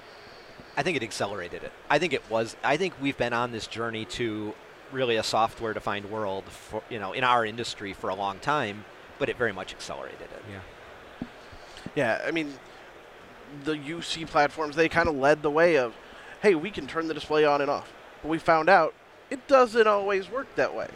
I 0.78 0.84
think 0.84 0.98
it 0.98 1.04
accelerated 1.04 1.63
it. 1.63 1.71
I 1.89 2.00
think 2.00 2.13
it 2.13 2.30
was. 2.30 2.56
I 2.63 2.78
think 2.78 2.93
we've 3.02 3.17
been 3.17 3.34
on 3.34 3.52
this 3.52 3.67
journey 3.67 4.06
to 4.06 4.54
really 4.91 5.15
a 5.15 5.24
software-defined 5.24 6.10
world 6.12 6.45
for 6.45 6.84
you 6.89 7.00
know 7.00 7.13
in 7.13 7.24
our 7.24 7.45
industry 7.45 7.93
for 7.93 8.10
a 8.10 8.15
long 8.15 8.39
time, 8.39 8.84
but 9.17 9.30
it 9.30 9.38
very 9.38 9.54
much 9.54 9.74
accelerated 9.74 10.21
it. 10.21 10.43
Yeah. 10.50 11.28
Yeah, 11.95 12.21
I 12.26 12.32
mean, 12.32 12.54
the 13.63 13.74
UC 13.74 14.28
platforms 14.28 14.76
they 14.76 14.89
kind 14.89 15.08
of 15.08 15.15
led 15.15 15.41
the 15.41 15.52
way 15.52 15.78
of, 15.78 15.93
hey, 16.41 16.56
we 16.56 16.69
can 16.69 16.88
turn 16.88 17.08
the 17.08 17.13
display 17.13 17.45
on 17.45 17.62
and 17.62 17.71
off. 17.71 17.93
But 18.21 18.28
we 18.28 18.38
found 18.38 18.67
out 18.67 18.93
it 19.29 19.47
doesn't 19.47 19.88
always 19.88 20.29
work 20.29 20.53
that 20.55 20.75
way. 20.75 20.89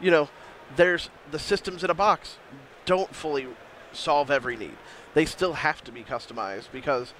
You 0.00 0.10
know, 0.10 0.28
there's 0.74 1.10
the 1.30 1.38
systems 1.38 1.84
in 1.84 1.90
a 1.90 1.94
box 1.94 2.36
don't 2.84 3.14
fully 3.14 3.46
solve 3.92 4.30
every 4.30 4.56
need. 4.56 4.76
They 5.14 5.24
still 5.24 5.54
have 5.54 5.82
to 5.84 5.92
be 5.92 6.04
customized 6.04 6.70
because 6.72 7.12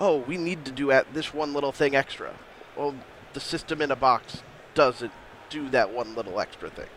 oh, 0.00 0.18
we 0.18 0.36
need 0.36 0.64
to 0.64 0.72
do 0.72 0.90
at 0.90 1.12
this 1.14 1.34
one 1.34 1.52
little 1.52 1.72
thing 1.72 1.94
extra. 1.94 2.34
Well, 2.76 2.94
the 3.34 3.40
system 3.40 3.82
in 3.82 3.90
a 3.90 3.96
box 3.96 4.42
doesn't 4.74 5.12
do 5.50 5.68
that 5.70 5.92
one 5.92 6.14
little 6.14 6.40
extra 6.40 6.70
thing. 6.70 6.88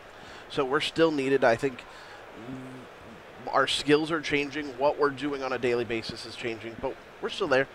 So 0.48 0.64
we're 0.64 0.80
still 0.80 1.10
needed. 1.10 1.44
I 1.44 1.56
think 1.56 1.84
our 3.48 3.66
skills 3.66 4.10
are 4.10 4.20
changing. 4.20 4.66
What 4.78 4.98
we're 4.98 5.10
doing 5.10 5.42
on 5.42 5.52
a 5.52 5.58
daily 5.58 5.84
basis 5.84 6.24
is 6.26 6.34
changing, 6.36 6.76
but 6.80 6.96
we're 7.20 7.28
still 7.28 7.48
there. 7.48 7.68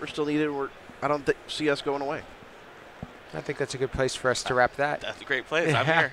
We're 0.00 0.06
still 0.06 0.26
needed. 0.26 0.50
We're 0.50 0.70
I 1.02 1.08
don't 1.08 1.24
th- 1.24 1.38
see 1.48 1.70
us 1.70 1.82
going 1.82 2.02
away. 2.02 2.22
I 3.32 3.40
think 3.40 3.58
that's 3.58 3.74
a 3.74 3.78
good 3.78 3.92
place 3.92 4.14
for 4.14 4.30
us 4.30 4.42
to 4.44 4.54
wrap 4.54 4.76
that. 4.76 5.00
That's 5.00 5.20
a 5.20 5.24
great 5.24 5.46
place. 5.46 5.74
I'm 5.74 5.86
here. 5.86 6.12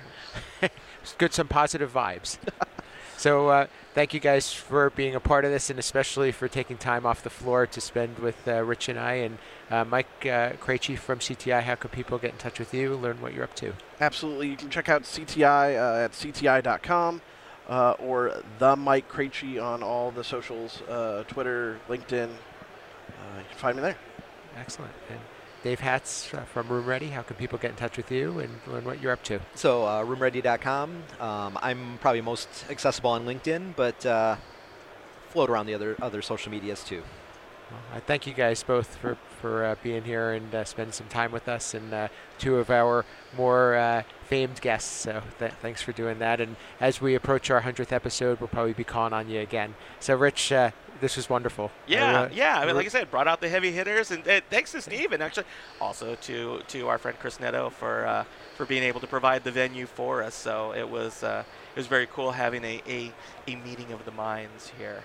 good, 1.18 1.32
some 1.32 1.48
positive 1.48 1.92
vibes. 1.92 2.38
so 3.16 3.48
uh, 3.48 3.66
thank 3.94 4.14
you 4.14 4.20
guys 4.20 4.52
for 4.52 4.90
being 4.90 5.14
a 5.14 5.20
part 5.20 5.44
of 5.44 5.50
this 5.50 5.70
and 5.70 5.78
especially 5.78 6.30
for 6.30 6.46
taking 6.46 6.76
time 6.76 7.04
off 7.04 7.22
the 7.22 7.30
floor 7.30 7.66
to 7.66 7.80
spend 7.80 8.18
with 8.18 8.46
uh, 8.46 8.62
Rich 8.62 8.88
and 8.88 8.98
I. 8.98 9.14
And 9.14 9.38
uh, 9.70 9.84
Mike 9.84 10.06
uh, 10.22 10.52
Krejci 10.60 10.96
from 10.96 11.18
CTI, 11.18 11.62
how 11.62 11.74
can 11.74 11.90
people 11.90 12.18
get 12.18 12.32
in 12.32 12.38
touch 12.38 12.58
with 12.58 12.72
you, 12.72 12.94
learn 12.94 13.20
what 13.20 13.34
you're 13.34 13.44
up 13.44 13.54
to? 13.56 13.72
Absolutely. 14.00 14.48
You 14.48 14.56
can 14.56 14.70
check 14.70 14.88
out 14.88 15.02
CTI 15.02 15.76
uh, 15.76 16.04
at 16.04 16.12
cti.com 16.12 17.20
uh, 17.68 17.92
or 17.98 18.42
the 18.58 18.76
Mike 18.76 19.10
Krejci 19.10 19.62
on 19.62 19.82
all 19.82 20.10
the 20.10 20.24
socials 20.24 20.82
uh, 20.82 21.24
Twitter, 21.28 21.78
LinkedIn. 21.88 22.28
Uh, 22.28 23.38
you 23.38 23.44
can 23.50 23.58
find 23.58 23.76
me 23.76 23.82
there. 23.82 23.96
Excellent. 24.56 24.92
And 25.10 25.18
Dave 25.62 25.80
Hatz 25.80 26.30
from 26.52 26.68
Room 26.68 26.86
Ready. 26.86 27.08
How 27.08 27.22
can 27.22 27.36
people 27.36 27.58
get 27.58 27.70
in 27.70 27.76
touch 27.76 27.96
with 27.96 28.10
you 28.12 28.38
and 28.38 28.50
learn 28.66 28.84
what 28.84 29.02
you're 29.02 29.12
up 29.12 29.22
to? 29.24 29.40
So, 29.54 29.84
uh, 29.84 30.04
roomready.com. 30.04 31.02
Um, 31.20 31.58
I'm 31.60 31.98
probably 32.00 32.20
most 32.20 32.48
accessible 32.70 33.10
on 33.10 33.26
LinkedIn, 33.26 33.74
but 33.74 34.06
uh, 34.06 34.36
float 35.30 35.50
around 35.50 35.66
the 35.66 35.74
other 35.74 35.96
other 36.00 36.22
social 36.22 36.50
medias 36.52 36.84
too. 36.84 37.02
Well, 37.70 37.80
I 37.92 38.00
thank 38.00 38.26
you 38.26 38.32
guys 38.32 38.62
both 38.62 38.96
for 38.96 39.18
for 39.40 39.64
uh, 39.64 39.74
being 39.82 40.04
here 40.04 40.32
and 40.32 40.54
uh, 40.54 40.64
spending 40.64 40.92
some 40.92 41.08
time 41.08 41.32
with 41.32 41.48
us, 41.48 41.74
and 41.74 41.92
uh, 41.92 42.08
two 42.38 42.56
of 42.56 42.70
our 42.70 43.04
more 43.36 43.74
uh, 43.76 44.02
famed 44.24 44.60
guests. 44.60 44.90
So 44.90 45.22
th- 45.38 45.52
thanks 45.60 45.82
for 45.82 45.92
doing 45.92 46.18
that. 46.20 46.40
And 46.40 46.56
as 46.80 47.00
we 47.00 47.14
approach 47.14 47.50
our 47.50 47.60
hundredth 47.60 47.92
episode, 47.92 48.40
we'll 48.40 48.48
probably 48.48 48.72
be 48.72 48.84
calling 48.84 49.12
on 49.12 49.28
you 49.28 49.40
again. 49.40 49.74
So, 50.00 50.16
Rich, 50.16 50.50
uh, 50.52 50.70
this 51.00 51.16
was 51.16 51.28
wonderful. 51.28 51.70
Yeah, 51.86 52.22
uh, 52.22 52.28
yeah. 52.32 52.58
I 52.58 52.66
mean, 52.66 52.74
like 52.76 52.86
I 52.86 52.88
said, 52.88 53.10
brought 53.10 53.28
out 53.28 53.40
the 53.40 53.48
heavy 53.48 53.72
hitters, 53.72 54.10
and 54.10 54.26
uh, 54.26 54.40
thanks 54.50 54.72
to 54.72 54.82
Steve, 54.82 55.12
and 55.12 55.22
actually 55.22 55.46
also 55.80 56.14
to 56.16 56.60
to 56.68 56.88
our 56.88 56.98
friend 56.98 57.18
Chris 57.18 57.40
Neto 57.40 57.70
for 57.70 58.06
uh, 58.06 58.24
for 58.56 58.66
being 58.66 58.82
able 58.82 59.00
to 59.00 59.06
provide 59.06 59.44
the 59.44 59.52
venue 59.52 59.86
for 59.86 60.22
us. 60.22 60.34
So 60.34 60.72
it 60.74 60.88
was 60.88 61.22
uh, 61.22 61.44
it 61.74 61.78
was 61.78 61.86
very 61.86 62.06
cool 62.06 62.32
having 62.32 62.64
a, 62.64 62.82
a, 62.88 63.12
a 63.46 63.56
meeting 63.56 63.92
of 63.92 64.04
the 64.04 64.12
minds 64.12 64.72
here. 64.78 65.02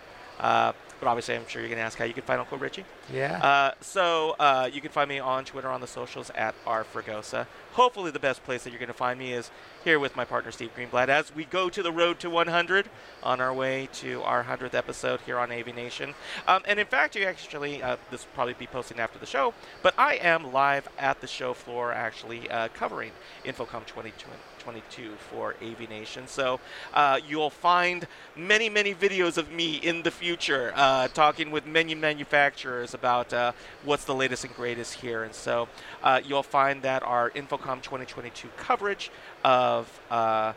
But 1.04 1.10
obviously, 1.10 1.36
I'm 1.36 1.46
sure 1.50 1.62
you're 1.62 1.68
going 1.68 1.80
to 1.80 1.84
ask 1.84 1.98
how 1.98 2.06
you 2.06 2.14
can 2.14 2.24
find 2.24 2.40
Uncle 2.40 2.58
Richie. 2.58 2.86
Yeah. 3.12 3.38
Uh, 3.44 3.74
so 3.82 4.38
uh, 4.40 4.70
you 4.72 4.80
can 4.80 4.90
find 4.90 5.10
me 5.10 5.20
on 5.20 5.44
Twitter 5.44 5.68
on 5.68 5.82
the 5.82 5.88
socials 5.88 6.32
at 6.34 6.56
rfragosa. 6.66 7.46
Hopefully, 7.74 8.10
the 8.10 8.20
best 8.20 8.42
place 8.46 8.64
that 8.64 8.70
you're 8.70 8.80
going 8.80 8.88
to 8.88 8.94
find 8.94 9.20
me 9.20 9.34
is 9.34 9.52
here 9.84 10.00
with 10.00 10.16
my 10.16 10.24
partner 10.24 10.50
Steve 10.52 10.72
Greenblatt 10.78 11.10
as 11.10 11.36
we 11.36 11.44
go 11.44 11.70
to 11.70 11.84
the 11.84 11.92
road 11.92 12.20
to 12.20 12.30
100 12.30 12.88
on 13.22 13.42
our 13.42 13.54
way 13.54 13.90
to 13.96 14.22
our 14.22 14.46
100th 14.46 14.74
episode 14.74 15.20
here 15.26 15.38
on 15.38 15.52
AV 15.52 15.76
Nation. 15.76 16.14
Um, 16.48 16.62
and 16.66 16.80
in 16.80 16.86
fact, 16.86 17.18
you 17.18 17.26
actually 17.26 17.84
uh, 17.84 17.98
this 18.10 18.24
will 18.24 18.32
probably 18.34 18.54
be 18.54 18.68
posting 18.68 19.02
after 19.02 19.20
the 19.20 19.26
show, 19.26 19.54
but 19.82 19.94
I 19.98 20.16
am 20.16 20.54
live 20.54 20.88
at 20.98 21.20
the 21.20 21.28
show 21.28 21.54
floor 21.54 21.92
actually 21.92 22.50
uh, 22.50 22.70
covering 22.70 23.12
InfoComm 23.44 23.86
2020. 23.86 24.38
2022 24.64 25.16
for 25.30 25.56
AV 25.62 25.90
Nation. 25.90 26.28
So 26.28 26.60
uh, 26.94 27.20
you'll 27.28 27.50
find 27.50 28.08
many, 28.36 28.70
many 28.70 28.94
videos 28.94 29.38
of 29.38 29.52
me 29.52 29.76
in 29.76 30.04
the 30.04 30.12
future 30.12 30.72
uh, 30.76 30.93
talking 31.10 31.52
with 31.52 31.66
many 31.66 31.96
manufacturers 31.96 32.94
about 32.94 33.34
uh, 33.34 33.52
what's 33.84 34.06
the 34.06 34.16
latest 34.16 34.44
and 34.46 34.56
greatest 34.56 34.96
here. 34.96 35.24
And 35.24 35.34
so 35.34 35.68
uh, 36.04 36.22
you'll 36.24 36.44
find 36.44 36.82
that 36.84 37.04
our 37.04 37.30
InfoComm 37.32 37.82
2022 37.82 38.50
coverage 38.58 39.12
of 39.44 40.00
uh, 40.10 40.54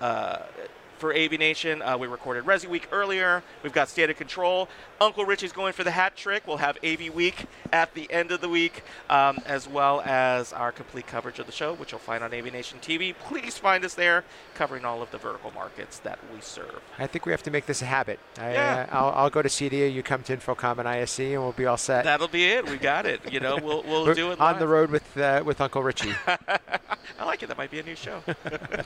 uh, 0.00 0.38
for 0.98 1.14
AV 1.14 1.32
Nation. 1.32 1.80
Uh, 1.80 1.96
we 1.96 2.06
recorded 2.06 2.44
Resi 2.44 2.66
Week 2.66 2.88
earlier. 2.92 3.42
We've 3.62 3.72
got 3.72 3.88
State 3.88 4.10
of 4.10 4.16
Control. 4.16 4.68
Uncle 5.00 5.24
Richie's 5.24 5.52
going 5.52 5.72
for 5.72 5.84
the 5.84 5.90
hat 5.92 6.16
trick. 6.16 6.46
We'll 6.46 6.56
have 6.58 6.76
AV 6.84 7.14
Week 7.14 7.46
at 7.72 7.94
the 7.94 8.10
end 8.12 8.32
of 8.32 8.40
the 8.40 8.48
week, 8.48 8.82
um, 9.08 9.38
as 9.46 9.68
well 9.68 10.00
as 10.04 10.52
our 10.52 10.72
complete 10.72 11.06
coverage 11.06 11.38
of 11.38 11.46
the 11.46 11.52
show, 11.52 11.74
which 11.74 11.92
you'll 11.92 12.00
find 12.00 12.24
on 12.24 12.34
AV 12.34 12.52
Nation 12.52 12.78
TV. 12.80 13.14
Please 13.16 13.56
find 13.56 13.84
us 13.84 13.94
there, 13.94 14.24
covering 14.54 14.84
all 14.84 15.02
of 15.02 15.10
the 15.10 15.18
vertical 15.18 15.52
markets 15.52 15.98
that 16.00 16.18
we 16.34 16.40
serve. 16.40 16.80
I 16.98 17.06
think 17.06 17.26
we 17.26 17.32
have 17.32 17.42
to 17.44 17.50
make 17.50 17.66
this 17.66 17.80
a 17.82 17.86
habit. 17.86 18.18
I, 18.38 18.52
yeah. 18.52 18.86
Uh, 18.90 18.96
I'll, 18.96 19.10
I'll, 19.10 19.30
go 19.30 19.42
to 19.42 19.48
CEDIA, 19.48 19.92
you 19.92 20.02
come 20.02 20.22
to 20.24 20.36
InfoComm 20.36 20.78
and 20.78 20.88
ISE, 20.88 21.20
and 21.20 21.42
we'll 21.42 21.52
be 21.52 21.66
all 21.66 21.76
set. 21.76 22.04
That'll 22.04 22.28
be 22.28 22.46
it. 22.46 22.68
We 22.68 22.76
got 22.76 23.06
it. 23.06 23.32
You 23.32 23.40
know, 23.40 23.58
we'll, 23.62 23.82
we'll 23.84 24.14
do 24.14 24.32
it 24.32 24.40
on 24.40 24.58
the 24.58 24.66
road 24.66 24.90
with 24.90 25.16
uh, 25.16 25.42
with 25.44 25.60
Uncle 25.60 25.82
Richie. 25.82 26.12
I 27.18 27.24
like 27.24 27.42
it. 27.42 27.48
That 27.48 27.58
might 27.58 27.70
be 27.70 27.80
a 27.80 27.82
new 27.82 27.94
show. 27.94 28.22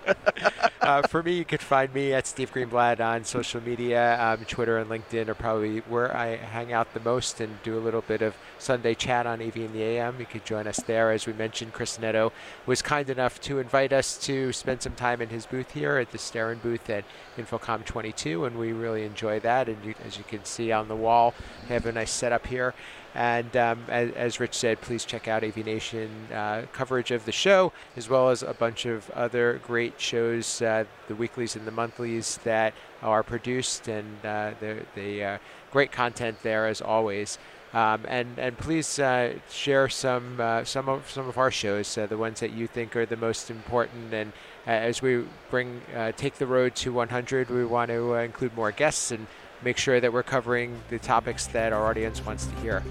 uh, 0.81 1.03
for 1.03 1.23
me, 1.23 1.35
you 1.35 1.45
can 1.45 1.59
find 1.59 1.93
me 1.95 2.13
at 2.13 2.27
Steve 2.27 2.53
Greenblatt 2.53 3.01
on 3.01 3.25
social 3.25 3.61
media. 3.61 4.21
Um, 4.21 4.45
Twitter 4.45 4.79
and 4.79 4.91
LinkedIn 4.91 5.29
are 5.29 5.35
probably 5.35 5.79
where 5.81 6.15
I 6.17 6.37
hang 6.37 6.73
out 6.73 6.95
the 6.95 7.01
most 7.01 7.41
and 7.41 7.63
do 7.63 7.77
a 7.77 7.81
little 7.81 8.03
bit 8.03 8.23
of 8.23 8.35
Sunday 8.59 8.95
chat 8.95 9.27
on 9.27 9.43
AV 9.43 9.57
in 9.57 9.73
the 9.73 9.83
AM. 9.83 10.19
You 10.19 10.27
could 10.27 10.45
join 10.45 10.67
us 10.67 10.79
there. 10.79 11.11
As 11.11 11.27
we 11.27 11.33
mentioned, 11.33 11.73
Chris 11.73 11.99
Neto 11.99 12.33
was 12.67 12.83
kind 12.83 13.09
enough 13.11 13.41
to 13.43 13.59
invite 13.59 13.93
us 13.93 14.17
to 14.19 14.53
spend 14.53 14.83
some 14.83 14.95
time 14.95 15.21
in 15.21 15.29
his 15.29 15.47
booth 15.47 15.73
here 15.73 15.99
at 15.99 16.11
the 16.11 16.19
Starin 16.19 16.59
booth 16.59 16.89
at 16.91 17.05
InfoComm 17.37 17.85
22, 17.85 18.45
and 18.45 18.59
we 18.59 18.73
really 18.73 19.05
enjoy 19.05 19.41
that. 19.41 19.69
And 19.69 19.85
you, 19.85 19.95
as 20.05 20.19
you 20.19 20.25
can 20.25 20.45
see 20.45 20.73
on 20.73 20.89
the 20.89 20.97
wall, 20.97 21.35
I 21.69 21.75
have 21.75 21.87
a 21.87 21.93
nice 21.93 22.11
setup 22.11 22.47
here. 22.47 22.75
And 23.15 23.55
um, 23.57 23.85
as, 23.89 24.11
as, 24.13 24.41
Rich 24.41 24.55
said, 24.55 24.81
please 24.81 25.05
check 25.05 25.29
out 25.29 25.45
AV 25.45 25.59
Nation 25.59 26.11
uh, 26.33 26.63
coverage 26.73 27.11
of 27.11 27.27
the 27.27 27.33
show, 27.33 27.73
as 27.95 28.09
well 28.09 28.31
as 28.31 28.43
a 28.43 28.55
bunch 28.55 28.87
of 28.87 29.11
other 29.11 29.61
great 29.67 30.01
shows, 30.01 30.63
uh, 30.63 30.85
the 31.09 31.15
weeklies 31.15 31.55
and 31.55 31.67
the 31.67 31.73
monthlies 31.73 32.39
that 32.45 32.73
are 33.03 33.23
produced, 33.23 33.87
and 33.89 34.25
uh, 34.25 34.53
the 34.95 35.25
uh, 35.25 35.39
great 35.71 35.93
content 35.93 36.39
there 36.43 36.67
as 36.67 36.81
always. 36.81 37.39
Um, 37.75 38.03
and 38.07 38.39
and 38.39 38.57
please 38.59 38.99
uh, 38.99 39.35
share 39.51 39.89
some 39.89 40.39
uh, 40.39 40.65
some 40.65 40.91
of 40.91 41.11
some 41.11 41.27
of 41.27 41.39
our 41.39 41.51
shows, 41.51 41.97
uh, 41.97 42.07
the 42.07 42.19
ones 42.19 42.41
that 42.41 42.53
you 42.53 42.67
think 42.67 42.95
are 42.97 43.07
the 43.07 43.17
most 43.17 43.51
important. 43.51 44.13
And 44.13 44.33
uh, 44.67 44.71
as 44.71 45.01
we 45.01 45.25
bring 45.51 45.81
take 46.17 46.35
the 46.35 46.47
road 46.47 46.75
to 46.77 46.93
100, 46.93 47.49
we 47.49 47.65
want 47.65 47.91
to 47.91 48.15
include 48.15 48.55
more 48.55 48.73
guests 48.73 49.11
and 49.11 49.27
make 49.65 49.77
sure 49.79 50.01
that 50.01 50.13
we're 50.13 50.23
covering 50.23 50.81
the 50.89 50.99
topics 50.99 51.47
that 51.49 51.73
our 51.73 51.87
audience 51.87 52.25
wants 52.25 52.47
to 52.47 52.55
hear. 52.57 52.83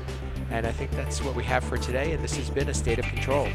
And 0.49 0.65
I 0.65 0.71
think 0.71 0.91
that's 0.91 1.21
what 1.21 1.35
we 1.35 1.43
have 1.43 1.63
for 1.63 1.77
today. 1.77 2.11
And 2.11 2.23
this 2.23 2.35
has 2.37 2.49
been 2.49 2.69
a 2.69 2.73
state 2.73 2.99
of 2.99 3.05
control. 3.05 3.47